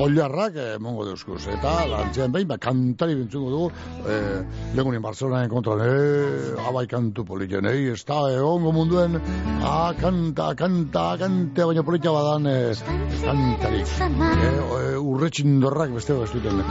oliarrak 0.00 0.56
emongo 0.78 1.04
deuskuz. 1.10 1.42
Eta, 1.52 1.74
lantzean 1.90 2.32
behin, 2.32 2.48
ba, 2.48 2.56
kantari 2.56 3.18
bintzuko 3.20 3.52
dugu, 3.52 3.68
eh, 4.08 4.40
legunin 4.80 5.04
Barcelonaen 5.04 5.52
kontra, 5.52 5.76
eh, 5.84 6.56
abai 6.64 6.86
kantu 6.88 7.26
politen, 7.28 7.68
eh, 7.68 7.92
ez 7.92 8.00
da, 8.08 8.22
egongo 8.32 8.72
munduen, 8.72 9.20
a, 9.60 9.92
kanta, 10.00 10.54
kanta, 10.56 11.06
kanta, 11.20 11.68
baina 11.68 11.84
politia 11.84 12.16
badan, 12.16 12.46
eh, 12.46 12.74
kantari. 13.20 13.84
Eh, 14.06 14.50
eh, 14.92 14.98
urretxindorrak 15.02 15.90
beste 15.96 16.14
ez 16.22 16.30
duten. 16.30 16.62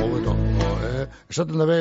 Hobeto. 0.00 0.36
Esaten 1.30 1.58
dabe 1.58 1.78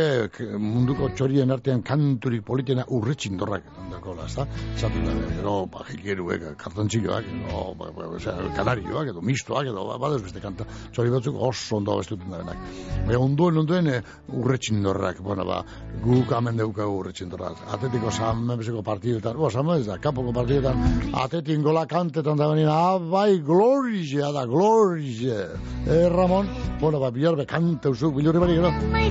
munduko 0.60 1.10
txorien 1.16 1.52
artean 1.52 1.82
kanturik 1.86 2.44
politena 2.48 2.86
urretxindorrak 2.88 3.68
dakola, 3.92 4.26
ezta? 4.26 4.46
Esaten 4.76 5.06
dabe, 5.06 5.28
gero, 5.36 5.56
ba, 5.72 5.84
jikeruek, 5.90 6.46
kartontxilloak, 6.62 7.28
edo, 7.30 7.64
ba, 7.78 7.92
ba, 7.96 8.08
osea, 8.18 8.36
kanarioak, 8.56 9.12
edo 9.14 9.22
mistoak, 9.26 9.70
edo, 9.70 9.86
ba, 9.90 9.98
badez 10.02 10.22
beste 10.26 10.42
kanta. 10.44 10.66
Txori 10.92 11.14
batzuk 11.14 11.38
oso 11.38 11.78
ondo 11.78 12.00
ez 12.02 12.08
duten 12.10 12.32
dabenak. 12.34 12.58
Baina 13.06 13.20
onduen, 13.22 13.62
onduen, 13.62 13.88
eh, 13.92 14.02
urretxindorrak, 14.42 15.22
bueno, 15.26 15.46
ba, 15.46 15.62
guk 16.04 16.32
amen 16.38 16.58
deukagu 16.58 16.98
urretxindorrak. 17.04 17.66
Atetiko 17.78 18.12
samemeseko 18.12 18.84
partidetan, 18.88 19.38
bo, 19.38 19.52
samen 19.54 19.82
ez 19.82 19.88
da, 19.90 20.00
kapoko 20.02 20.34
partidetan, 20.36 21.12
atetin 21.24 21.64
gola 21.66 21.86
kantetan 21.86 22.40
da 22.40 22.50
benina, 22.52 22.74
ah, 22.74 23.00
bai, 23.00 23.40
glorizia 23.46 24.32
da, 24.32 24.46
glorizia. 24.50 25.52
Eh, 25.88 26.08
Ramon, 26.10 26.50
bueno, 26.80 27.00
ba, 27.00 27.12
bihar 27.12 27.36
be, 27.36 27.46
kante 27.46 27.94
usuk, 27.94 28.16
bilurri 28.18 28.40
bari 28.40 28.60
gero. 28.60 29.11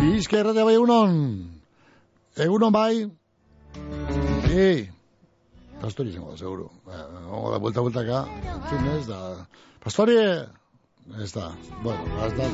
Bizka 0.00 0.38
erratea 0.40 0.64
bai 0.66 0.74
egunon. 0.76 1.14
Egunon 2.46 2.72
bai. 2.74 3.06
Ei. 4.50 4.86
Pastori 5.80 6.10
izango 6.12 6.32
da, 6.32 6.38
seguro. 6.40 6.70
Gongo 7.30 7.50
da, 7.52 7.58
vuelta, 7.62 7.80
vuelta 7.84 8.04
ka. 8.06 8.22
Fin, 8.70 8.86
ez 8.96 9.06
da. 9.08 9.18
Pastori! 9.84 10.16
Ez 11.22 11.30
da. 11.36 11.50
Bueno, 11.84 12.02
ez 12.26 12.32
da. 12.34 12.48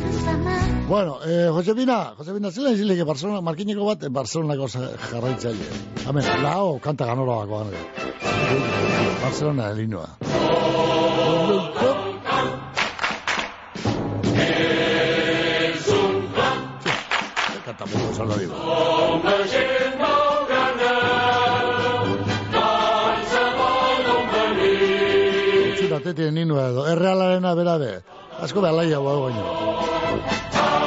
Bueno, 0.89 1.15
eh, 1.25 1.49
Josefina, 1.57 2.01
Josefina, 2.19 2.51
zela 2.53 2.73
izile 2.75 2.97
que 2.99 3.05
Barcelona, 3.09 3.41
markineko 3.41 3.87
bat, 3.87 4.03
eh, 4.05 4.11
Barcelonako 4.13 4.69
za- 4.69 4.91
jarraitzaile. 5.11 5.71
Hemen, 6.07 6.29
lao, 6.43 6.79
kanta 6.85 7.07
ganora 7.07 7.39
bako 7.47 7.63
gano. 7.65 7.71
Barcelona, 9.23 9.71
elinua. 17.73 17.79
Kanta 17.79 17.87
mundo, 17.87 18.15
salda 18.15 18.37
digo. 18.37 18.55
Txuna, 25.77 26.01
tetien 26.01 26.35
ninua 26.35 26.69
edo, 26.69 26.87
errealarena 26.87 27.55
bera 27.55 27.79
be. 27.79 28.03
Asko 28.43 28.61
behar 28.61 28.75
laia 28.75 28.97
hau 28.97 29.23
baino. 29.23 29.45
Ah, 30.55 30.83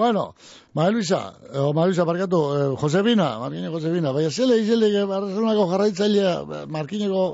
Bueno, 0.00 0.34
Maria 0.72 0.92
Luisa, 0.92 1.34
o 1.52 1.74
Maria 1.74 1.88
Luisa, 1.88 2.04
barkatu, 2.04 2.38
eh, 2.56 2.74
Josefina, 2.80 3.38
Markine 3.38 3.68
Josefina, 3.68 4.12
baina 4.12 4.30
zele, 4.30 4.56
izele, 4.62 4.88
barrazunako 5.04 5.66
jarraitzailea, 5.72 6.64
Markineko, 6.76 7.24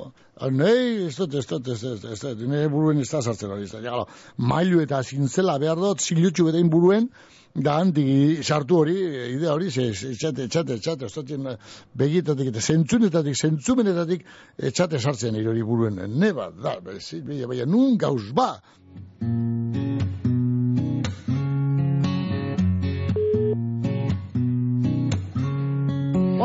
Nei, 0.51 1.07
ez 1.07 1.15
dut, 1.17 1.33
ez 1.39 1.47
dut, 1.47 1.69
ez 1.69 1.79
dut, 1.81 2.03
ez 2.11 2.19
dut, 2.21 2.43
nire 2.43 2.67
buruen 2.69 2.99
ez 3.01 3.07
da 3.09 3.23
sartzen 3.23 3.55
hori, 3.55 3.69
ez 3.69 3.71
da, 3.71 3.85
jagalo, 3.85 4.09
mailu 4.37 4.83
eta 4.83 4.99
zintzela 5.05 5.55
behar 5.63 5.79
dut, 5.79 6.03
zilutxu 6.03 6.49
betein 6.49 6.67
buruen, 6.69 7.07
da 7.55 7.79
handi 7.79 8.43
sartu 8.43 8.83
hori, 8.83 8.99
idea 9.37 9.55
hori, 9.55 9.71
ze, 9.71 9.87
etxate, 10.11 10.51
etxate, 10.51 10.81
etxate, 10.81 11.07
ez 11.07 11.15
dut, 11.15 11.71
begitatik 12.03 12.51
eta 12.51 12.67
zentzunetatik, 12.75 13.39
zentzumenetatik, 13.47 14.27
etxate 14.73 14.99
sartzen 14.99 15.39
hori 15.39 15.63
buruen, 15.63 16.03
ne 16.19 16.35
bat, 16.35 16.59
da, 16.67 16.81
baina, 16.83 17.47
baina, 17.47 17.71
nun 17.77 17.95
gauz, 17.97 18.25
ba, 18.35 18.57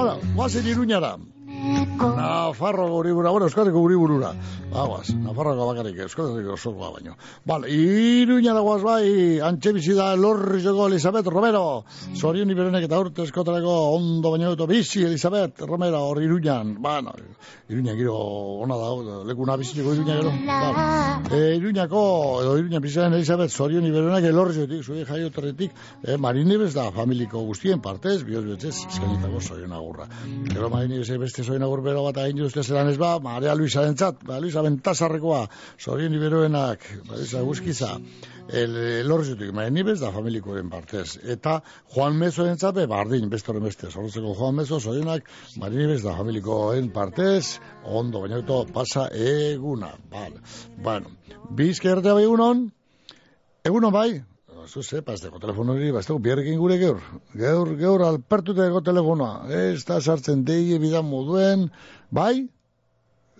Bueno, 0.01 0.19
guazen 0.33 0.65
iruñara. 0.65 1.15
Nafarro 1.61 2.87
guri 2.89 3.11
burura, 3.11 3.29
bueno, 3.29 3.45
Euskadiko 3.45 3.79
guri 3.79 3.95
burura. 3.95 4.31
Aguaz, 4.73 5.13
Nafarroko 5.13 5.67
bakarik, 5.69 5.99
Euskadiko 6.07 6.55
osokoa 6.55 6.89
baino. 6.95 7.15
Vale, 7.45 7.69
iruña 7.69 8.53
da 8.53 8.61
guaz 8.65 8.81
bai, 8.81 9.39
antxe 9.45 9.73
bizi 9.73 9.93
da 9.93 10.15
Lorrizoko 10.15 10.87
Elisabet 10.87 11.27
Romero. 11.27 11.83
Zorion 12.17 12.49
iberenek 12.49 12.87
eta 12.87 12.99
urte 12.99 13.27
eskotareko 13.27 13.75
ondo 13.97 14.31
baino 14.33 14.55
dut 14.55 14.69
bizi 14.69 15.03
Elisabet 15.05 15.61
Romero, 15.61 16.01
hor 16.07 16.21
iruñan. 16.23 16.73
Bueno, 16.81 17.13
iruñan 17.69 17.97
giro 17.99 18.15
ona 18.65 18.79
da, 18.81 18.89
lekuna 19.29 19.57
biziteko 19.61 19.93
iruña 19.93 20.17
gero. 20.17 20.33
Vale. 20.47 21.29
E, 21.29 21.55
iruñako, 21.59 22.03
edo 22.41 22.57
iruñan 22.57 22.81
bizaren 22.81 23.13
Elisabet, 23.19 23.51
zorion 23.51 23.85
iberenek 23.85 24.25
elorrizotik, 24.31 24.81
zuri 24.81 25.05
jaiotarretik, 25.05 25.77
e, 26.01 26.17
marinibes 26.17 26.73
da 26.73 26.89
familiko 26.91 27.45
guztien 27.45 27.81
partez, 27.81 28.23
bihot 28.25 28.49
betzez, 28.55 28.75
eskenitako 28.87 29.41
zorion 29.41 29.77
agurra. 29.77 30.09
Gero 30.49 30.73
marinibes 30.73 31.11
beste 31.21 31.50
zoin 31.51 31.63
agur 31.65 31.81
bero 31.83 32.03
bat 32.05 32.17
egin 32.23 32.39
duzte 32.39 32.63
zelan 32.63 32.89
ez 32.91 32.97
ba, 32.99 33.17
Maria 33.19 33.53
Luisa 33.57 33.83
dentzat, 33.83 34.21
Maria 34.23 34.45
Luisa 34.45 34.63
bentasarrekoa, 34.63 35.41
zorien 35.79 36.15
iberoenak, 36.15 36.85
Maria 37.09 37.19
Luisa 37.25 37.41
guzkiza, 37.43 37.89
el, 38.47 38.77
el 39.01 39.11
horrezutik, 39.11 39.51
maien 39.55 39.75
nibez 39.75 39.97
da 39.99 40.13
familikoen 40.15 40.69
partez. 40.71 41.17
Eta 41.35 41.57
Juan 41.95 42.15
Mezo 42.21 42.47
dentzat, 42.47 42.75
be, 42.79 42.87
bardin, 42.87 43.27
beste 43.31 43.51
horren 43.51 43.67
beste, 43.67 43.91
zorretzeko 43.91 44.33
Juan 44.39 44.55
Mezo, 44.61 44.79
zorienak, 44.79 45.27
maien 45.59 45.79
nibez 45.83 46.01
da 46.05 46.15
familikoen 46.17 46.91
partez, 46.95 47.59
ondo, 47.83 48.23
baina 48.23 48.39
eto, 48.45 48.63
pasa 48.71 49.09
eguna, 49.11 49.91
bale. 50.11 50.39
Bueno, 50.79 51.11
bizke 51.57 51.91
ertea 51.91 52.15
bai 52.15 52.27
egunon, 52.29 52.69
egunon 53.67 53.95
bai, 53.95 54.11
Zu 54.67 54.83
ze, 54.83 55.01
pasteko 55.01 55.39
telefono 55.39 55.73
hori, 55.73 55.91
pasteko 55.93 56.19
biarrekin 56.19 56.59
gure 56.59 56.77
geur. 56.77 56.99
Geur, 57.33 57.75
geur, 57.79 58.01
alpertuteko 58.05 58.81
telefonoa. 58.85 59.47
Ez 59.49 59.85
da 59.85 59.99
sartzen 60.01 60.43
deie 60.45 60.79
bidan 60.79 61.05
moduen. 61.05 61.69
Bai? 62.11 62.47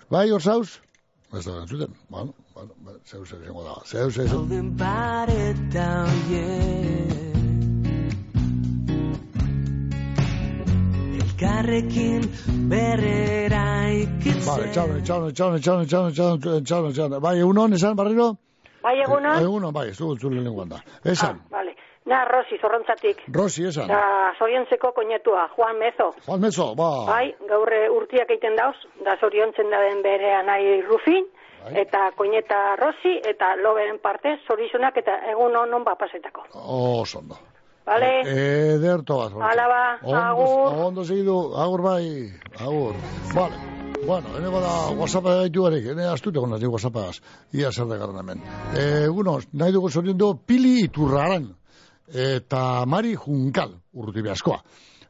Bai, 0.09 0.29
hor 0.31 0.41
zauz? 0.41 0.79
Ez 1.31 1.45
da 1.45 1.51
gantzuten. 1.59 1.93
Bueno, 2.09 2.33
bueno, 2.55 2.97
zeu 3.05 3.25
zer 3.25 3.41
izango 3.43 3.63
da. 3.63 3.75
Zeu 3.85 4.09
zer 4.11 4.25
izango 4.25 4.47
Elkarrekin 11.21 12.29
berrera 12.69 13.65
ikitzen 13.95 14.45
Vale, 14.45 14.71
txau, 14.73 14.87
txau, 15.01 15.31
txau, 15.31 15.57
txau, 15.59 15.85
txau, 15.85 16.11
txau, 16.11 16.61
txau, 16.65 16.91
txau, 16.93 17.19
Bai, 17.19 17.39
egunon, 17.39 17.73
esan, 17.77 17.95
barriro? 17.95 18.33
Bai, 18.81 18.97
egunon? 19.01 19.37
Egunon, 19.41 19.73
bai, 19.73 19.89
ez 19.89 19.97
dugu 19.97 20.17
zure 20.17 20.41
lenguan 20.41 20.69
da. 20.69 20.81
Esan. 21.05 21.41
Ah, 21.45 21.57
vale. 21.57 21.75
Na, 22.09 22.23
Rosi, 22.25 22.57
zorrontzatik. 22.57 23.21
Rosi, 23.33 23.67
esan. 23.69 23.87
Da, 23.87 24.33
zoriontzeko 24.39 24.89
koñetua, 24.97 25.47
Juan 25.55 25.77
Mezo. 25.77 26.09
Juan 26.25 26.41
Mezo, 26.41 26.73
ba. 26.75 26.89
Bai, 27.05 27.35
gaurre 27.49 27.83
urtiak 27.93 28.33
egiten 28.33 28.57
dauz, 28.57 28.75
da 29.05 29.15
zoriontzen 29.21 29.69
da 29.69 29.83
den 29.85 30.01
berean 30.01 30.49
nahi 30.49 30.81
rufin, 30.81 31.29
bai. 31.61 31.75
eta 31.83 32.09
koñeta 32.17 32.75
Rosi, 32.81 33.19
eta 33.33 33.53
loberen 33.61 34.01
parte, 34.01 34.39
zorizunak, 34.47 34.97
eta 34.97 35.19
egun 35.29 35.55
honon 35.55 35.85
bapasetako. 35.85 36.47
Oh, 36.55 37.05
sondo. 37.05 37.37
Vale? 37.85 38.11
Ederto 38.25 39.17
bat. 39.21 39.37
Hala 39.51 39.67
ba, 39.67 39.83
agur. 40.29 40.73
Ondo 40.87 41.05
segidu, 41.05 41.51
agur 41.57 41.85
bai, 41.85 42.07
agur. 42.57 42.97
Vale. 43.35 43.70
Bueno, 44.05 44.35
hene 44.35 44.49
bada 44.49 44.89
WhatsApp 44.97 45.27
gaitu 45.27 45.61
garek, 45.67 45.85
hene 45.91 46.07
astute 46.09 46.41
gona 46.41 46.57
di 46.57 46.65
WhatsAppaz, 46.65 47.19
ia 47.53 47.71
zer 47.71 47.85
da 47.87 47.99
garran 48.01 48.17
hemen. 48.17 48.41
E, 48.73 49.07
uno, 49.07 49.37
nahi 49.53 49.71
dugu 49.71 49.91
zorion 49.91 50.39
Pili 50.45 50.81
Iturraran, 50.85 51.45
eta 52.07 52.85
Mari 52.85 53.15
Junkal, 53.15 53.75
urruti 53.93 54.23
behaskoa. 54.25 54.57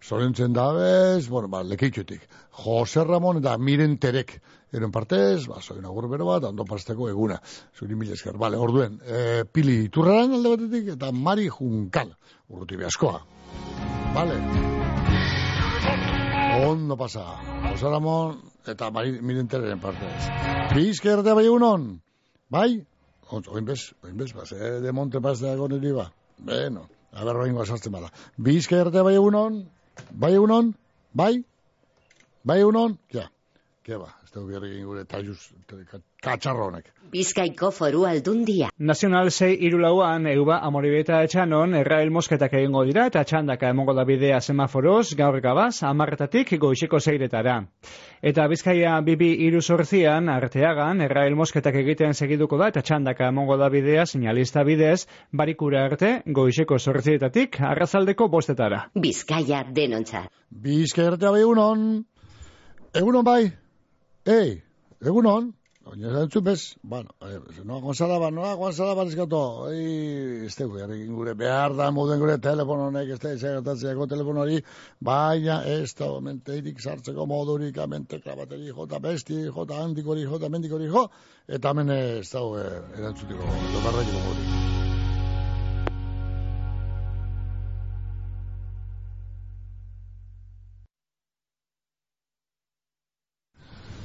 Zorentzen 0.04 0.52
da 0.54 0.74
bez, 0.74 1.30
bueno, 1.30 1.48
ba, 1.48 1.64
lekeitxutik. 1.64 2.28
Jose 2.64 3.04
Ramon 3.04 3.40
eta 3.40 3.58
Miren 3.58 3.98
Terek, 3.98 4.42
eren 4.74 4.92
partez, 4.92 5.48
ba, 5.48 5.62
zoin 5.62 5.86
agur 5.86 6.10
bero 6.10 6.28
bat, 6.28 6.50
ondo 6.52 6.66
pasteko 6.66 7.08
eguna. 7.10 7.40
Zuri 7.78 7.96
mila 7.96 8.14
esker, 8.14 8.36
bale, 8.38 8.58
orduen, 8.58 9.00
e, 9.06 9.46
Pili 9.46 9.86
Iturraran 9.86 10.36
alde 10.36 10.56
batetik, 10.58 10.96
eta 10.98 11.14
Mari 11.16 11.48
Junkal, 11.48 12.12
urruti 12.50 12.76
behaskoa. 12.76 13.22
Bale. 14.14 14.42
Ondo 16.68 16.98
pasa. 16.98 17.24
Jose 17.70 17.88
Ramon 17.88 18.51
eta 18.68 18.90
bai, 18.90 19.12
miren 19.22 19.48
terren 19.48 19.80
parte. 19.80 20.08
Bizke 20.76 21.12
erdea 21.14 21.36
bai 21.38 21.48
unon, 21.50 22.02
bai? 22.50 22.86
Oin 23.32 23.66
bez, 23.66 23.94
oin 24.04 24.18
bez, 24.18 24.34
bas, 24.36 24.52
eh, 24.52 24.80
de 24.84 24.92
monte 24.92 25.20
bas 25.20 25.40
de 25.40 25.50
agon 25.52 25.72
iliba. 25.78 26.12
Beno, 26.38 26.88
haber 27.12 27.36
roingo 27.36 27.62
asartzen 27.62 27.92
bala. 27.92 28.12
Bizke 28.38 28.76
erdea 28.76 29.04
bai 29.08 29.18
unon, 29.18 29.64
bai 30.12 30.38
unon, 30.38 30.74
bai? 31.14 31.44
Bai 32.44 32.64
unon, 32.64 32.98
ja. 33.14 33.30
Ke 33.84 33.98
ba, 33.98 34.12
ez 34.24 34.32
da 34.34 34.42
ubiarrekin 34.42 34.86
gure 34.86 35.06
tajuz, 35.06 35.40
katxarro 36.22 36.72
honek. 36.72 36.92
Bizkaiko 37.12 37.74
foru 37.76 38.06
aldundia. 38.08 38.70
Nazional 38.80 39.30
6 39.36 39.58
irulauan, 39.68 40.30
euba 40.32 40.62
amoribeta 40.64 41.18
etxanon, 41.26 41.74
errael 41.76 42.08
mosketak 42.16 42.54
egingo 42.56 42.86
dira, 42.88 43.10
eta 43.12 43.26
txandaka 43.28 43.72
emongo 43.74 43.92
da 43.98 44.06
bidea 44.08 44.40
semaforoz, 44.40 45.18
gaur 45.20 45.42
gabaz, 45.44 45.84
amarretatik 45.90 46.54
goixeko 46.62 47.02
zeiretara. 47.02 47.58
Eta 48.24 48.48
bizkaia 48.48 48.96
bibi 49.04 49.34
iru 49.48 49.60
sortzian, 49.60 50.32
arteagan, 50.32 51.04
errael 51.04 51.36
mosketak 51.36 51.82
egiten 51.84 52.16
segiduko 52.16 52.62
da, 52.64 52.72
eta 52.72 52.86
txandaka 52.88 53.28
emongo 53.28 53.60
da 53.60 53.68
bidea, 53.76 54.06
sinalista 54.06 54.64
bidez, 54.64 55.04
barikura 55.36 55.84
arte, 55.92 56.22
goixeko 56.26 56.80
sortzietatik, 56.80 57.60
arrazaldeko 57.76 58.32
bostetara. 58.32 58.86
Bizkaia 58.96 59.66
denontza. 59.68 60.30
Bizkaia 60.50 61.12
arte 61.12 61.28
bai 61.28 61.42
egunon? 61.44 61.90
Egunon 62.96 63.28
bai? 63.28 63.42
Ei, 64.32 64.62
egunon? 65.04 65.58
Oina 65.90 66.10
ez 66.12 66.18
entzun 66.22 66.44
bez, 66.46 66.64
bueno, 66.84 67.16
eh, 67.26 67.40
noa 67.66 67.80
gonzalaba, 67.82 68.30
noa 68.32 68.52
gonzalaba 68.60 69.06
eskatu, 69.10 69.40
ei, 69.74 70.46
ez 70.46 70.54
dugu, 70.60 70.84
gure 71.16 71.34
behar 71.34 71.74
da 71.76 71.90
muden 71.92 72.22
gure 72.22 72.38
telefono 72.38 72.92
honek, 72.92 73.10
ez 73.16 73.20
da, 73.24 73.32
segertatzeako 73.34 74.06
telefono 74.12 74.44
hori, 74.46 74.60
baina 75.00 75.64
ez 75.66 75.96
da, 75.98 76.12
menteirik 76.22 76.80
sartzeko 76.80 77.26
modurik, 77.26 77.80
amente 77.82 78.22
krabateri, 78.22 78.70
jota 78.70 79.00
besti, 79.02 79.40
jota 79.48 79.82
handikori, 79.82 80.28
jota 80.30 80.54
mendikori, 80.54 80.92
jo, 80.94 81.08
eta 81.48 81.74
hemen 81.74 81.90
ez 81.98 82.30
da, 82.30 82.46
erantzutiko, 83.00 83.50
edo 83.72 83.82
barraikiko 83.88 84.22
modurik. 84.28 84.71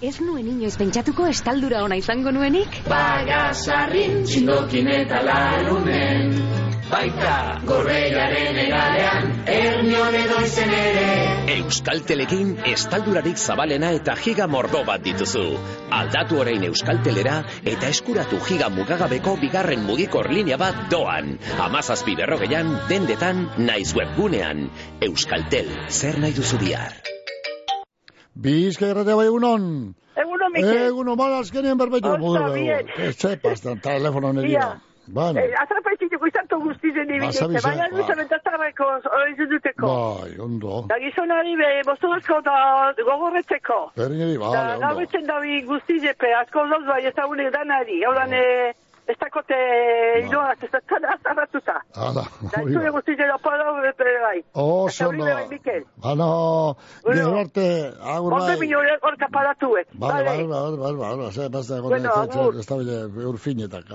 Ez 0.04 0.18
nuen 0.20 0.44
inoiz 0.44 0.74
pentsatuko 0.76 1.24
estaldura 1.32 1.78
ona 1.86 1.96
izango 1.96 2.28
nuenik? 2.28 2.82
Bagasarrin 2.84 4.26
txindokin 4.28 4.90
eta 4.92 5.22
larunen 5.24 6.34
Baita 6.90 7.62
gorreiaren 7.66 8.60
egalean 8.60 9.32
Ernion 9.54 10.18
edo 10.20 10.42
izen 10.44 10.74
ere 10.80 11.06
Euskaltelekin 11.56 12.52
estaldurarik 12.74 13.40
zabalena 13.40 13.94
eta 13.96 14.18
giga 14.20 14.46
mordo 14.52 14.84
bat 14.84 15.00
dituzu. 15.02 15.46
Aldatu 15.96 16.42
orain 16.44 16.68
Euskaltelera 16.68 17.40
eta 17.64 17.88
eskuratu 17.88 18.44
giga 18.50 18.68
mugagabeko 18.76 19.38
bigarren 19.40 19.88
mugikor 19.88 20.28
linea 20.28 20.60
bat 20.60 20.86
doan. 20.92 21.38
Amazazpi 21.70 22.20
berrogeian, 22.20 22.74
dendetan, 22.92 23.46
naiz 23.56 23.94
webgunean. 23.96 24.66
Euskaltel, 25.08 25.72
zer 25.88 26.20
nahi 26.20 26.36
duzu 26.36 26.60
bihar? 26.60 27.15
Bizka 28.36 28.90
irrate 28.92 29.14
bai 29.16 29.26
egunon. 29.30 29.94
Egunon, 30.16 30.52
Mikel. 30.52 30.82
Egunon, 30.90 31.16
bada 31.16 31.38
azkenien 31.40 31.78
berbetu. 31.80 32.12
Osta, 32.12 32.50
bie. 32.52 32.82
Eze, 33.08 33.36
pasta, 33.40 33.76
telefono 33.82 34.32
nire. 34.36 34.52
Ia. 34.52 34.68
Bueno. 35.06 35.38
Eh, 35.38 35.54
Azra 35.54 35.80
paitzitik 35.86 36.22
uizanto 36.22 36.58
guzti 36.58 36.90
zen 36.92 37.10
ibi 37.14 37.28
gertze. 37.30 37.60
Baina 37.62 37.86
bai. 37.86 38.00
duzen 38.00 38.22
eta 38.24 38.38
tarreko 38.44 38.88
oiz 39.20 39.48
duteko. 39.52 39.90
Bai, 40.20 40.32
ondo. 40.42 40.80
Da 40.90 40.98
gizonari 40.98 41.54
be, 41.60 41.68
bostuzko 41.86 42.40
da 42.48 42.56
gogorretzeko. 42.98 43.78
Berri 43.96 44.18
nire, 44.18 44.38
bale, 44.42 44.64
ondo. 44.64 44.80
Da 44.82 44.88
gauetzen 44.88 45.28
dabi 45.30 45.60
guzti 45.68 46.00
zepe, 46.00 46.32
asko 46.42 46.66
dut 46.72 46.88
bai 46.90 47.04
ezagune 47.12 47.50
danari. 47.54 48.02
Hau 48.04 48.16
dan, 48.18 48.34
bai. 48.34 48.72
oh 48.72 48.85
ez 49.06 49.16
dakote 49.20 49.58
iloaz, 50.24 50.58
ez 50.62 50.70
dakote 50.72 51.02
da, 51.04 51.14
azarratuta. 51.16 51.76
Hala, 51.94 52.24
hori 52.42 52.74
da. 52.74 52.80
Zure 52.80 52.90
guztiz 52.96 53.18
edo 53.26 53.38
palo, 53.42 53.76
bai. 54.26 54.38
Oh, 54.54 54.88
sondo. 54.90 55.24
Bano, 56.02 56.28
gerarte, 57.06 57.66
agur 58.02 58.32
bai. 58.32 58.40
Onde 58.40 58.60
bino 58.60 58.82
lehen 58.82 59.00
gorka 59.02 59.28
palatuet. 59.32 59.88
Bale, 59.92 60.24
bale, 60.24 60.46
bale, 60.46 60.76
bale, 60.76 60.96
bale, 60.96 60.96
bale, 60.96 61.30
bale, 61.30 61.48
da 61.48 61.80
bale, 61.82 62.00
bale, 62.82 63.26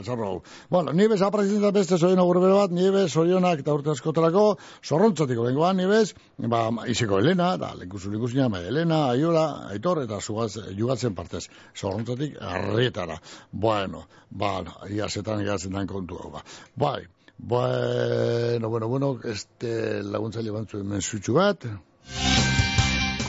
bale, 0.01 0.15
bale, 0.15 0.41
Bueno, 0.69 0.93
nibes 0.93 1.21
aprazizita 1.21 1.71
beste 1.71 1.97
soien 1.97 2.19
agurbe 2.19 2.49
bat, 2.51 2.71
nibes 2.71 3.11
soionak 3.13 3.61
eta 3.63 3.73
urte 3.75 3.91
askotelako, 3.93 4.43
sorrontzatiko 4.81 5.45
bengoan, 5.47 5.77
nibes, 5.77 6.13
ba, 6.37 6.61
iseko 6.87 7.19
Elena, 7.19 7.55
da, 7.61 7.73
lekuzu 7.77 8.11
lekuzina, 8.13 8.47
ba, 8.49 8.61
Elena, 8.71 9.01
Aiola, 9.11 9.45
Aitor, 9.73 10.03
eta 10.05 10.21
zugaz, 10.21 10.53
jugatzen 10.77 11.15
partez, 11.17 11.47
sorrontzatik 11.73 12.37
arretara. 12.41 13.19
Bueno, 13.51 14.05
ba, 14.29 14.53
ia, 14.89 15.00
zetan 15.09 15.41
igatzen 15.41 15.71
dan 15.73 15.87
kontu 15.87 16.17
hau, 16.21 16.31
ba. 16.31 16.43
Bai, 16.75 17.07
bueno, 17.37 18.69
bueno, 18.69 18.87
bueno, 18.87 19.19
este 19.23 20.03
laguntzaile 20.03 20.51
bantzuen 20.51 20.87
mensutxu 20.87 21.33
bat, 21.33 21.65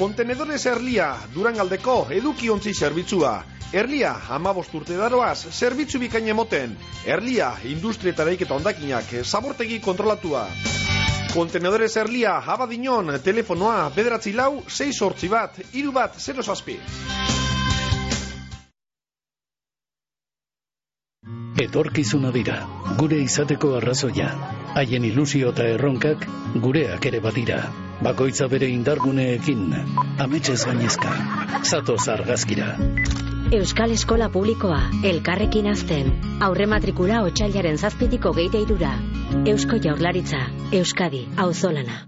Kontenedores 0.02 0.64
Erlia, 0.66 1.12
Durangaldeko 1.34 2.08
edukiontzi 2.10 2.72
zerbitzua. 2.74 3.32
Erlia, 3.72 4.10
amabost 4.34 4.74
urte 4.74 4.96
daroaz, 4.98 5.46
zerbitzu 5.52 6.00
bikain 6.02 6.26
emoten. 6.32 6.74
Erlia, 7.06 7.52
industrietaraik 7.70 8.42
eta 8.42 8.56
ondakinak, 8.56 9.14
zabortegi 9.22 9.78
kontrolatua. 9.84 10.46
Kontenedores 11.32 11.94
Erlia, 12.02 12.38
abadinon, 12.56 13.14
telefonoa, 13.24 13.90
bederatzi 13.94 14.34
lau, 14.36 14.64
6 14.66 14.90
sortzi 14.98 15.30
bat, 15.32 15.62
iru 15.72 15.94
bat, 15.94 16.18
0 16.18 16.42
zazpi. 16.42 16.80
Etorkizuna 21.60 22.30
dira, 22.32 22.62
gure 22.98 23.18
izateko 23.20 23.74
arrazoia. 23.76 24.28
Haien 24.74 25.04
ilusio 25.04 25.50
eta 25.52 25.66
erronkak 25.74 26.24
gureak 26.64 27.04
ere 27.10 27.20
badira. 27.20 27.58
Bakoitza 28.02 28.48
bere 28.48 28.70
indarguneekin, 28.72 29.66
ametsez 30.24 30.62
gainezka. 30.64 31.12
Zatoz 31.62 32.08
argazkira. 32.08 32.70
Euskal 33.52 33.92
Eskola 33.92 34.30
Publikoa, 34.32 34.80
elkarrekin 35.04 35.68
azten. 35.68 36.08
Aurre 36.40 36.66
matrikula 36.66 37.20
otxailaren 37.28 37.76
zazpitiko 37.76 38.32
geite 38.32 38.62
irura. 38.64 38.94
Eusko 39.44 39.76
Jaurlaritza, 39.76 40.40
Euskadi, 40.72 41.26
auzolana. 41.36 42.06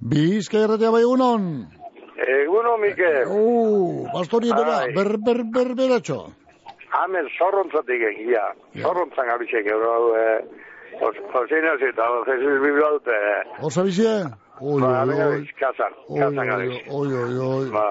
Bizka 0.00 0.64
erratea 0.64 0.90
bai 0.90 1.02
egunon. 1.04 1.46
Eguno, 2.40 2.76
Mikel. 2.80 3.28
Uh, 3.28 4.08
bastorieta 4.14 4.64
da, 4.64 4.78
Ai. 4.86 4.94
ber, 4.96 5.18
ber, 5.20 5.44
ber, 5.44 5.74
beratxo. 5.76 6.22
Hemen 6.90 7.28
zorrontzatik 7.38 8.02
egia. 8.02 8.44
Zorrontzan 8.82 9.26
gabitzek, 9.30 9.66
euro, 9.70 10.16
eh, 10.16 10.40
Joseina 11.00 11.76
zeta, 11.78 12.06
Jesus 12.26 12.60
Biblia 12.62 12.88
dute. 12.96 13.18
Osa 13.62 13.82
bizie? 13.84 14.14
Oi, 14.60 14.80
Ba, 14.82 15.04
oi, 15.08 15.20
oi. 15.24 15.46
kazan, 15.60 15.92
kazan 16.18 16.46
gabiz. 16.46 16.74
oi, 16.90 17.08
oi, 17.22 17.38
oi. 17.38 17.70
Ba, 17.72 17.86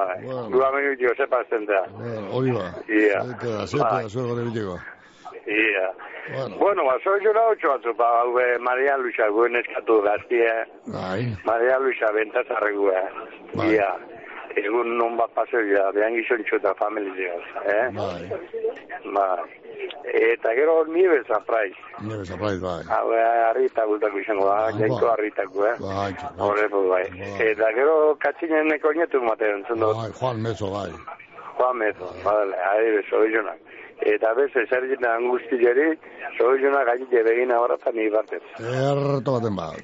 du 0.51 0.95
dio, 0.99 1.15
sepa 1.17 1.39
azten 1.39 1.65
da. 1.65 1.81
Hori 2.31 2.51
ba. 2.51 2.65
Ia. 2.87 3.23
Zete 3.65 3.83
da, 3.83 4.07
zure 4.07 4.27
gore 4.27 4.43
bitiko. 4.45 4.75
Ia. 5.47 5.87
Bueno, 6.59 6.83
ba, 6.85 6.93
soy 7.03 7.19
jura 7.25 7.41
otxo 7.49 7.67
batzu, 7.73 7.93
ba, 7.97 8.05
haue 8.19 8.45
Maria 8.59 8.97
Luisa 8.97 9.29
guen 9.33 9.55
eskatu 9.55 10.01
gaztie. 10.05 10.53
Bai. 10.93 11.25
Maria 11.45 11.79
Luisa 11.79 12.11
bentazarregue. 12.13 13.01
Ia. 13.71 13.89
Egun 14.59 14.97
non 14.97 15.15
bat 15.17 15.31
paseo 15.35 15.61
ja, 15.69 15.91
behan 15.95 16.15
gizontxo 16.17 16.55
eta 16.59 16.73
familizioz, 16.79 17.43
eh? 17.65 17.87
Bai. 17.95 18.29
Bai. 19.13 19.47
Eta 20.09 20.53
gero 20.57 20.83
niebe 20.89 21.21
zapraiz. 21.27 21.75
Nire 22.01 22.25
zaprait, 22.25 22.59
bai. 22.61 22.81
Hau, 22.89 23.11
harrita 23.49 23.85
gultako 23.85 24.19
izango 24.19 24.47
da, 24.49 24.57
Ah, 24.67 24.71
jainko 24.79 25.05
ba. 25.05 25.13
harritako, 25.13 25.65
eh? 25.67 25.75
Bai, 25.79 26.13
pues, 26.37 26.87
bai. 26.89 27.05
Eta 27.51 27.71
gero 27.77 28.15
katxinen 28.19 28.67
neko 28.67 28.91
nietu 28.93 29.21
maten, 29.21 29.63
zendo, 29.67 29.93
bai, 29.95 30.11
Juan 30.19 30.41
Mezo, 30.41 30.71
bai. 30.71 30.91
Juan 31.57 31.77
Mezo, 31.77 32.11
badale, 32.23 32.55
ari 32.71 33.03
soizunak. 33.09 33.59
Eta 33.99 34.33
beste, 34.33 34.63
zer 34.71 34.85
jena 34.87 35.15
angustilleri, 35.19 35.89
soizunak 36.37 36.85
gaitite 36.87 37.23
begina 37.23 37.59
horretan 37.59 37.95
ni 37.95 38.09
batez. 38.09 38.41
Erto 38.59 39.33
baten 39.39 39.55
bat. 39.55 39.83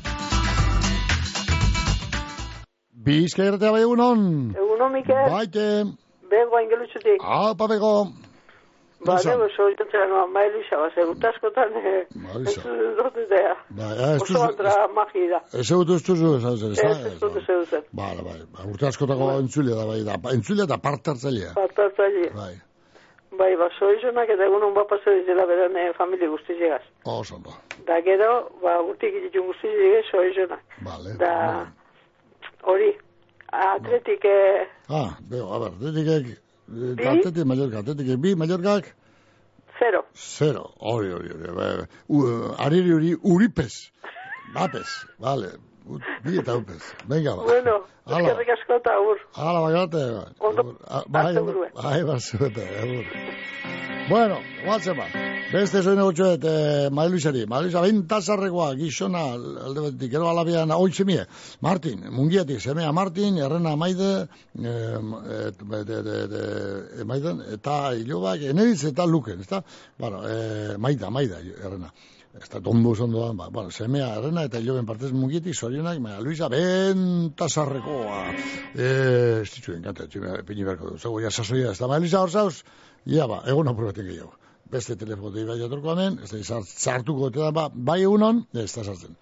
Bizka 3.05 3.43
erratea 3.49 3.71
bai 3.73 3.81
egunon. 3.85 4.19
Eguno, 4.55 4.89
Mikel. 4.93 5.29
Baite. 5.31 5.67
Bengo 6.31 6.59
ingelutzutik. 6.63 7.21
Ah, 7.23 7.53
papeko. 7.57 7.93
Ba, 9.01 9.15
Luisa. 9.15 9.31
nego, 9.33 9.47
soy 9.57 9.73
jontzera 9.79 10.05
noa, 10.11 10.27
mai 10.29 10.45
Luisa, 10.53 10.77
ba, 10.77 10.89
segut 10.93 11.23
askotan, 11.25 11.71
eh, 11.81 12.03
Luisa. 12.35 12.61
ez 12.61 12.91
dut 12.99 13.15
idea. 13.17 13.55
Bai, 13.79 13.95
ah, 13.97 14.11
ez 14.15 14.21
Oso 14.21 14.33
duzu- 14.35 14.43
antra 14.47 14.73
magi 14.93 15.23
da. 15.31 15.39
Ez 15.57 15.71
egutu 15.71 15.95
ez 15.97 16.03
duzu, 16.05 16.35
ez 16.37 16.45
ez 16.45 16.61
Ez, 16.69 17.05
ez 17.09 17.19
dut 17.19 17.35
ez 17.41 17.69
zen. 17.71 17.83
Bala, 17.91 18.21
bai, 18.21 18.37
ba, 18.53 18.67
urte 18.69 18.85
askotako 18.91 19.31
entzulea 19.39 19.75
da, 19.79 19.85
bai, 19.89 20.03
da, 20.05 20.19
entzulea 20.35 20.65
eta 20.69 20.77
parte 20.77 21.09
hartzailea. 21.09 21.53
Partartzaile. 21.55 22.29
Bai, 22.35 22.53
Bai, 23.39 23.55
ba, 23.55 23.69
soy 23.79 23.95
jonak 24.03 24.29
eta 24.29 24.43
egunon 24.45 24.73
bat 24.75 24.85
paseo 24.89 25.13
dizela 25.17 25.45
beren 25.49 25.75
eh, 25.77 25.93
familia 25.97 26.27
guzti 26.29 26.53
llegaz. 26.53 26.83
oso 27.05 27.35
ondo. 27.35 27.49
Da 27.87 28.01
gero, 28.05 28.51
ba, 28.61 28.77
urtik 28.83 29.13
ditun 29.23 29.47
guzti 29.47 29.67
llegaz, 29.71 30.05
soy 30.11 30.29
jonak. 30.35 30.61
Vale. 30.85 31.15
Da, 31.17 31.33
hori, 32.63 32.97
atletik, 33.51 34.25
eh, 34.25 34.67
Ah, 34.89 35.17
beo, 35.21 35.53
a 35.53 35.59
ber, 35.59 35.71
atletikek, 35.77 36.25
eh, 36.99 37.09
atletik 37.09 37.45
Mallorca, 37.45 37.79
atletikek 37.79 38.17
bi, 38.23 38.35
Mallorcak, 38.35 38.93
zero. 39.79 40.05
zero. 40.13 40.71
Hori, 40.79 41.11
hori, 41.11 41.29
hori, 41.31 41.51
bai, 41.55 41.85
u- 42.09 42.53
ariri 42.57 42.93
hori, 42.93 43.15
uripez, 43.23 43.91
bapez, 44.53 44.89
vale, 45.19 45.49
bi 46.23 46.37
eta 46.39 46.55
upez. 46.55 46.83
Venga, 47.09 47.35
ba. 47.35 47.43
Bueno, 47.43 47.83
eskerrik 48.07 48.49
asko 48.49 48.73
eta 48.75 48.91
agur. 48.95 49.17
Hala, 49.35 49.59
bagate, 49.67 50.03
Ondo, 50.39 50.63
bai, 51.07 51.25
arte 51.25 51.39
burue. 51.41 51.69
bai, 51.83 52.03
bai, 52.03 52.19
zuete, 52.19 52.63
agur. 52.83 53.05
Bueno, 54.09 54.37
guatzen 54.65 54.97
ba. 54.97 55.05
Beste 55.51 55.81
zoin 55.83 55.99
egotxoet, 55.99 56.45
eh, 56.47 56.89
Mailuisari. 56.95 57.41
Mailuisa, 57.51 57.81
bentazarrekoa, 57.83 58.69
gizona, 58.79 59.23
alde 59.35 59.81
betik, 59.83 60.13
gero 60.13 60.29
alabian, 60.29 60.71
oitzemie. 60.71 61.25
Martin, 61.59 62.05
mungiatik, 62.15 62.61
semea 62.63 62.93
Martin, 62.95 63.35
errena 63.35 63.75
maide, 63.75 64.11
eh, 64.55 65.01
de, 65.73 65.83
de, 65.89 65.99
de, 66.07 66.15
de, 66.31 67.05
maiden, 67.05 67.43
eta 67.57 67.91
hilobak, 67.99 68.47
eneritz 68.53 68.85
eta 68.93 69.05
luken, 69.05 69.43
ezta? 69.43 69.59
Bueno, 69.99 70.23
eh, 70.23 70.77
maida, 70.77 71.11
maida, 71.11 71.43
errena. 71.43 71.91
Ez 72.39 72.47
da 72.47 72.61
tondo 72.63 72.95
zondoan, 72.95 73.35
ba, 73.35 73.49
bueno, 73.51 73.75
semea 73.75 74.07
errena 74.21 74.45
eta 74.47 74.59
hiloben 74.63 74.87
partez 74.87 75.11
mungietik, 75.11 75.53
zorionak, 75.53 75.99
Maria 75.99 76.21
Luisa, 76.23 76.47
bentazarrekoa. 76.47 78.21
Eh, 78.71 79.41
ez 79.41 79.49
ditzu 79.51 79.75
enkanta, 79.75 80.07
pini 80.47 80.63
berko 80.63 80.93
du. 80.93 80.97
Zago, 80.97 81.19
ja, 81.19 81.29
sasoia, 81.29 81.73
ez 81.75 81.79
da, 81.79 81.91
Maria 81.91 82.07
Luisa, 82.07 82.21
hor 82.23 82.31
zauz, 82.31 82.61
ia 83.05 83.27
ba, 83.27 83.43
egun 83.51 83.67
aprobetik 83.67 84.07
gehiago. 84.07 84.37
Beste 84.71 84.95
telefonu 84.95 85.35
dei 85.35 85.45
bai 85.45 85.59
atorko 85.65 85.95
ez 85.99 86.47
da 86.47 86.61
sartuko 86.63 87.27
eta 87.27 87.51
ba, 87.51 87.69
bai 87.73 88.01
egunon, 88.01 88.45
ez 88.53 88.71
da 88.73 88.83
sartzen. 88.83 89.15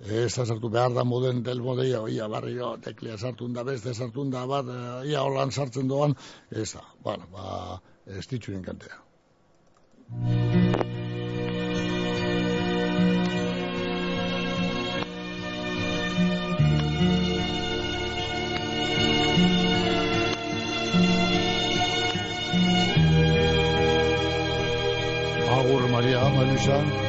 Ez 0.00 0.34
da 0.34 0.44
sartu 0.44 0.68
behar 0.68 0.92
da 0.92 1.04
moden 1.04 1.42
telefonu 1.44 1.82
dei, 1.82 1.92
ia 2.16 2.28
barrio, 2.28 2.76
teklea 2.82 3.16
sartun 3.16 3.52
da, 3.52 3.64
beste 3.64 3.94
sartun 3.94 4.30
da, 4.30 4.46
bat, 4.46 4.66
eh, 4.68 5.10
ia 5.12 5.22
holan 5.22 5.50
sartzen 5.50 5.88
doan, 5.88 6.16
ez 6.50 6.72
da, 6.74 6.84
bueno, 7.02 7.24
ba, 7.32 7.80
ez 8.06 8.26
ditzu 8.26 8.52
enkantea. 8.52 9.02
Maria, 25.96 26.20
Marusa. 26.28 27.05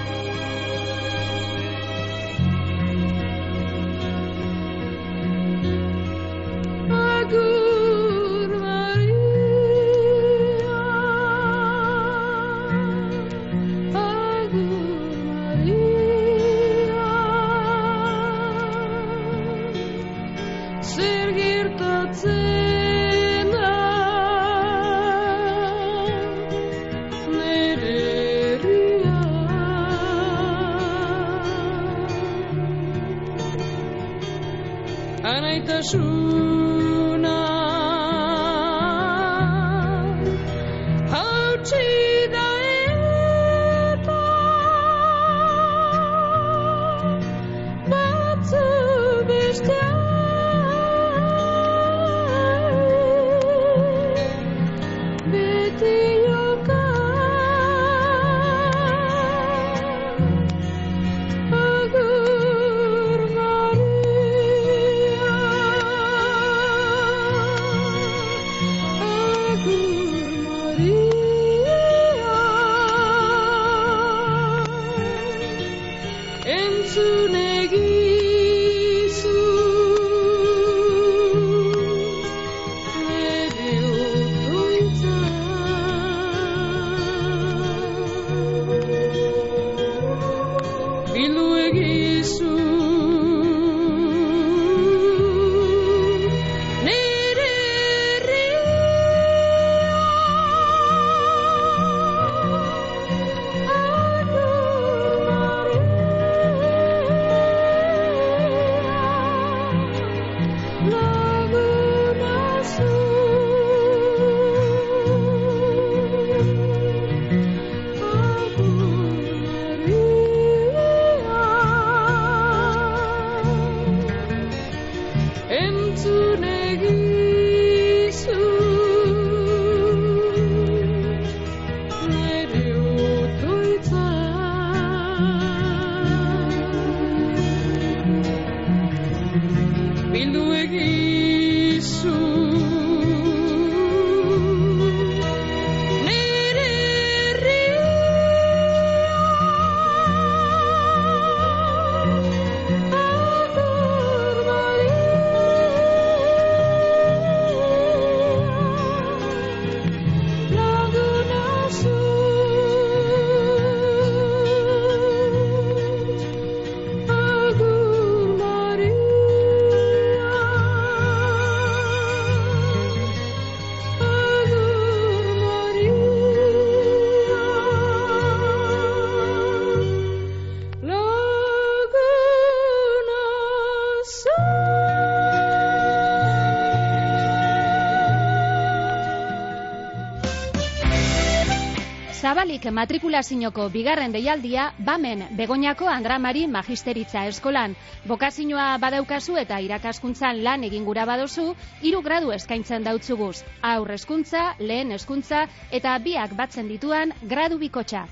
Zabalik 192.27 192.65
matrikulazioko 192.75 193.69
bigarren 193.71 194.11
deialdia, 194.11 194.63
bamen 194.87 195.21
Begoñako 195.39 195.85
Andramari 195.87 196.41
Magisteritza 196.51 197.21
Eskolan. 197.29 197.75
Bokazioa 198.09 198.65
badaukazu 198.83 199.37
eta 199.39 199.61
irakaskuntzan 199.63 200.41
lan 200.43 200.65
egin 200.67 200.83
gura 200.83 201.05
badozu, 201.07 201.45
hiru 201.87 202.01
gradu 202.03 202.33
eskaintzen 202.35 202.83
dautzuguz. 202.83 203.45
Aur 203.69 203.93
hezkuntza, 203.95 204.41
lehen 204.59 204.91
hezkuntza 204.91 205.45
eta 205.79 205.93
biak 206.03 206.33
batzen 206.35 206.67
dituan 206.67 207.13
gradu 207.35 207.61
bikotxa. 207.63 208.03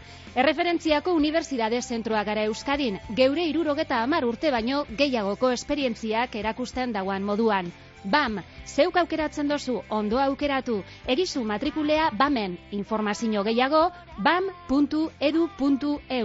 Erreferentziako 0.43 1.17
Unibertsitate 1.19 1.81
Zentroa 1.81 2.23
gara 2.23 2.47
Euskadin, 2.47 3.01
geure 3.19 3.49
irurogeta 3.51 3.99
amar 4.05 4.23
urte 4.29 4.53
baino 4.55 4.85
gehiagoko 5.03 5.51
esperientziak 5.57 6.39
erakusten 6.43 6.95
dauan 6.95 7.27
moduan. 7.31 7.73
BAM, 8.13 8.39
zeuk 8.65 8.97
aukeratzen 9.01 9.47
dozu, 9.51 9.75
ondo 9.99 10.19
aukeratu, 10.21 10.75
egizu 11.15 11.43
matrikulea 11.51 12.09
BAMen, 12.21 12.57
informazio 12.79 13.43
gehiago, 13.49 13.83
bam.edu.eu 14.29 15.53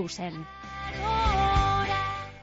zen. 0.09 0.41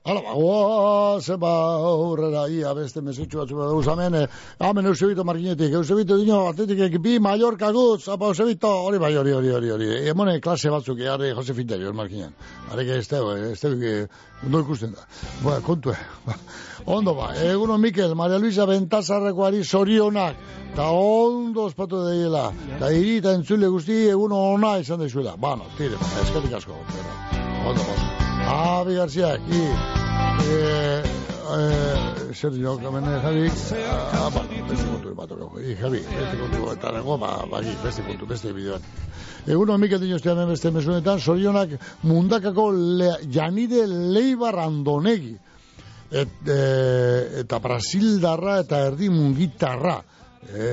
Hala, 0.08 0.22
ba, 0.24 0.34
oa, 0.40 1.20
zeba, 1.20 1.50
aurrera, 1.84 2.46
ia, 2.48 2.70
beste 2.72 3.02
mesutxu 3.04 3.42
batzu 3.42 3.58
bat 3.60 3.68
dauz, 3.68 3.88
amen, 3.92 4.14
eh, 4.16 4.28
amen, 4.64 4.86
Eusebito 4.88 5.26
Markinetik, 5.28 5.74
Eusebito 5.76 6.16
dino, 6.16 6.38
atletik 6.48 6.96
bi, 7.04 7.18
Mallorca 7.20 7.74
gutz, 7.76 8.08
apa, 8.08 8.30
Eusebito, 8.32 8.70
hori 8.88 9.02
bai, 9.04 9.10
hori, 9.20 9.34
hori, 9.36 9.50
hori, 9.52 9.72
hori, 9.76 9.90
emone 10.08 10.40
klase 10.40 10.72
batzuk, 10.72 11.02
jarri, 11.04 11.34
Jose 11.36 11.54
Finterio, 11.54 11.92
Markinen, 11.92 12.32
arek 12.72 12.94
ez 12.96 13.08
teo, 13.12 13.34
ez 13.36 13.60
teo, 13.60 14.06
ondo 14.46 14.62
ikusten 14.64 14.94
da, 14.96 15.04
ba, 15.44 15.58
kontu, 15.66 15.92
ba, 16.24 16.38
ondo 16.86 17.14
ba, 17.18 17.34
eguno 17.44 17.76
Mikel, 17.78 18.16
Maria 18.16 18.40
Luisa 18.40 18.66
Bentazarrekoari 18.70 19.66
zorionak, 19.66 20.40
eta 20.70 20.86
ondo 20.88 21.66
ospatu 21.68 22.06
daiela, 22.06 22.46
eta 22.78 22.94
hiri 22.96 23.18
eta 23.20 23.36
entzule 23.36 23.68
guzti 23.76 24.06
eguno 24.14 24.40
ona 24.54 24.78
izan 24.80 25.04
daizuela, 25.04 25.36
bueno, 25.36 25.68
tire, 25.76 26.00
eskatik 26.24 26.56
asko, 26.62 26.80
pero, 26.94 27.44
ondo, 27.74 27.92
ondo. 27.92 28.27
Javi 28.48 28.96
García, 28.96 29.34
aquí. 29.34 29.62
Eh, 30.50 31.04
eh, 31.04 32.34
Sergio 32.34 32.78
Kamene 32.78 33.20
Javi. 33.20 33.52
Ah, 33.92 34.30
ba, 34.34 34.42
beste 34.70 34.86
kontu 34.88 35.14
bat 35.16 35.32
okako. 35.32 35.60
I, 35.60 35.76
Javi, 35.76 36.00
beste 36.00 36.38
kontu 36.40 36.72
eta 36.72 36.94
nengo, 36.96 37.18
ba, 37.20 37.44
ba, 37.52 37.60
beste 37.84 38.06
kontu, 38.08 38.26
beste 38.26 38.54
bideoan. 38.56 38.88
Egun 39.48 39.74
hon 39.74 39.84
Mikel 39.84 40.00
Dinostea 40.00 40.32
hemen 40.32 40.54
beste 40.54 40.72
mesunetan, 40.72 41.20
sorionak 41.20 41.76
mundakako 42.08 42.70
le, 42.72 43.12
Janide 43.28 43.84
Leibar 43.88 44.62
Andonegi. 44.64 45.36
Et, 46.08 46.40
e, 46.48 46.60
eta 47.44 47.60
Brasildarra 47.60 48.62
eta 48.64 48.86
erdi 48.88 49.12
mungitarra. 49.12 50.00
E, 50.48 50.68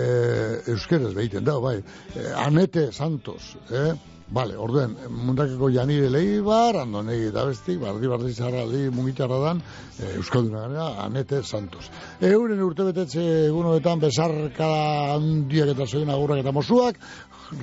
euskeraz 0.71 1.11
behiten 1.17 1.43
da, 1.43 1.59
bai. 1.59 1.81
E, 2.15 2.31
Anete 2.39 2.93
Santos, 2.93 3.57
eh? 3.71 4.14
Vale, 4.35 4.57
orduen, 4.59 4.97
mundakeko 5.15 5.69
janire 5.71 6.09
leibar, 6.11 6.81
andonegi 6.81 7.29
eta 7.29 7.45
bestik, 7.47 7.77
bardi 7.79 8.09
bardi 8.11 8.33
zarra, 8.35 8.65
di 8.67 8.89
mugitarra 8.91 9.39
dan, 9.45 9.61
e, 9.95 10.09
Euskalduna 10.19 10.65
gara, 10.65 10.87
Anete 11.05 11.43
Santos. 11.45 11.87
Euren 12.21 12.63
urte 12.65 12.89
betetze 12.89 13.23
egunoetan 13.45 14.03
besarka 14.03 14.71
handiak 15.15 15.71
eta 15.77 15.87
zoien 15.87 16.11
agurrak 16.11 16.43
eta 16.43 16.55
mosuak, 16.57 16.99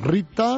Rita, 0.06 0.52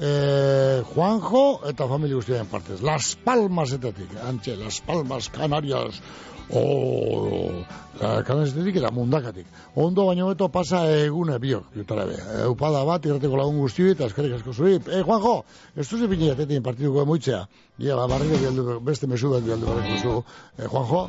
eh, 0.00 0.80
Juanjo 0.94 1.44
eta 1.68 1.88
familia 1.90 2.16
guztien 2.16 2.48
partez. 2.48 2.80
Las 2.80 3.16
Palmasetetik, 3.24 4.16
antxe, 4.24 4.56
Las 4.56 4.80
Palmas, 4.80 5.28
Canarias, 5.28 6.00
o 6.50 7.64
la 8.00 8.22
Canariasetetik 8.22 8.76
eta 8.78 8.90
mundakatik. 8.94 9.46
Ondo 9.74 10.06
baino 10.06 10.28
beto 10.28 10.48
pasa 10.48 10.84
egune 10.92 11.38
biok, 11.42 11.72
jutara 11.74 12.04
be. 12.06 12.16
Eupada 12.44 12.84
bat, 12.86 13.04
irrateko 13.06 13.36
lagun 13.36 13.58
guzti 13.58 13.88
eta 13.90 14.06
eskerrik 14.06 14.36
asko 14.38 14.52
zuri. 14.52 14.78
Eh, 14.86 15.02
Juanjo, 15.02 15.42
ez 15.76 15.88
duze 15.90 16.06
bine 16.06 16.30
jatetin 16.30 16.62
partituko 16.62 17.02
emoitzea. 17.02 17.44
Ia, 17.78 17.96
ba, 17.96 18.06
barriro 18.10 18.38
bialdu, 18.38 18.78
beste 18.86 19.10
mesu 19.10 19.32
bat 19.34 19.42
bialdu 19.42 19.66
barriko 19.66 19.98
zu. 19.98 20.16
Eh, 20.58 20.66
Juanjo, 20.66 21.04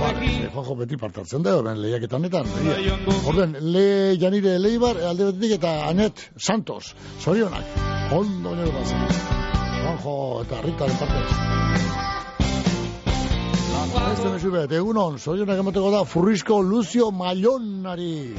ba, 0.00 0.12
eh, 0.22 0.48
Juanjo 0.54 0.78
beti 0.82 0.96
partartzen 0.96 1.42
da, 1.42 1.56
horren 1.58 1.82
lehiaketan 1.82 2.22
netan. 2.22 2.46
Orden, 3.26 3.56
le 3.72 4.16
janire 4.20 4.58
leibar, 4.58 5.02
alde 5.10 5.32
batetik 5.32 5.58
eta 5.58 5.78
Anet 5.88 6.30
Santos, 6.36 6.94
zorionak. 7.18 7.64
Ondo 8.14 8.54
beto 8.54 8.76
pasen. 8.78 9.08
Juanjo 9.82 10.20
eta 10.46 10.62
Rita 10.62 10.86
den 10.86 11.02
partez. 11.02 12.07
Este 13.88 14.28
mesu 14.28 14.50
bet, 14.52 14.72
egunon, 14.76 15.14
zorionak 15.16 15.60
emateko 15.62 15.88
da 15.94 16.02
Furrizko 16.04 16.58
Lucio 16.60 17.06
Mallonari. 17.14 18.34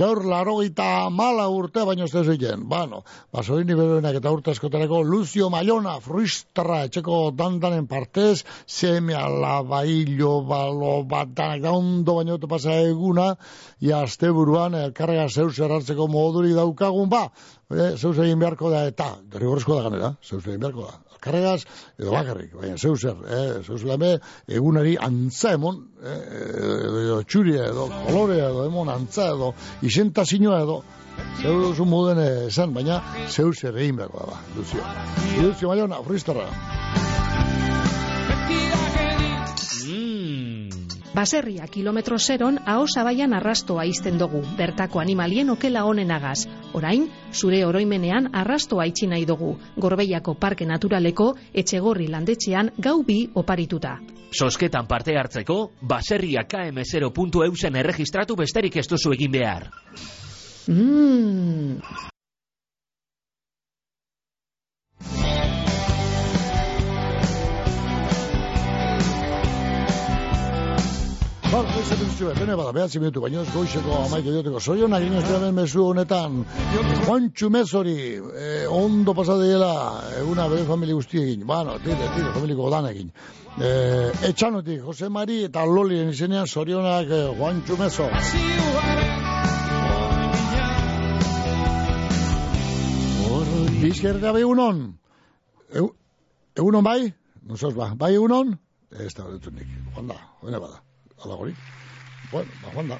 Gaur 0.00 0.24
larogeita 0.26 0.86
mala 1.14 1.44
urte 1.54 1.84
baino 1.86 2.08
ez 2.08 2.24
zeiten. 2.24 2.64
Bueno, 2.72 3.04
ba, 3.30 3.44
zorini 3.44 3.76
beroenak 3.78 4.18
eta 4.18 4.32
urte 4.34 4.50
askotareko 4.50 5.02
Lucio 5.06 5.46
Mallona, 5.54 5.98
Furriztarra, 6.02 6.80
etxeko 6.88 7.20
dandanen 7.38 7.86
partez, 7.86 8.42
seme 8.66 9.14
alabailo, 9.14 10.32
balo, 10.48 11.04
bat 11.04 11.30
danak 11.38 11.62
da 11.62 11.76
ondo 11.76 12.16
baino 12.18 12.40
eta 12.40 12.50
pasa 12.50 12.80
eguna, 12.88 13.28
ia 13.78 14.02
azte 14.08 14.32
buruan, 14.34 14.74
elkarrega 14.74 15.28
zeus 15.28 15.54
erartzeko 15.58 16.08
moduri 16.10 16.50
daukagun, 16.58 17.06
ba, 17.12 17.28
e, 17.70 17.94
zeus 17.94 18.16
egin 18.18 18.42
beharko 18.42 18.74
da, 18.74 18.88
eta, 18.90 19.12
derrigorrezko 19.30 19.78
da 19.78 19.86
ganera, 19.86 20.12
zeus 20.24 20.42
egin 20.46 20.66
beharko 20.66 20.88
da 20.90 21.09
karregaz, 21.22 21.64
edo 21.98 22.14
bakarrik, 22.14 22.54
baina 22.56 22.78
zeu 22.78 22.96
zer, 22.96 23.16
eh, 23.26 23.60
zeu 23.66 23.78
lame, 23.88 24.16
egunari 24.48 24.96
antza 25.00 25.54
emon, 25.58 25.82
eh, 26.02 26.16
edo 27.04 27.20
txuria, 27.22 27.68
edo 27.70 27.88
kolorea, 28.06 28.50
edo 28.50 28.66
emon 28.68 28.92
antza, 28.92 29.30
edo 29.34 29.52
isentazioa, 29.82 30.62
edo, 30.64 30.80
zeu 31.42 31.56
duzu 31.66 31.86
moden 31.88 32.22
esan, 32.48 32.74
baina 32.74 33.02
zeu 33.28 33.52
zer 33.52 33.76
egin 33.76 34.00
behar 34.00 34.12
da, 34.16 34.42
Lucio. 34.56 34.84
Lucio 35.40 35.68
Maiona, 35.68 36.02
fristarra. 36.06 36.48
Baserria 41.14 41.66
kilometro 41.66 42.18
zeron 42.18 42.60
aho 42.66 42.84
zabaian 42.86 43.32
arrastoa 43.34 43.82
izten 43.84 44.18
dugu, 44.18 44.44
bertako 44.56 45.00
animalien 45.00 45.50
okela 45.50 45.82
honenagaz. 45.84 46.44
Orain, 46.72 47.08
zure 47.34 47.64
oroimenean 47.66 48.28
arrastoa 48.32 48.86
itxi 48.86 49.08
nahi 49.10 49.26
dugu, 49.26 49.56
Gorbeiako 49.76 50.36
Parke 50.38 50.66
Naturaleko 50.66 51.32
etxegorri 51.52 52.06
landetxean 52.06 52.70
gau 52.78 53.02
bi 53.02 53.24
oparituta. 53.34 53.96
Sosketan 54.30 54.86
parte 54.86 55.16
hartzeko, 55.18 55.72
baserria 55.82 56.46
km0.eusen 56.46 57.80
erregistratu 57.82 58.38
besterik 58.38 58.76
ez 58.76 58.86
duzu 58.86 59.16
egin 59.18 59.34
behar. 59.34 59.66
Mmm... 60.68 62.09
Ba, 71.50 71.64
ez 71.66 72.14
zuen, 72.14 72.36
bene 72.38 72.54
bada, 72.54 72.70
behatzi 72.70 73.00
minutu, 73.02 73.20
baina 73.24 73.40
ez 73.42 73.50
goizeko 73.50 73.96
amaike 74.04 74.30
dioteko. 74.30 74.60
Zorionak 74.62 75.02
inoz 75.02 75.24
den 75.26 75.54
mesu 75.54 75.82
honetan, 75.82 76.44
Juantxu 77.06 77.48
Mezori, 77.50 77.94
eh, 78.38 78.66
ondo 78.70 79.14
pasadeiela, 79.18 79.70
eguna 80.20 80.44
bere 80.52 80.62
familia 80.68 80.94
guztiekin, 80.94 81.42
bueno, 81.48 81.72
tire, 81.82 82.06
tire, 82.14 82.30
familiko 82.36 82.68
danekin. 82.70 83.10
Eh, 83.58 84.28
etxanotik, 84.28 84.84
Jose 84.84 85.08
Mari 85.10 85.40
eta 85.48 85.64
Lolien 85.66 86.12
izenean, 86.12 86.46
zorionak 86.46 87.10
eh, 87.10 87.24
Juantxu 87.40 87.78
Mezo. 87.80 88.06
Bizkerreta 93.80 94.30
bai 94.36 94.44
egunon? 94.44 94.84
Eu, 95.74 95.88
egunon 96.54 96.86
bai? 96.86 97.10
Nosotros 97.42 97.74
ba, 97.74 97.90
bai 97.96 98.12
egunon? 98.14 98.54
Ez 98.94 99.10
da, 99.18 99.26
nik, 99.26 99.74
joan 99.96 100.14
da, 100.14 100.20
bene 100.44 100.62
bada. 100.62 100.84
Ala. 101.24 101.36
Bueno, 102.32 102.50
ba, 102.62 102.70
joan 102.72 102.88
da. 102.88 102.98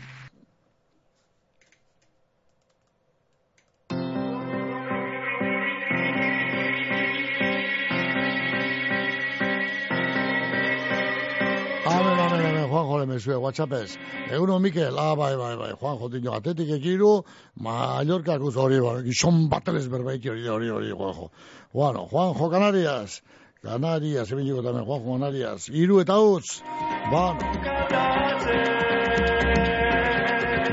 Amen, 11.86 12.18
amen, 12.18 12.47
amen, 12.47 12.68
Juanjo 12.68 12.98
le 12.98 13.06
mesue, 13.06 13.36
WhatsAppez. 13.36 13.97
Eguno, 14.30 14.59
Mikel, 14.60 14.98
ah, 14.98 15.14
bai, 15.14 15.36
bai, 15.36 15.56
bai, 15.56 15.72
Juanjo 15.72 16.10
tiño 16.10 16.34
atetik 16.36 16.68
ekiru, 16.76 17.24
Mallorca 17.56 18.38
kuz 18.38 18.56
hori, 18.56 18.80
bai, 18.80 19.02
gizon 19.05 19.48
bateles 19.48 19.88
berbaiki 19.88 20.28
hori, 20.28 20.47
hori, 20.47 20.68
hori, 20.68 20.90
Juanjo. 20.92 21.30
Bueno, 21.72 22.06
Juanjo 22.10 22.51
Canarias, 22.51 23.22
Canarias, 23.62 24.32
eben 24.32 24.45
digo 24.45 24.62
también, 24.62 24.85
Juanjo 24.87 25.12
Canarias, 25.12 25.69
iru 25.69 26.01
eta 26.01 26.19
utz, 26.19 26.62
bueno. 27.11 27.39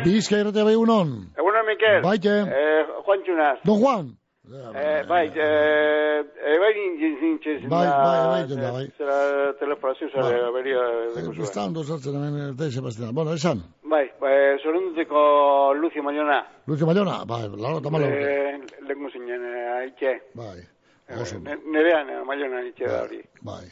Bizka 0.06 0.40
irratea 0.40 0.64
bai 0.64 0.76
unon. 0.80 1.10
Egunon, 1.36 1.66
Mikel. 1.68 2.02
Baite. 2.02 2.30
Eh, 2.48 2.86
Juan 3.04 3.24
Txunaz. 3.26 3.60
Don 3.66 3.82
Juan. 3.82 4.14
Eh, 4.48 5.04
bai, 5.10 5.28
eh, 5.36 6.24
eh, 6.24 6.58
bai 6.62 6.72
nintzen 6.78 7.68
Bai, 7.68 7.88
bai, 7.90 8.28
bai, 8.32 8.48
jenda, 8.48 8.72
bai. 8.72 8.86
Zera 8.98 9.18
telefonazio, 9.60 10.08
Bai. 10.16 10.52
beria 10.56 10.80
deko 11.16 11.34
Ez 11.44 11.52
da 11.54 11.66
ondo 11.66 11.84
sartzen 11.84 12.16
hemen 12.16 12.40
erte 12.54 12.72
Sebastián. 12.72 13.14
Bueno, 13.14 13.34
esan. 13.34 13.60
Bai, 13.84 14.06
bai, 14.22 14.58
zorunduteko 14.64 15.74
Lucio 15.76 16.02
Mayona. 16.04 16.40
Lucio 16.68 16.88
Mayona, 16.88 17.26
bai, 17.26 17.50
laro 17.50 17.80
eta 17.84 17.90
malo. 17.90 18.06
Eh, 18.08 18.56
lengu 18.88 19.12
zinen, 19.12 19.44
eh, 19.44 19.82
aitxe. 19.82 20.22
Bai, 20.34 20.60
Eh, 20.60 20.77
oso. 21.16 21.40
ne- 21.40 21.60
Nerean, 21.72 22.10
eh, 22.10 22.24
Mayona 22.26 22.58
aitxe 22.58 22.86
da 22.88 23.04
hori. 23.04 23.22
Bai. 23.42 23.66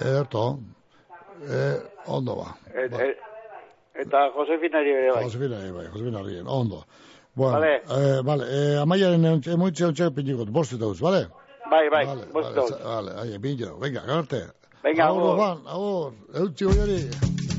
Ederto. 0.00 0.58
Eh, 1.48 1.80
ondo 2.06 2.36
ba. 2.36 2.54
Et, 2.74 2.92
et, 2.92 3.18
eta 3.94 4.30
Josefinari 4.34 4.90
ere 4.90 5.12
bai. 5.12 5.24
Josefina, 5.24 5.58
eh, 5.66 5.72
bai, 5.72 5.86
Josefina 5.86 6.22
bien, 6.22 6.46
ondo. 6.46 6.84
Bueno, 7.34 7.58
Vale. 7.58 7.82
eh, 7.90 8.20
vale, 8.22 8.44
eh, 8.46 8.78
amaiaren 8.78 9.24
emoitze 9.24 9.84
hau 9.84 9.92
txek 9.92 10.14
pinikot, 10.14 10.48
bost 10.50 10.72
eta 10.72 10.86
uz, 10.86 11.00
vale? 11.00 11.26
Bai, 11.70 11.88
bai, 11.90 12.06
Vale, 12.06 12.26
bost 12.32 12.54
vale, 12.54 12.54
dauz. 12.54 12.82
Vale, 12.84 13.10
ahi, 13.20 13.38
pincho, 13.40 13.76
venga, 13.78 14.02
garte. 14.06 14.44
Venga, 14.84 15.06
agur. 15.08 15.32
agur. 15.32 15.62
Agur, 15.66 16.12
eutxi 16.34 16.64
goiari. 16.64 17.33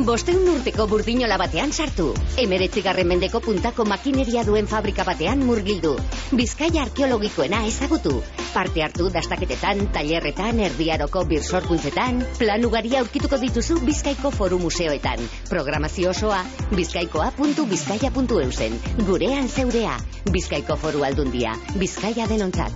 Bosteun 0.00 0.46
urteko 0.48 0.86
burdinola 0.88 1.36
batean 1.36 1.72
sartu. 1.72 2.06
Emeretzigarren 2.40 3.06
mendeko 3.10 3.42
puntako 3.44 3.84
makineria 3.84 4.40
duen 4.46 4.64
fabrika 4.70 5.04
batean 5.04 5.42
murgildu. 5.44 5.90
Bizkaia 6.32 6.86
arkeologikoena 6.86 7.60
ezagutu. 7.68 8.14
Parte 8.54 8.82
hartu 8.86 9.10
dastaketetan, 9.12 9.84
tailerretan, 9.92 10.62
erdiaroko 10.64 11.26
birsorkuntzetan, 11.28 12.24
plan 12.38 12.64
ugaria 12.64 13.02
aurkituko 13.04 13.36
dituzu 13.44 13.82
Bizkaiko 13.84 14.32
Foru 14.32 14.58
Museoetan. 14.64 15.20
Programazio 15.50 16.10
osoa, 16.16 16.40
bizkaikoa.bizkaia.eusen. 16.72 18.80
Gurean 19.04 19.48
zeurea, 19.48 20.00
Bizkaiko 20.32 20.80
Foru 20.80 21.04
Aldundia, 21.04 21.52
Bizkaia 21.76 22.26
denontzat. 22.32 22.72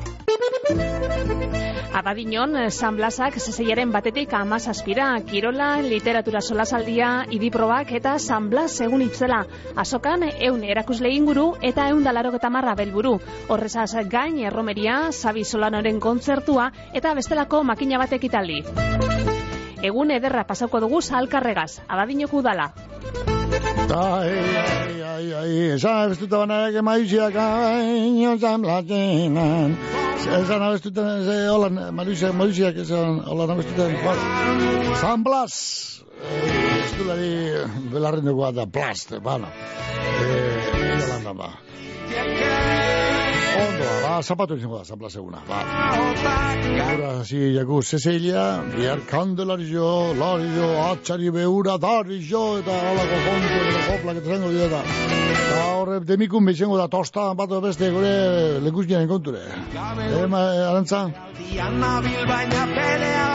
Abadinon, 1.97 2.53
San 2.71 2.99
Blasak 2.99 3.39
zezeiaren 3.41 3.89
batetik 3.95 4.35
amazazpira, 4.37 5.07
Kirola, 5.25 5.79
literatura 5.81 6.43
solasaldia, 6.45 7.06
idiprobak 7.31 7.93
eta 7.99 8.17
San 8.19 8.51
Blas 8.51 8.81
egun 8.85 9.05
itzela. 9.07 9.43
Azokan, 9.77 10.27
eun 10.49 10.65
erakusle 10.65 11.13
inguru 11.15 11.47
eta 11.71 11.89
eun 11.93 12.05
dalaroketa 12.07 12.51
marra 12.51 12.75
belburu. 12.79 13.17
Horrezaz 13.49 14.07
gain, 14.11 14.39
erromeria, 14.51 14.99
Sabi 15.13 15.45
Solanoren 15.45 16.01
kontzertua 16.01 16.71
eta 16.93 17.15
bestelako 17.15 17.65
makina 17.65 18.03
batek 18.03 18.31
italdi. 18.31 19.36
Egun 19.83 20.11
ederra 20.11 20.45
pasako 20.49 20.81
dugu 20.81 21.03
salkarregaz, 21.03 21.81
abadinoko 21.89 22.41
udala. 22.41 22.71
Ai, 23.97 24.33
ai, 24.63 25.03
ai, 25.03 25.27
ai, 25.41 25.51
esan 25.77 26.07
abestuta 26.07 26.41
banak 26.43 26.75
emaiziak 26.81 27.37
aino 27.43 28.37
zamlatenan. 28.39 29.77
Esan 30.27 30.63
abestuta, 30.63 31.05
ze, 31.23 31.37
hola, 31.49 31.71
maiziak, 31.93 32.35
maiziak, 32.35 32.81
esan, 32.83 33.21
hola, 33.27 33.47
abestuta, 33.53 33.87
San 35.01 35.23
Blas, 35.23 35.57
eh, 36.19 36.85
estulari 36.85 37.33
belarren 37.93 38.27
dugu 38.27 38.51
da, 38.53 38.67
plast, 38.67 39.19
bana. 39.23 39.53
Eh, 40.25 40.57
Yolanda, 40.99 41.33
ba. 41.33 41.53
Ondo, 43.57 43.89
ba, 44.05 44.23
zapatu 44.23 44.57
izango 44.57 44.79
da, 44.79 44.85
zapla 44.85 45.11
seguna, 45.11 45.39
ba. 45.49 45.61
Gura, 46.67 47.25
zi, 47.25 47.39
jaku, 47.55 47.83
Cecilia, 47.83 48.45
bihar 48.75 49.01
kandelario, 49.09 49.89
lario, 50.19 50.69
atxari 50.91 51.31
beura, 51.31 51.77
dario, 51.79 52.43
eta 52.61 52.77
holako 52.91 53.21
kontu, 53.27 53.61
eta 53.71 53.85
koplak, 53.89 54.21
eta 54.23 54.35
zengo 54.35 54.51
dira, 54.53 54.83
eta 54.83 55.63
horre, 55.77 56.01
demikun 56.13 56.45
bezango 56.53 56.77
da, 56.81 56.89
tosta, 56.93 57.31
bat 57.39 57.57
beste, 57.63 57.91
gure, 57.95 58.15
lekuzkiaren 58.67 59.09
konture. 59.09 59.45
Eh, 59.77 60.27
ma, 60.27 60.43
arantza? 60.71 61.07
Baina 62.27 62.63
pelea 62.75 63.27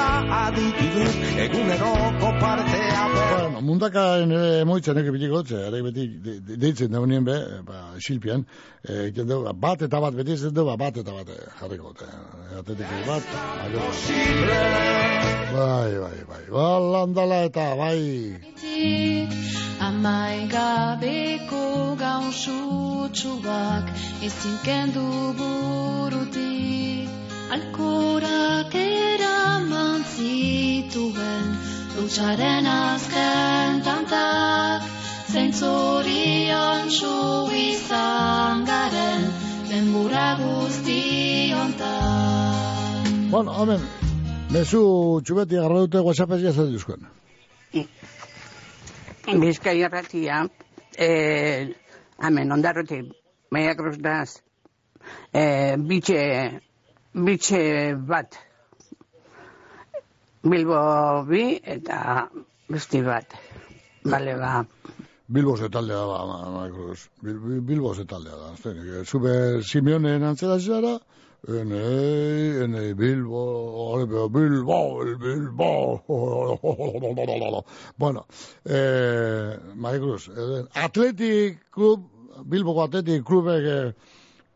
aditu 0.45 0.87
dut 0.95 1.37
eguneroko 1.45 2.31
partea 2.41 2.99
Bueno, 3.11 3.61
mundaka 3.61 4.03
ere 4.23 4.63
moitzen 4.65 4.97
eke 5.01 5.11
biliko 5.11 5.41
ere 5.57 5.81
beti 5.83 6.07
de- 6.23 6.39
de- 6.39 6.57
deitzen 6.57 6.91
da 6.91 6.99
honien 7.01 7.23
be, 7.25 7.33
eh, 7.33 7.61
ba, 7.65 7.93
xilpian, 7.99 8.45
eh, 8.87 9.11
ba, 9.45 9.53
bat 9.53 9.81
eta 9.81 9.99
bat, 9.99 10.10
beti 10.15 10.31
ez 10.33 10.41
dugu, 10.43 10.65
ba, 10.69 10.75
bat 10.77 10.97
eta 10.97 11.11
bat 11.15 11.29
eh, 11.29 11.39
jarriko 11.59 11.91
dute. 11.93 12.07
Atetik 12.59 12.87
bat, 13.07 13.23
bai, 15.55 15.91
bai, 16.03 16.17
bai, 16.29 16.43
balandala 16.51 17.43
eta 17.47 17.65
bai. 17.75 18.01
Amaigabeko 19.81 21.63
gauzutsuak 21.97 23.85
ezin 24.27 24.57
kendu 24.65 25.07
burutik 25.39 27.09
Alkorak 27.51 28.75
eraman 28.81 30.05
zituen 30.13 31.45
Lutsaren 31.97 32.69
azken 32.75 33.81
tantak 33.87 34.85
Zentzorion 35.33 36.89
txu 36.91 37.15
izan 37.65 38.65
garen 38.69 39.50
Denbora 39.71 40.35
guzti 40.35 41.53
hontan 41.55 43.29
Bueno, 43.31 43.53
hemen, 43.61 43.83
mezu 44.51 44.81
txubeti 45.23 45.55
agarra 45.55 45.85
dute 45.85 46.01
WhatsApp 46.03 46.33
ez 46.35 46.41
jazat 46.41 46.73
duzkoen. 46.73 47.05
Bizkaia 49.43 49.87
ratia, 49.93 50.41
eh, 51.07 51.69
hemen, 52.27 52.51
ondarrotik, 52.51 53.13
maia 53.55 53.77
krustaz, 53.79 54.41
eh, 55.31 55.77
bitxe, 55.79 56.19
bitxe 57.29 57.61
bat, 58.11 58.35
Bilbo 60.43 60.81
bi 61.29 61.45
eta 61.77 62.27
besti 62.67 63.05
bat. 63.05 63.39
Bale, 64.03 64.35
ba, 64.35 64.65
Bilbo 65.31 65.55
ze 65.57 65.69
taldea 65.69 65.97
da, 65.97 66.25
ma, 66.27 66.49
ma, 66.51 66.69
Cruz. 66.69 67.07
Bil, 67.21 67.39
bil, 67.39 67.61
Bilbo 67.61 67.93
ze 67.95 68.05
taldea 68.05 68.35
da. 68.35 68.55
Zene, 68.61 69.05
zube 69.05 69.63
Simeonen 69.63 70.23
antzera 70.23 70.59
zara, 70.59 70.99
ene, 71.47 71.83
ene, 72.63 72.93
Bilbo, 72.93 73.43
ore, 73.93 74.07
pero 74.07 74.29
Bilbo, 74.29 75.01
el 75.03 75.15
Bilbo. 75.15 76.03
bueno, 77.97 78.25
eh, 78.65 79.57
Mari 79.75 79.99
Cruz, 79.99 80.27
eh, 80.27 80.65
Atletic 80.73 81.69
Club, 81.71 82.09
Bilboko 82.43 82.83
Atletic 82.83 83.23
Clubek 83.23 83.63
eh, 83.63 83.93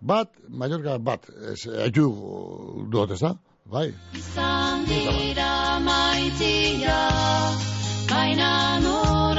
bat, 0.01 0.29
Mallorca 0.49 0.97
bat, 0.97 1.29
ez, 1.53 1.67
aitu 1.87 2.11
duot, 2.91 3.11
ez 3.11 3.21
da? 3.21 3.37
Bai. 3.65 3.87
izan 4.13 4.83
dira 4.85 5.79
maitia 5.81 6.99
Baina 8.09 8.79
norain 8.79 9.34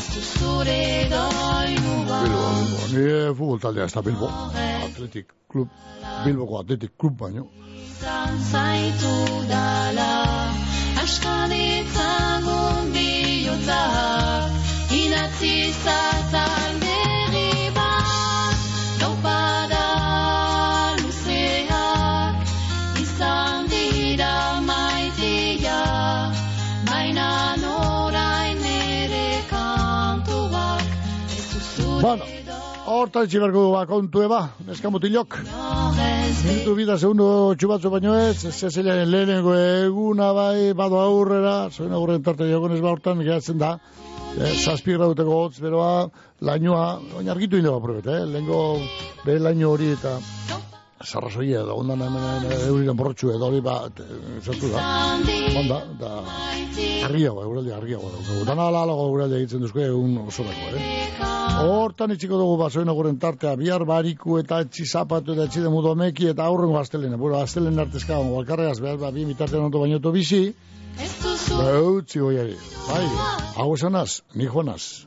Ez 0.00 0.20
zure 0.38 1.08
doinu 1.12 1.94
Bilbo. 2.08 2.44
Nire 2.92 3.18
futbol 3.36 3.58
taldea 3.60 3.84
ez 3.84 3.92
da 3.92 4.02
Bilbo. 4.06 4.30
Atletic 4.88 5.34
Club, 5.52 5.68
Bilboko 6.24 6.62
Atletic 6.62 6.96
Club 6.96 7.18
baino. 7.20 7.44
izan 8.00 8.38
zaitu 8.50 9.14
dala 9.50 10.12
Askan 11.02 11.52
itzagun 11.52 12.92
bihotzak 12.94 14.50
Inatzi 15.02 15.54
zazan 15.84 16.80
Bueno, 32.00 32.24
horta 32.88 33.26
itxi 33.26 33.40
berko 33.42 33.62
du 33.66 33.72
ba, 33.74 33.82
kontu 33.84 34.22
eba, 34.24 34.38
neska 34.64 34.88
mutilok. 34.88 35.36
Minutu 36.46 36.72
bida 36.78 36.96
segundo 36.96 37.26
txubatzu 37.60 37.92
baino 37.92 38.14
ez, 38.16 38.38
Ceciliaren 38.56 39.10
lehenengo 39.12 39.52
eguna 39.58 40.30
bai, 40.32 40.72
bado 40.78 40.96
aurrera, 41.02 41.68
zoen 41.68 41.92
aurren 41.92 42.24
tarte 42.24 42.48
jogonez 42.48 42.80
ba 42.80 42.94
hortan, 42.94 43.20
geratzen 43.26 43.60
da, 43.60 43.74
eh, 44.38 44.54
zazpi 44.64 44.96
grauteko 44.96 45.42
hotz, 45.42 45.60
beroa, 45.60 46.08
lainoa, 46.40 46.88
oin 47.20 47.28
argitu 47.28 47.60
inde 47.60 47.76
ba 47.76 47.84
probet, 47.84 48.08
eh? 48.08 48.24
lehenko 48.32 48.64
bere 49.26 49.44
laino 49.50 49.74
hori 49.74 49.92
eta 49.98 50.16
sarrazoia 51.00 51.62
edo, 51.64 51.74
ondan 51.80 52.02
hemen 52.04 52.46
euriren 52.66 52.96
borrotxu 52.96 53.30
edo 53.32 53.48
hori 53.48 53.60
bat, 53.64 54.02
zatu 54.44 54.68
da, 54.72 54.82
onda, 55.56 55.78
da, 56.00 56.10
argiago, 57.06 57.44
euraldi 57.46 57.72
argiago 57.72 58.10
daukagu. 58.12 58.44
Dana 58.48 58.66
ala 58.68 58.82
alago 58.84 59.06
euraldi 59.08 59.38
egiten 59.40 59.64
duzko 59.64 59.80
egun 59.84 60.18
osorako, 60.26 60.72
eh? 60.76 60.98
Hortan 61.60 62.12
itxiko 62.14 62.40
dugu 62.40 62.58
basoen 62.60 62.92
aguren 62.92 63.18
tartea, 63.22 63.54
bihar 63.60 63.86
bariku 63.88 64.38
eta 64.40 64.60
etxi 64.66 64.86
zapatu 64.86 65.36
eta 65.36 65.48
etxi 65.48 65.64
demudo 65.64 65.94
meki 65.96 66.30
eta 66.34 66.48
aurrengo 66.48 66.80
astelena. 66.80 67.16
Bueno, 67.20 67.40
astelen 67.40 67.80
artezka 67.80 68.20
balkarregaz, 68.20 68.80
behar, 68.80 69.00
ba, 69.00 69.12
bi 69.14 69.24
mitartean 69.28 69.70
ondo 69.70 69.80
bainoto 69.80 70.12
bizi. 70.12 70.50
Ba, 71.00 71.70
utzi 71.96 72.20
goiari. 72.20 72.58
Bai, 72.88 73.06
hau 73.56 73.72
esanaz, 73.74 74.20
ni 74.34 74.48
joanaz. 74.52 75.06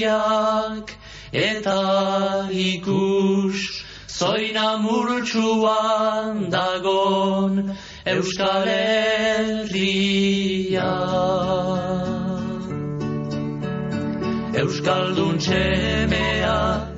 begiak 0.00 0.96
eta 1.32 2.48
ikus 2.50 3.84
zoina 4.08 4.78
murtsuan 4.78 6.50
dagon 6.50 7.76
Euskal 8.06 8.66
Herria. 8.66 10.12
Euskaldun 14.60 15.38
txemeak 15.38 16.89